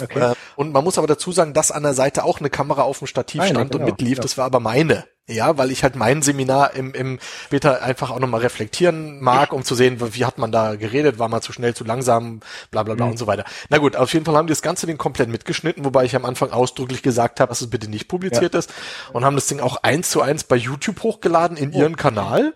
[0.03, 0.33] Okay.
[0.33, 2.99] Äh, und man muss aber dazu sagen, dass an der Seite auch eine Kamera auf
[2.99, 4.17] dem Stativ Eine, stand genau, und mitlief.
[4.17, 4.23] Genau.
[4.23, 5.05] Das war aber meine.
[5.27, 9.65] Ja, weil ich halt mein Seminar im, im später einfach auch nochmal reflektieren mag, um
[9.65, 12.95] zu sehen, wie hat man da geredet, war man zu schnell, zu langsam, bla bla
[12.95, 13.13] bla mhm.
[13.13, 13.45] und so weiter.
[13.71, 16.27] Na gut, auf jeden Fall haben die das ganze Ding komplett mitgeschnitten, wobei ich am
[16.27, 18.59] Anfang ausdrücklich gesagt habe, dass es bitte nicht publiziert ja.
[18.59, 18.75] ist
[19.15, 21.79] und haben das Ding auch eins zu eins bei YouTube hochgeladen in oh.
[21.79, 22.53] ihren Kanal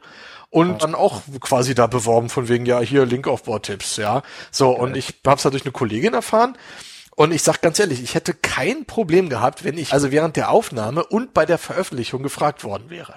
[0.50, 4.22] und dann auch quasi da beworben von wegen, ja, hier Linkaufbautipps, ja.
[4.50, 6.56] So, und ich habe es durch eine Kollegin erfahren
[7.18, 10.50] und ich sag ganz ehrlich, ich hätte kein Problem gehabt, wenn ich also während der
[10.50, 13.14] Aufnahme und bei der Veröffentlichung gefragt worden wäre.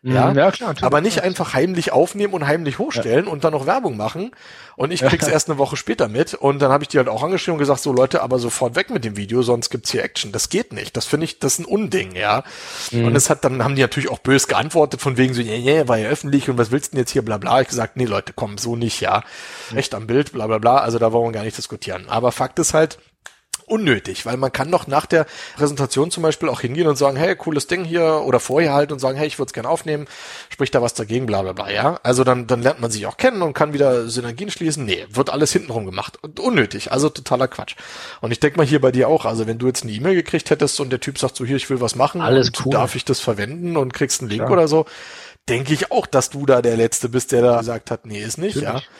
[0.00, 0.14] Mhm.
[0.14, 0.74] Ja, ja klar.
[0.80, 3.30] Aber nicht einfach heimlich aufnehmen und heimlich hochstellen ja.
[3.30, 4.30] und dann noch Werbung machen.
[4.76, 5.32] Und ich krieg's ja.
[5.34, 6.32] erst eine Woche später mit.
[6.32, 8.88] Und dann habe ich die halt auch angeschrieben und gesagt, so Leute, aber sofort weg
[8.88, 10.32] mit dem Video, sonst gibt's hier Action.
[10.32, 10.96] Das geht nicht.
[10.96, 12.44] Das finde ich, das ist ein Unding, ja.
[12.92, 13.08] Mhm.
[13.08, 15.86] Und es hat, dann haben die natürlich auch bös geantwortet, von wegen so, ja, yeah,
[15.86, 17.60] war ja öffentlich und was willst du denn jetzt hier, bla bla.
[17.60, 19.22] Ich gesagt, nee, Leute, komm, so nicht, ja.
[19.68, 19.76] Mhm.
[19.76, 20.78] Recht am Bild, bla bla bla.
[20.78, 22.06] Also da wollen wir gar nicht diskutieren.
[22.08, 22.98] Aber Fakt ist halt,
[23.66, 27.34] unnötig, weil man kann noch nach der Präsentation zum Beispiel auch hingehen und sagen, hey,
[27.36, 30.06] cooles Ding hier oder vorher halt und sagen, hey, ich würde es gerne aufnehmen,
[30.50, 31.98] spricht da was dagegen, bla bla bla, ja.
[32.02, 34.84] Also dann, dann lernt man sich auch kennen und kann wieder Synergien schließen.
[34.84, 36.18] Nee, wird alles hintenrum gemacht.
[36.22, 37.76] Und unnötig, also totaler Quatsch.
[38.20, 40.50] Und ich denke mal hier bei dir auch, also wenn du jetzt eine E-Mail gekriegt
[40.50, 42.72] hättest und der Typ sagt so, hier, ich will was machen, alles cool.
[42.72, 44.50] darf ich das verwenden und kriegst einen Link ja.
[44.50, 44.86] oder so,
[45.48, 48.38] denke ich auch, dass du da der Letzte bist, der da gesagt hat, nee, ist
[48.38, 48.84] nicht, Natürlich.
[48.84, 48.90] ja.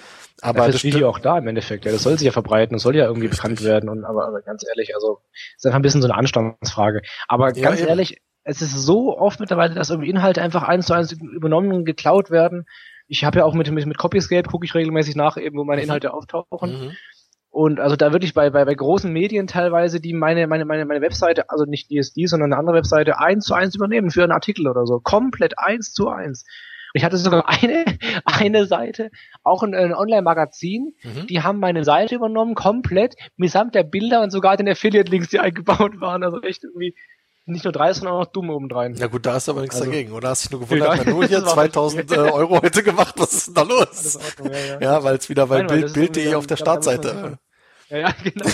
[0.44, 1.86] Aber das Video auch da im Endeffekt.
[1.86, 3.88] Ja, das soll sich ja verbreiten, das soll ja irgendwie bekannt werden.
[3.88, 5.20] Und aber, aber ganz ehrlich, also
[5.56, 7.00] ist einfach ein bisschen so eine Anstandsfrage.
[7.28, 7.88] Aber ja, ganz eben.
[7.88, 11.86] ehrlich, es ist so oft mittlerweile, dass irgendwie Inhalte einfach eins zu eins übernommen und
[11.86, 12.66] geklaut werden.
[13.06, 15.80] Ich habe ja auch mit, mit, mit Copyscape, gucke ich regelmäßig nach, eben wo meine
[15.80, 15.84] mhm.
[15.84, 16.72] Inhalte auftauchen.
[16.72, 16.92] Mhm.
[17.48, 21.00] Und also da wirklich bei, bei, bei großen Medien teilweise, die meine, meine, meine, meine
[21.00, 24.68] Webseite, also nicht DSD, sondern eine andere Webseite, eins zu eins übernehmen für einen Artikel
[24.68, 25.00] oder so.
[25.00, 26.44] Komplett eins zu eins.
[26.96, 27.84] Ich hatte sogar eine,
[28.24, 29.10] eine Seite,
[29.42, 31.26] auch ein, ein Online-Magazin, mhm.
[31.26, 36.00] die haben meine Seite übernommen, komplett, mitsamt der Bilder und sogar den Affiliate-Links, die eingebaut
[36.00, 36.22] waren.
[36.22, 36.94] Also echt irgendwie
[37.46, 38.94] nicht nur dreist, sondern auch noch dumm obendrein.
[38.94, 40.30] Ja gut, da ist aber nichts also, dagegen, oder?
[40.30, 43.54] Hast dich nur gewundert, ja, nur hier 2000 äh, Euro heute gemacht, was ist denn
[43.54, 44.16] da los?
[44.16, 44.80] Ordnung, ja, ja.
[44.80, 47.38] ja weil es wieder, weil Bild.de Bild auf der Startseite.
[47.90, 48.46] Ja, ja, genau.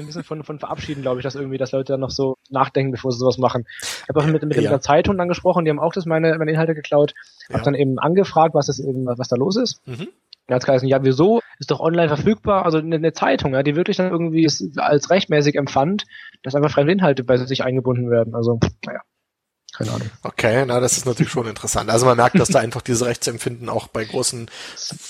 [0.00, 2.92] Ein bisschen von, von verabschieden, glaube ich, dass irgendwie, dass Leute dann noch so nachdenken,
[2.92, 3.66] bevor sie sowas machen.
[3.80, 4.62] Ich habe auch mit, mit, ja.
[4.62, 7.14] mit der Zeitung dann gesprochen, die haben auch das meine, meine Inhalte geklaut.
[7.48, 7.56] Ja.
[7.56, 9.86] Hab dann eben angefragt, was das eben, was da los ist.
[9.86, 10.08] Mhm.
[10.46, 11.40] Da hat geheißen, ja, wieso?
[11.60, 12.64] Ist doch online verfügbar.
[12.64, 16.06] Also eine, eine Zeitung, ja, die wirklich dann irgendwie als rechtmäßig empfand,
[16.42, 18.34] dass einfach fremde Inhalte bei sich eingebunden werden.
[18.34, 19.00] Also, naja.
[19.76, 20.10] Keine Ahnung.
[20.22, 21.90] Okay, na, das ist natürlich schon interessant.
[21.90, 24.50] Also man merkt, dass da einfach dieses Rechtsempfinden auch bei großen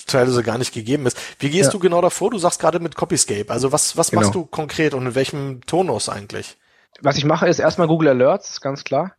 [0.07, 1.19] teilweise gar nicht gegeben ist.
[1.39, 1.73] Wie gehst ja.
[1.73, 2.31] du genau davor?
[2.31, 3.51] Du sagst gerade mit Copyscape.
[3.51, 4.23] Also was, was genau.
[4.23, 6.57] machst du konkret und in welchem Tonus eigentlich?
[7.01, 9.15] Was ich mache, ist erstmal Google Alerts, ganz klar.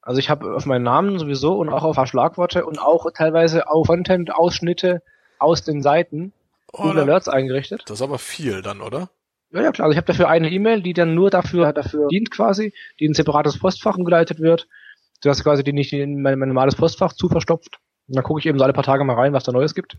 [0.00, 3.68] Also ich habe auf meinen Namen sowieso und auch auf paar Schlagworte und auch teilweise
[3.68, 5.02] auf Content-Ausschnitte
[5.38, 6.32] aus den Seiten
[6.72, 7.82] Google Alerts eingerichtet.
[7.86, 9.10] Das ist aber viel dann, oder?
[9.50, 9.86] Ja, ja klar.
[9.86, 13.12] Also ich habe dafür eine E-Mail, die dann nur dafür, dafür dient quasi, die in
[13.12, 14.68] ein separates Postfach umgeleitet wird,
[15.22, 17.78] sodass quasi die nicht in mein, mein normales Postfach zu verstopft.
[18.08, 19.98] Und dann gucke ich eben so alle paar Tage mal rein, was da Neues gibt.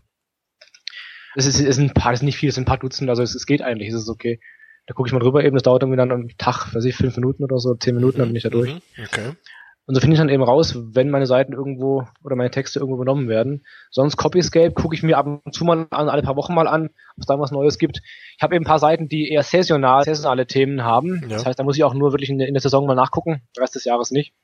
[1.34, 3.10] Es ist, es ist ein paar, das ist nicht viel, es sind ein paar Dutzend,
[3.10, 4.40] also es, es geht eigentlich, es ist okay.
[4.86, 7.14] Da gucke ich mal drüber eben, das dauert irgendwie dann am Tag, weiß ich, fünf
[7.16, 8.72] Minuten oder so, zehn Minuten, dann bin ich da durch.
[8.74, 9.32] Mhm, okay.
[9.88, 12.96] Und so finde ich dann eben raus, wenn meine Seiten irgendwo oder meine Texte irgendwo
[12.96, 13.64] übernommen werden.
[13.90, 16.88] Sonst Copyscape gucke ich mir ab und zu mal an, alle paar Wochen mal an,
[17.16, 18.02] ob es da was Neues gibt.
[18.36, 21.22] Ich habe eben ein paar Seiten, die eher saisonal, saisonale Themen haben.
[21.22, 21.28] Ja.
[21.28, 23.40] Das heißt, da muss ich auch nur wirklich in der, in der Saison mal nachgucken,
[23.56, 24.34] den Rest des Jahres nicht.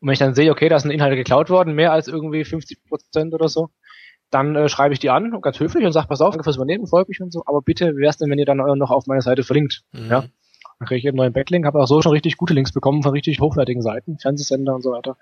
[0.00, 2.84] Und wenn ich dann sehe, okay, da sind Inhalte geklaut worden, mehr als irgendwie 50
[2.84, 3.70] Prozent oder so,
[4.30, 6.86] dann äh, schreibe ich die an, ganz höflich und sage, pass auf, danke fürs Übernehmen,
[6.86, 9.22] folge mich und so, aber bitte, wie wär's denn, wenn ihr dann noch auf meine
[9.22, 9.82] Seite verlinkt?
[9.92, 10.10] Mhm.
[10.10, 10.24] Ja.
[10.78, 13.02] Dann kriege ich eben einen neuen Backlink, habe auch so schon richtig gute Links bekommen
[13.02, 15.16] von richtig hochwertigen Seiten, Fernsehsender und so weiter.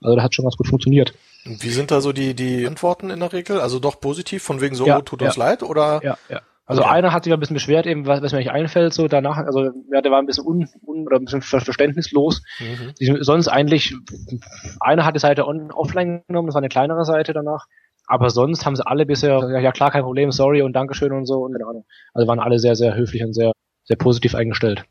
[0.00, 1.14] Also das hat schon ganz gut funktioniert.
[1.44, 3.60] Und wie sind da so die, die Antworten in der Regel?
[3.60, 6.00] Also doch positiv, von wegen so, ja, tut uns leid, oder?
[6.02, 6.40] Ja, ja.
[6.68, 6.90] Also okay.
[6.90, 9.70] einer hat sich ein bisschen beschwert, eben, was, was mir nicht einfällt, so danach, also
[9.90, 12.42] ja, der war ein bisschen un, un oder ein bisschen verständnislos.
[12.60, 12.92] Mhm.
[13.00, 13.94] Die, sonst eigentlich,
[14.78, 17.66] einer hat die Seite on, offline genommen, das war eine kleinere Seite danach.
[18.06, 21.26] Aber sonst haben sie alle bisher, ja, ja klar, kein Problem, sorry und Dankeschön und
[21.26, 21.84] so und keine Ahnung.
[22.14, 23.52] Also waren alle sehr, sehr höflich und sehr
[23.88, 24.84] sehr positiv eingestellt.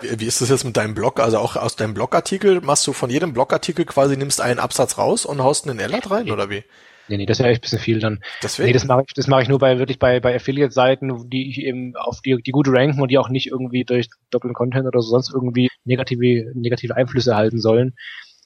[0.00, 1.20] Wie ist das jetzt mit deinem Blog?
[1.20, 5.26] Also auch aus deinem Blogartikel machst du von jedem Blogartikel quasi nimmst einen Absatz raus
[5.26, 6.64] und haust einen Alert rein oder wie?
[7.08, 8.20] Nee, nee, das wäre echt ein bisschen viel dann.
[8.42, 8.66] Deswegen?
[8.66, 11.60] Nee, das mache ich, das mache ich nur bei wirklich bei, bei Affiliate-Seiten, die ich
[11.60, 15.00] eben auf die, die gute ranken und die auch nicht irgendwie durch doppelten Content oder
[15.00, 17.94] so sonst irgendwie negative, negative Einflüsse erhalten sollen.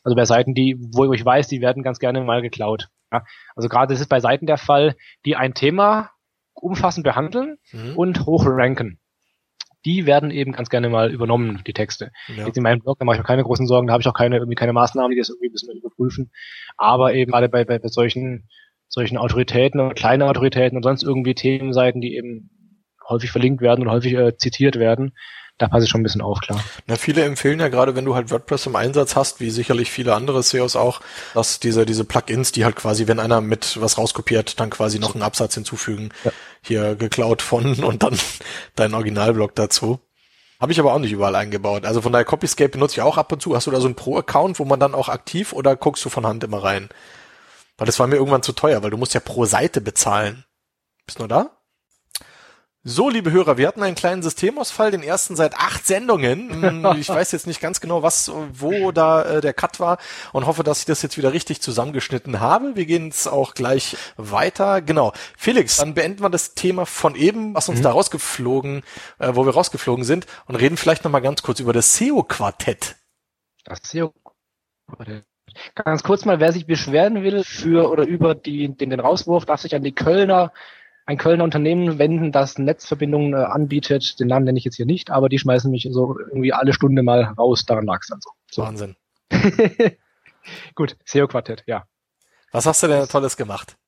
[0.02, 2.88] Also bei Seiten, die, wo ich weiß, die werden ganz gerne mal geklaut.
[3.12, 6.10] Ja, also gerade das ist bei Seiten der Fall, die ein Thema
[6.54, 7.96] umfassend behandeln mhm.
[7.96, 8.98] und hoch ranken
[9.84, 12.10] die werden eben ganz gerne mal übernommen, die Texte.
[12.36, 12.46] Ja.
[12.46, 14.14] Jetzt in meinem Blog, da mache ich auch keine großen Sorgen, da habe ich auch
[14.14, 16.30] keine, irgendwie keine Maßnahmen, die das irgendwie ein bisschen überprüfen.
[16.76, 18.48] Aber eben gerade bei, bei, bei solchen,
[18.88, 22.50] solchen Autoritäten oder kleinen Autoritäten und sonst irgendwie Themenseiten, die eben
[23.08, 25.12] häufig verlinkt werden und häufig äh, zitiert werden,
[25.58, 26.62] da passe ich schon ein bisschen auf, klar.
[26.86, 30.14] Na, viele empfehlen ja gerade, wenn du halt WordPress im Einsatz hast, wie sicherlich viele
[30.14, 31.00] andere SEOs auch,
[31.34, 35.14] dass diese, diese Plugins, die halt quasi, wenn einer mit was rauskopiert, dann quasi noch
[35.14, 36.30] einen Absatz hinzufügen, ja.
[36.62, 38.16] hier geklaut von und dann
[38.76, 40.00] dein Originalblog dazu.
[40.60, 41.84] Habe ich aber auch nicht überall eingebaut.
[41.84, 43.54] Also von daher Copyscape benutze ich auch ab und zu.
[43.54, 46.26] Hast du da so einen Pro-Account, wo man dann auch aktiv oder guckst du von
[46.26, 46.88] Hand immer rein?
[47.76, 50.44] Weil das war mir irgendwann zu teuer, weil du musst ja pro Seite bezahlen.
[51.06, 51.57] Bist du noch da?
[52.84, 56.48] So, liebe Hörer, wir hatten einen kleinen Systemausfall, den ersten seit acht Sendungen.
[56.68, 59.98] Hm, ich weiß jetzt nicht ganz genau, was, wo da äh, der Cut war
[60.32, 62.76] und hoffe, dass ich das jetzt wieder richtig zusammengeschnitten habe.
[62.76, 64.82] Wir gehen jetzt auch gleich weiter.
[64.82, 65.12] Genau.
[65.36, 67.84] Felix, dann beenden wir das Thema von eben, was uns mhm.
[67.84, 68.82] da rausgeflogen,
[69.18, 72.96] äh, wo wir rausgeflogen sind und reden vielleicht nochmal ganz kurz über das SEO-Quartett.
[73.64, 75.24] Das SEO-Quartett.
[75.74, 79.60] Ganz kurz mal, wer sich beschweren will für oder über die, den, den Rauswurf, darf
[79.60, 80.52] sich an die Kölner
[81.08, 84.20] ein Kölner Unternehmen wenden, das Netzverbindungen äh, anbietet.
[84.20, 87.02] Den Namen nenne ich jetzt hier nicht, aber die schmeißen mich so irgendwie alle Stunde
[87.02, 87.64] mal raus.
[87.64, 88.62] Daran lag es dann so.
[88.62, 88.94] Wahnsinn.
[90.74, 91.84] Gut, SEO-Quartett, ja.
[92.52, 93.78] Was hast du denn Tolles gemacht?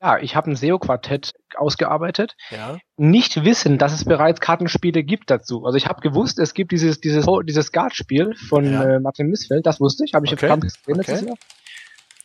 [0.00, 2.36] Ja, ich habe ein SEO-Quartett ausgearbeitet.
[2.48, 2.78] Ja.
[2.96, 5.66] Nicht wissen, dass es bereits Kartenspiele gibt dazu.
[5.66, 8.82] Also ich habe gewusst, es gibt dieses dieses dieses Guard-Spiel von ja.
[8.82, 9.66] äh, Martin Missfeld.
[9.66, 10.48] Das wusste ich, habe ich okay.
[10.48, 10.94] jetzt gesehen okay.
[10.96, 11.36] letztes Jahr.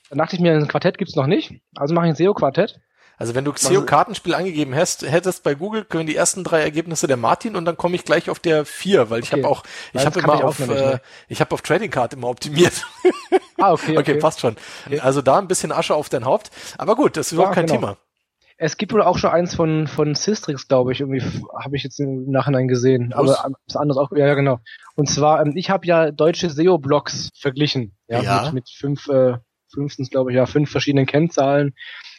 [0.09, 1.53] Dann dachte ich mir, ein Quartett gibt's noch nicht.
[1.75, 2.79] Also mache ich ein SEO-Quartett.
[3.17, 7.17] Also wenn du SEO-Kartenspiel angegeben hast, hättest bei Google können die ersten drei Ergebnisse der
[7.17, 9.41] Martin und dann komme ich gleich auf der vier, weil ich okay.
[9.41, 9.63] habe auch,
[9.93, 11.01] ich habe immer auf, äh, ne?
[11.27, 12.85] ich habe auf Trading Card immer optimiert.
[13.59, 14.11] Ah, okay, okay.
[14.11, 14.55] okay, passt schon.
[14.99, 16.51] Also da ein bisschen Asche auf dein Haupt.
[16.77, 17.79] Aber gut, das ist überhaupt ja, kein genau.
[17.79, 17.97] Thema.
[18.57, 21.23] Es gibt wohl auch schon eins von von Systrix, glaube ich, irgendwie
[21.59, 23.13] habe ich jetzt im Nachhinein gesehen.
[23.15, 23.39] Was?
[23.39, 24.59] Aber das andere auch, ja, ja genau.
[24.95, 28.43] Und zwar, ähm, ich habe ja deutsche SEO-Blogs verglichen, ja, ja.
[28.43, 29.37] Mit, mit fünf, äh,
[29.73, 31.73] fünftens glaube ich, ja, fünf verschiedenen Kennzahlen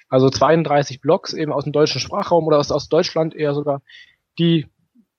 [0.09, 3.83] also 32 Blogs eben aus dem deutschen Sprachraum oder aus, aus Deutschland eher sogar,
[4.39, 4.67] die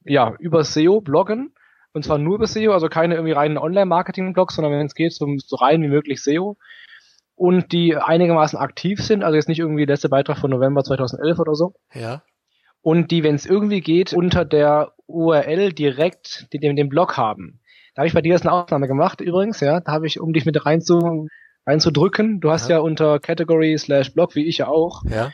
[0.04, 1.54] ja über SEO bloggen.
[1.92, 5.28] Und zwar nur über SEO, also keine irgendwie reinen Online-Marketing-Blogs, sondern wenn es geht, so,
[5.38, 6.58] so rein wie möglich SEO.
[7.36, 11.40] Und die einigermaßen aktiv sind, also jetzt nicht irgendwie der letzte Beitrag von November 2011
[11.40, 11.74] oder so.
[11.94, 12.22] Ja.
[12.82, 17.60] Und die, wenn es irgendwie geht, unter der URL direkt den, den Blog haben.
[17.96, 19.80] Da habe ich bei dir jetzt eine Aufnahme gemacht übrigens, ja.
[19.80, 20.82] Da habe ich, um dich mit rein
[21.70, 22.39] zu einzudrücken.
[22.39, 25.03] Du hast ja, ja unter Category slash Blog, wie ich ja auch.
[25.05, 25.32] Ja.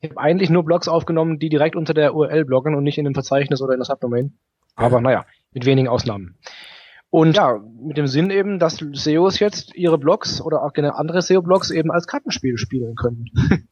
[0.00, 3.04] Ich habe eigentlich nur Blogs aufgenommen, die direkt unter der URL bloggen und nicht in
[3.04, 4.38] dem Verzeichnis oder in der Subdomain.
[4.76, 5.00] Aber ja.
[5.00, 6.38] naja, mit wenigen Ausnahmen.
[7.10, 11.22] Und ja, mit dem Sinn eben, dass SEOs jetzt ihre Blogs oder auch gerne andere
[11.22, 13.26] SEO-Blogs eben als Kartenspiel spielen können.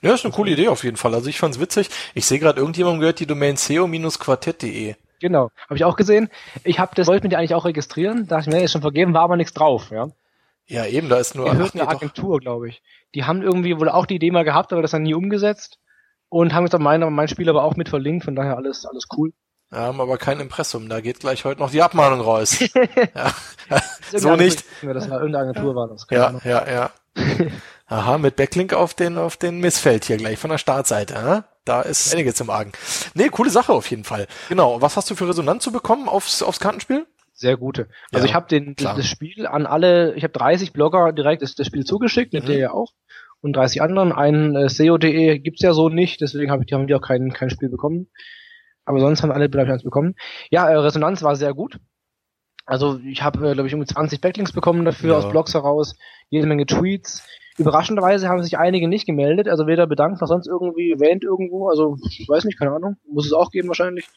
[0.00, 1.14] Ja, ist eine coole Idee auf jeden Fall.
[1.14, 1.90] Also ich fand's witzig.
[2.14, 4.94] Ich sehe gerade, irgendjemandem gehört die Domain seo-quartett.de.
[5.20, 6.30] Genau, habe ich auch gesehen.
[6.64, 9.36] Ich habe das wollte mir eigentlich auch registrieren, dachte mir, ist schon vergeben, war aber
[9.36, 10.08] nichts drauf, ja.
[10.68, 12.82] Ja, eben, da ist nur eine Agentur, glaube ich.
[13.14, 15.78] Die haben irgendwie wohl auch die Idee mal gehabt, aber das dann nie umgesetzt
[16.28, 19.06] und haben jetzt auch mein, mein Spiel aber auch mit verlinkt, von daher alles, alles
[19.16, 19.32] cool.
[19.72, 22.58] Ja, haben aber kein Impressum, da geht gleich heute noch die Abmahnung raus.
[23.14, 23.34] ja.
[24.14, 24.64] so nicht.
[24.82, 26.06] Das war irgendeine Agentur war das.
[26.10, 26.42] Ja, Ahnung.
[26.44, 26.90] ja, ja.
[27.86, 31.14] Aha, mit Backlink auf den, auf den Missfeld hier gleich von der Startseite.
[31.14, 31.42] Äh?
[31.64, 32.72] Da ist einiges im Argen.
[33.14, 34.26] Nee, coole Sache auf jeden Fall.
[34.48, 34.80] Genau.
[34.80, 37.06] Was hast du für Resonanz zu bekommen aufs, aufs Kartenspiel?
[37.38, 37.88] Sehr gute.
[38.12, 38.96] Also ja, ich habe den klar.
[38.96, 42.48] das Spiel an alle, ich habe 30 Blogger direkt das, das Spiel zugeschickt, mit mhm.
[42.48, 42.92] der ja auch
[43.40, 44.12] und 30 anderen.
[44.12, 47.32] Einen äh, SEO.de gibt's ja so nicht, deswegen hab ich, die haben die auch kein
[47.32, 48.08] kein Spiel bekommen.
[48.84, 50.14] Aber sonst haben alle glaube ich eins bekommen.
[50.50, 51.78] Ja, äh, Resonanz war sehr gut.
[52.66, 55.18] Also ich habe äh, glaube ich um 20 Backlinks bekommen dafür ja.
[55.18, 55.96] aus Blogs heraus,
[56.30, 57.26] jede Menge Tweets.
[57.56, 61.68] Überraschenderweise haben sich einige nicht gemeldet, also weder bedankt noch sonst irgendwie erwähnt irgendwo.
[61.68, 64.08] Also ich weiß nicht, keine Ahnung, muss es auch geben wahrscheinlich.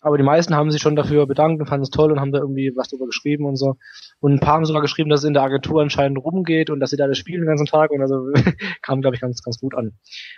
[0.00, 2.38] Aber die meisten haben sich schon dafür bedankt und fanden es toll und haben da
[2.38, 3.76] irgendwie was drüber geschrieben und so.
[4.20, 6.90] Und ein paar haben sogar geschrieben, dass es in der Agentur anscheinend rumgeht und dass
[6.90, 8.30] sie da das spielen den ganzen Tag und also
[8.82, 9.92] kam, glaube ich, ganz, ganz gut an.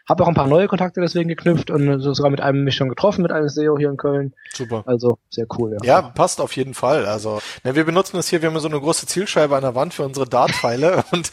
[0.09, 3.22] Habe auch ein paar neue Kontakte deswegen geknüpft und sogar mit einem mich schon getroffen,
[3.22, 4.35] mit einem SEO hier in Köln.
[4.53, 4.83] Super.
[4.87, 5.78] Also sehr cool, ja.
[5.83, 7.07] Ja, passt auf jeden Fall.
[7.07, 9.95] Also, ne, wir benutzen das hier, wir haben so eine große Zielscheibe an der Wand
[9.95, 11.31] für unsere Dartpfeile und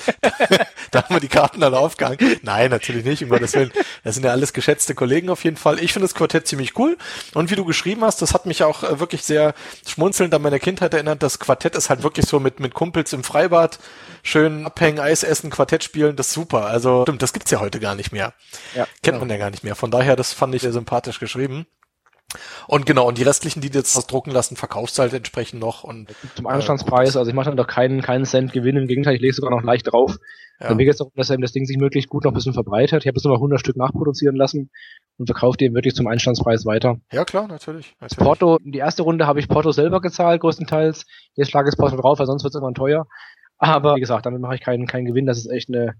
[0.91, 2.17] da haben wir die Karten dann aufgehangen.
[2.43, 3.71] Nein, natürlich nicht, um Gottes Willen.
[4.03, 5.79] Das sind ja alles geschätzte Kollegen auf jeden Fall.
[5.79, 6.97] Ich finde das Quartett ziemlich cool.
[7.33, 9.53] Und wie du geschrieben hast, das hat mich auch äh, wirklich sehr
[9.85, 11.21] schmunzelnd an meine Kindheit erinnert.
[11.23, 13.79] Das Quartett ist halt wirklich so mit, mit Kumpels im Freibad
[14.23, 16.65] schön abhängen, Eis essen, Quartett spielen, das ist super.
[16.65, 18.33] Also stimmt, das gibt's ja heute gar nicht mehr.
[18.75, 19.19] Ja, Kennt genau.
[19.19, 19.75] man ja gar nicht mehr.
[19.75, 21.65] Von daher, das fand ich sehr sympathisch geschrieben.
[22.67, 25.83] Und genau, und die restlichen, die du jetzt drucken lassen, verkaufst du halt entsprechend noch.
[25.83, 29.15] Und, Zum Anstandspreis, äh, also ich mache dann doch keinen, keinen Cent Gewinn, im Gegenteil,
[29.15, 30.17] ich lege sogar noch leicht drauf.
[30.59, 30.73] Ja.
[30.73, 33.03] Mir geht es darum, dass das Ding sich möglichst gut noch ein bisschen verbreitet.
[33.03, 34.71] Ich habe es nur noch 100 Stück nachproduzieren lassen
[35.17, 36.97] und verkauft eben wirklich zum Einstandspreis weiter.
[37.11, 37.95] Ja, klar, natürlich.
[38.01, 38.25] natürlich.
[38.25, 41.05] Porto, die erste Runde habe ich Porto selber gezahlt, größtenteils.
[41.35, 43.07] Jetzt schlage ich Porto drauf, weil sonst wird es irgendwann teuer.
[43.59, 45.27] Aber wie gesagt, damit mache ich keinen, keinen Gewinn.
[45.27, 45.93] Das ist echt eine,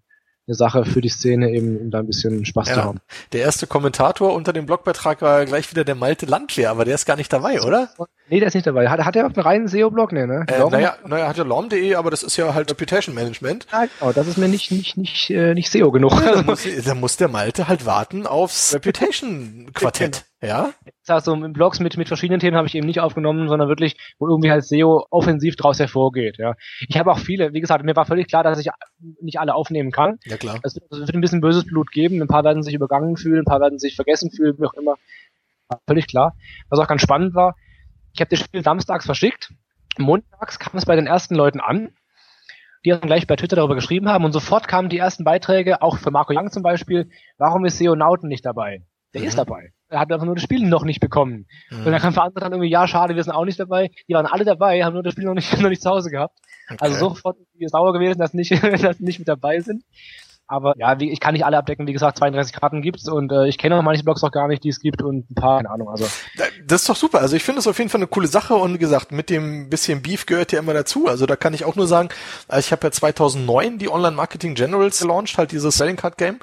[0.47, 2.73] eine Sache für die Szene, eben um da ein bisschen Spaß ja.
[2.75, 2.99] zu haben.
[3.33, 7.05] Der erste Kommentator unter dem Blogbeitrag war gleich wieder der Malte Landwehr, aber der ist
[7.05, 7.89] gar nicht dabei, oder?
[8.29, 8.87] Nee, der ist nicht dabei.
[8.87, 10.13] Hat, hat er auch einen reinen SEO-Blog?
[10.13, 10.45] Nee, ne?
[10.47, 13.67] Äh, naja, naja, hat er lom.de, aber das ist ja halt Reputation Management.
[13.71, 16.13] Ja, genau, das ist mir nicht, nicht, nicht, äh, nicht SEO genug.
[16.13, 20.25] Ja, da, muss, da muss der Malte halt warten aufs Reputation-Quartett.
[20.41, 20.71] Ja?
[21.07, 24.27] Also mit Blogs mit, mit verschiedenen Themen habe ich eben nicht aufgenommen, sondern wirklich, wo
[24.27, 26.37] irgendwie halt SEO offensiv draus hervorgeht.
[26.37, 26.53] Ja.
[26.87, 28.67] Ich habe auch viele, wie gesagt, mir war völlig klar, dass ich
[29.21, 30.19] nicht alle aufnehmen kann.
[30.25, 30.59] Ja klar.
[30.63, 33.45] Es, es wird ein bisschen böses Blut geben, ein paar werden sich übergangen fühlen, ein
[33.45, 34.95] paar werden sich vergessen fühlen, wie auch immer.
[35.69, 36.35] War völlig klar.
[36.69, 37.55] Was auch ganz spannend war,
[38.13, 39.53] ich habe das Spiel samstags verschickt.
[39.97, 41.89] Montags kam es bei den ersten Leuten an,
[42.85, 45.97] die dann gleich bei Twitter darüber geschrieben haben und sofort kamen die ersten Beiträge, auch
[45.97, 48.83] für Marco Young zum Beispiel, warum ist SEO Nauten nicht dabei?
[49.15, 49.27] Der mhm.
[49.27, 49.73] ist dabei.
[49.89, 51.47] Er hat einfach nur das Spiel noch nicht bekommen.
[51.69, 51.85] Mhm.
[51.85, 53.89] Und dann kam für andere dann irgendwie, ja, schade, wir sind auch nicht dabei.
[54.07, 56.37] Die waren alle dabei, haben nur das Spiel noch nicht, noch nicht zu Hause gehabt.
[56.69, 56.77] Okay.
[56.81, 58.51] Also sofort sauer gewesen, dass nicht,
[58.83, 59.83] dass nicht mit dabei sind.
[60.49, 61.87] Aber ja, wie, ich kann nicht alle abdecken.
[61.87, 64.63] Wie gesagt, 32 Karten gibt's und äh, ich kenne auch manche Blogs auch gar nicht,
[64.63, 65.89] die es gibt und ein paar, keine Ahnung.
[65.89, 66.07] Also
[66.65, 67.19] das ist doch super.
[67.19, 69.69] Also ich finde es auf jeden Fall eine coole Sache und wie gesagt, mit dem
[69.69, 71.07] bisschen Beef gehört ja immer dazu.
[71.07, 72.07] Also da kann ich auch nur sagen,
[72.47, 76.39] also ich habe ja 2009 die Online Marketing Generals gelauncht, halt dieses Selling Card Game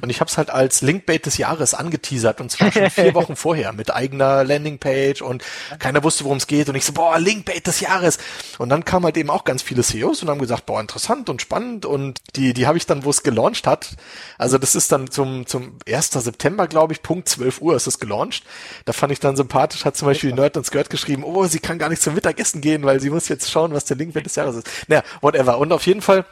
[0.00, 3.34] und ich habe es halt als Linkbait des Jahres angeteasert und zwar schon vier Wochen
[3.34, 5.42] vorher mit eigener Landingpage und
[5.80, 8.18] keiner wusste, worum es geht und ich so, boah, Linkbait des Jahres
[8.58, 11.42] und dann kamen halt eben auch ganz viele CEOs und haben gesagt, boah, interessant und
[11.42, 13.96] spannend und die die habe ich dann, wo es gelaufen gelauncht hat.
[14.38, 16.10] Also das ist dann zum, zum 1.
[16.10, 18.44] September, glaube ich, Punkt 12 Uhr ist es gelauncht.
[18.84, 21.78] Da fand ich dann sympathisch, hat zum Beispiel Nerd und Skirt geschrieben, oh, sie kann
[21.78, 24.56] gar nicht zum Mittagessen gehen, weil sie muss jetzt schauen, was der Link des Jahres
[24.56, 24.68] ist.
[24.88, 25.58] Naja, whatever.
[25.58, 26.24] Und auf jeden Fall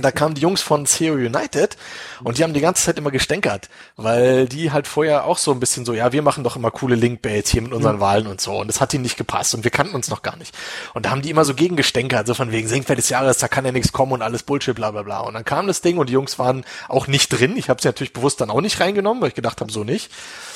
[0.00, 1.76] da kamen die Jungs von CEO United
[2.24, 5.60] und die haben die ganze Zeit immer gestänkert, weil die halt vorher auch so ein
[5.60, 8.00] bisschen so, ja, wir machen doch immer coole Linkbaits hier mit unseren mhm.
[8.00, 10.36] Wahlen und so und das hat ihnen nicht gepasst und wir kannten uns noch gar
[10.36, 10.54] nicht.
[10.94, 13.48] Und da haben die immer so gegen gestänkert, so von wegen Sinkfeld des Jahres, da
[13.48, 15.20] kann ja nichts kommen und alles Bullshit, bla bla bla.
[15.20, 17.56] Und dann kam das Ding und die Jungs waren auch nicht drin.
[17.56, 20.10] Ich habe sie natürlich bewusst dann auch nicht reingenommen, weil ich gedacht habe, so nicht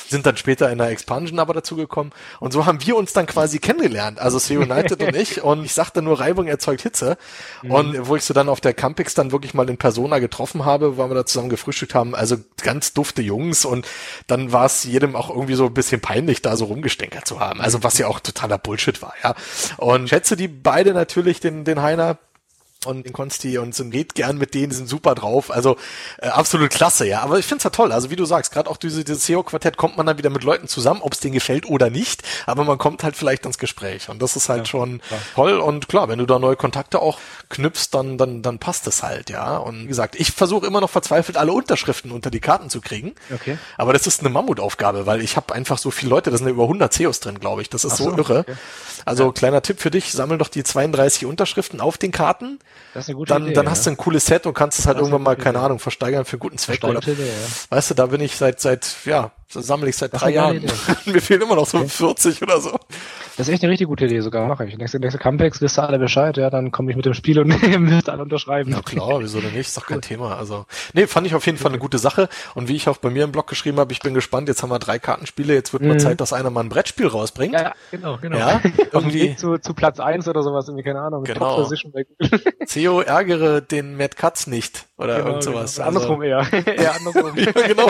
[0.09, 2.11] sind dann später in der Expansion aber dazu gekommen.
[2.39, 5.43] Und so haben wir uns dann quasi kennengelernt, also CEO United und ich.
[5.43, 7.17] Und ich sagte nur, Reibung erzeugt Hitze.
[7.61, 7.71] Mhm.
[7.71, 10.97] Und wo ich so dann auf der Campix dann wirklich mal in Persona getroffen habe,
[10.97, 13.65] weil wir da zusammen gefrühstückt haben, also ganz dufte Jungs.
[13.65, 13.87] Und
[14.27, 17.61] dann war es jedem auch irgendwie so ein bisschen peinlich, da so rumgestänkert zu haben.
[17.61, 19.35] Also was ja auch totaler Bullshit war, ja.
[19.77, 22.17] Und schätze die beide natürlich, den, den Heiner,
[22.85, 25.51] und den Konsti und sind geht gern mit denen, sind super drauf.
[25.51, 25.77] Also
[26.19, 27.21] äh, absolut klasse, ja.
[27.21, 27.91] Aber ich finde es ja toll.
[27.91, 30.67] Also wie du sagst, gerade auch diese, dieses SEO-Quartett kommt man dann wieder mit Leuten
[30.67, 32.23] zusammen, ob es denen gefällt oder nicht.
[32.45, 34.09] Aber man kommt halt vielleicht ins Gespräch.
[34.09, 35.19] Und das ist halt ja, schon klar.
[35.35, 35.59] toll.
[35.59, 37.19] Und klar, wenn du da neue Kontakte auch
[37.49, 39.57] knüpfst, dann, dann, dann passt es halt, ja.
[39.57, 43.15] Und wie gesagt, ich versuche immer noch verzweifelt alle Unterschriften unter die Karten zu kriegen.
[43.33, 43.57] Okay.
[43.77, 46.53] Aber das ist eine Mammutaufgabe, weil ich habe einfach so viele Leute, da sind ja
[46.53, 47.69] über 100 CEOs drin, glaube ich.
[47.69, 48.39] Das ist so, so, irre.
[48.39, 48.55] Okay.
[49.05, 49.31] Also ja.
[49.31, 52.59] kleiner Tipp für dich, sammel doch die 32 Unterschriften auf den Karten
[52.93, 53.53] das ist eine gute dann, Idee.
[53.53, 53.71] Dann ja.
[53.71, 56.33] hast du ein cooles Set und kannst es halt irgendwann mal, keine Ahnung, versteigern für
[56.33, 56.83] einen guten Zweck.
[56.83, 57.47] Oder, Idee, ja.
[57.69, 60.61] Weißt du, da bin ich seit, seit, ja, sammle ich seit drei Jahren.
[61.05, 61.87] Mir fehlen immer noch so okay.
[61.87, 62.77] 40 oder so.
[63.37, 64.77] Das ist echt eine richtig gute Idee sogar, mache ich.
[64.77, 67.47] Nächste, nächste Comebacks wisst ihr alle Bescheid, ja, dann komme ich mit dem Spiel und
[67.79, 68.71] müsst alle unterschreiben.
[68.71, 69.67] Ja klar, wieso denn nicht?
[69.67, 70.37] Ist doch kein Thema.
[70.37, 72.29] Also, nee, fand ich auf jeden Fall eine gute Sache.
[72.55, 74.69] Und wie ich auch bei mir im Blog geschrieben habe, ich bin gespannt, jetzt haben
[74.69, 75.99] wir drei Kartenspiele, jetzt wird mal mhm.
[75.99, 77.53] Zeit, dass einer mal ein Brettspiel rausbringt.
[77.53, 78.37] Ja, genau, genau.
[78.37, 78.59] Ja,
[78.91, 79.35] irgendwie.
[79.35, 81.23] zu, zu Platz eins oder sowas, irgendwie, keine Ahnung.
[81.23, 81.69] Genau.
[82.65, 84.85] CEO ärgere den Mad Katz nicht.
[84.97, 85.75] Oder genau, irgend sowas.
[85.75, 85.87] Genau.
[85.87, 86.47] Also, andersrum eher.
[86.65, 87.37] eher andersrum.
[87.37, 87.89] ja, genau.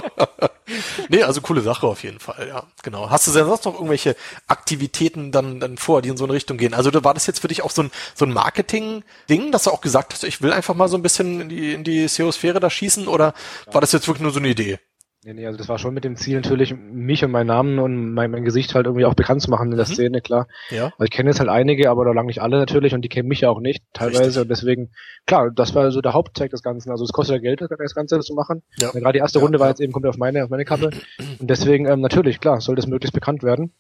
[1.10, 3.10] nee, also coole Sache auf jeden Fall, ja, genau.
[3.10, 4.18] Hast du denn sonst noch irgendwelche
[4.48, 6.74] Aktivitäten dann, dann vor, die in so eine Richtung gehen?
[6.74, 9.82] Also war das jetzt für dich auch so ein, so ein Marketing-Ding, dass du auch
[9.82, 12.70] gesagt hast, ich will einfach mal so ein bisschen in die, in die SEO-Sphäre da
[12.70, 13.34] schießen oder
[13.72, 14.80] war das jetzt wirklich nur so eine Idee?
[15.28, 18.14] Nee, nee, also das war schon mit dem Ziel natürlich, mich und meinen Namen und
[18.14, 19.92] mein, mein Gesicht halt irgendwie auch bekannt zu machen in der mhm.
[19.92, 20.48] Szene, klar.
[20.70, 20.94] Ja.
[20.98, 23.28] Weil ich kenne jetzt halt einige, aber noch lange nicht alle natürlich und die kennen
[23.28, 24.22] mich ja auch nicht, teilweise.
[24.22, 24.42] Richtig.
[24.44, 24.90] Und deswegen,
[25.26, 26.92] klar, das war so der Hauptzweck des Ganzen.
[26.92, 28.64] Also es kostet ja Geld, das Ganze zu machen.
[28.80, 28.92] Ja.
[28.92, 30.92] gerade die erste ja, Runde war jetzt eben kommt auf meine, auf meine Kappe.
[31.40, 33.74] Und deswegen, ähm, natürlich, klar, soll das möglichst bekannt werden.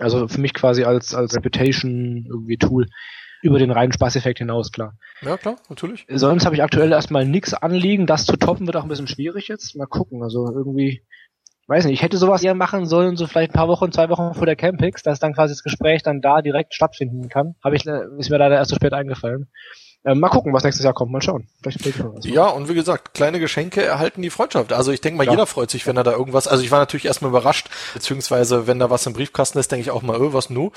[0.00, 2.88] Also für mich quasi als, als Reputation irgendwie Tool
[3.42, 4.94] über den reinen Spaßeffekt hinaus, klar.
[5.22, 6.06] Ja, klar, natürlich.
[6.08, 8.06] Sonst habe ich aktuell erstmal nichts anliegen.
[8.06, 9.76] Das zu toppen wird auch ein bisschen schwierig jetzt.
[9.76, 10.22] Mal gucken.
[10.22, 11.02] Also irgendwie,
[11.66, 14.34] weiß nicht, ich hätte sowas eher machen sollen, so vielleicht ein paar Wochen, zwei Wochen
[14.34, 17.54] vor der Campix, dass dann quasi das Gespräch dann da direkt stattfinden kann.
[17.62, 19.50] Habe ich, ist mir leider erst so spät eingefallen.
[20.02, 21.12] Ähm, mal gucken, was nächstes Jahr kommt.
[21.12, 21.46] Mal schauen.
[22.22, 24.72] Ja, und wie gesagt, kleine Geschenke erhalten die Freundschaft.
[24.72, 25.32] Also ich denke mal, ja.
[25.32, 26.48] jeder freut sich, wenn er da irgendwas.
[26.48, 29.90] Also ich war natürlich erstmal überrascht, beziehungsweise wenn da was im Briefkasten ist, denke ich
[29.90, 30.72] auch mal, öh, was nu?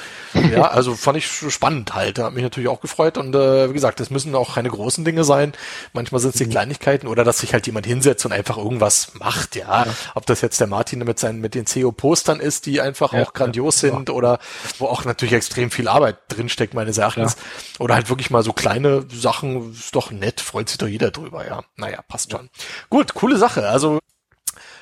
[0.51, 2.19] Ja, also fand ich spannend halt.
[2.19, 3.17] Hat mich natürlich auch gefreut.
[3.17, 5.53] Und äh, wie gesagt, das müssen auch keine großen Dinge sein.
[5.93, 6.51] Manchmal sind es die mhm.
[6.51, 9.55] Kleinigkeiten oder dass sich halt jemand hinsetzt und einfach irgendwas macht.
[9.55, 9.93] Ja, ja.
[10.15, 13.31] ob das jetzt der Martin mit seinen mit den CO-Postern ist, die einfach ja, auch
[13.31, 14.39] grandios sind oder
[14.79, 17.37] wo auch natürlich extrem viel Arbeit drinsteckt, meines Erachtens.
[17.79, 21.45] Oder halt wirklich mal so kleine Sachen, ist doch nett, freut sich doch jeder drüber,
[21.45, 21.63] ja.
[21.75, 22.49] Naja, passt schon.
[22.89, 23.67] Gut, coole Sache.
[23.67, 23.99] Also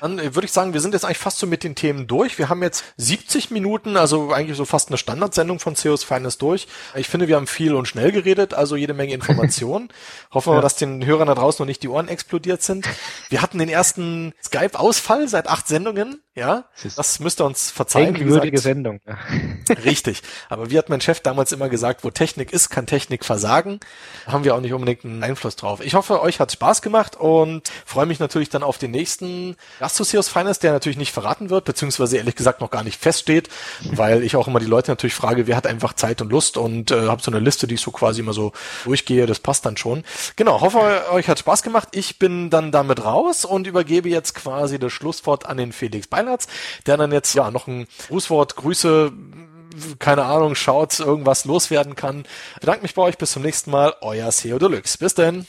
[0.02, 2.36] dann würde ich sagen, wir sind jetzt eigentlich fast so mit den Themen durch.
[2.36, 6.66] Wir haben jetzt 70 Minuten, also eigentlich so fast eine Standardsendung von CEOs Feines durch.
[6.96, 9.90] Ich finde, wir haben viel und schnell geredet, also jede Menge Informationen.
[10.32, 10.60] Hoffen wir, ja.
[10.60, 12.88] dass den Hörern da draußen noch nicht die Ohren explodiert sind.
[13.28, 16.20] Wir hatten den ersten Skype-Ausfall seit acht Sendungen.
[16.34, 16.64] Ja,
[16.96, 18.14] das müsst ihr uns verzeihen.
[18.14, 19.00] Denkwürdige Sendung.
[19.84, 20.22] Richtig.
[20.48, 23.80] Aber wie hat mein Chef damals immer gesagt, wo Technik ist, kann Technik versagen.
[24.26, 25.80] Haben wir auch nicht unbedingt einen Einfluss drauf.
[25.84, 30.30] Ich hoffe, euch hat Spaß gemacht und freue mich natürlich dann auf den nächsten Associates
[30.30, 33.50] Finance, der natürlich nicht verraten wird, beziehungsweise ehrlich gesagt noch gar nicht feststeht,
[33.92, 36.90] weil ich auch immer die Leute natürlich frage, wer hat einfach Zeit und Lust und
[36.92, 38.52] äh, habe so eine Liste, die ich so quasi immer so
[38.84, 39.26] durchgehe.
[39.26, 40.02] Das passt dann schon.
[40.36, 41.88] Genau, hoffe, euch hat Spaß gemacht.
[41.92, 46.21] Ich bin dann damit raus und übergebe jetzt quasi das Schlusswort an den Felix Beil
[46.22, 46.46] Reinhardt,
[46.86, 49.12] der dann jetzt ja noch ein Grußwort, Grüße,
[49.98, 52.24] keine Ahnung, schaut, irgendwas loswerden kann.
[52.60, 54.98] Bedanke mich bei euch, bis zum nächsten Mal, euer SEO Deluxe.
[54.98, 55.46] Bis denn.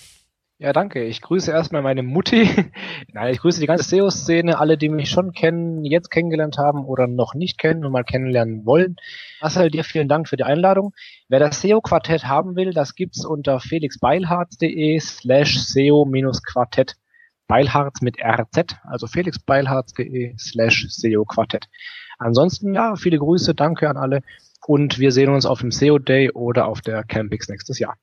[0.60, 1.04] Ja, danke.
[1.04, 2.48] Ich grüße erstmal meine Mutti.
[3.12, 7.08] Nein, ich grüße die ganze SEO-Szene, alle, die mich schon kennen, jetzt kennengelernt haben oder
[7.08, 8.96] noch nicht kennen und mal kennenlernen wollen.
[9.42, 10.94] Marcel, dir vielen Dank für die Einladung.
[11.28, 16.96] Wer das SEO-Quartett haben will, das gibt's unter felixbeilharz.de slash SEO-Quartett.
[17.48, 21.68] Beilharz mit RZ, also felixbeilharz.de slash SEO Quartett.
[22.18, 24.22] Ansonsten, ja, viele Grüße, danke an alle
[24.66, 27.96] und wir sehen uns auf dem SEO Day oder auf der Campix nächstes Jahr.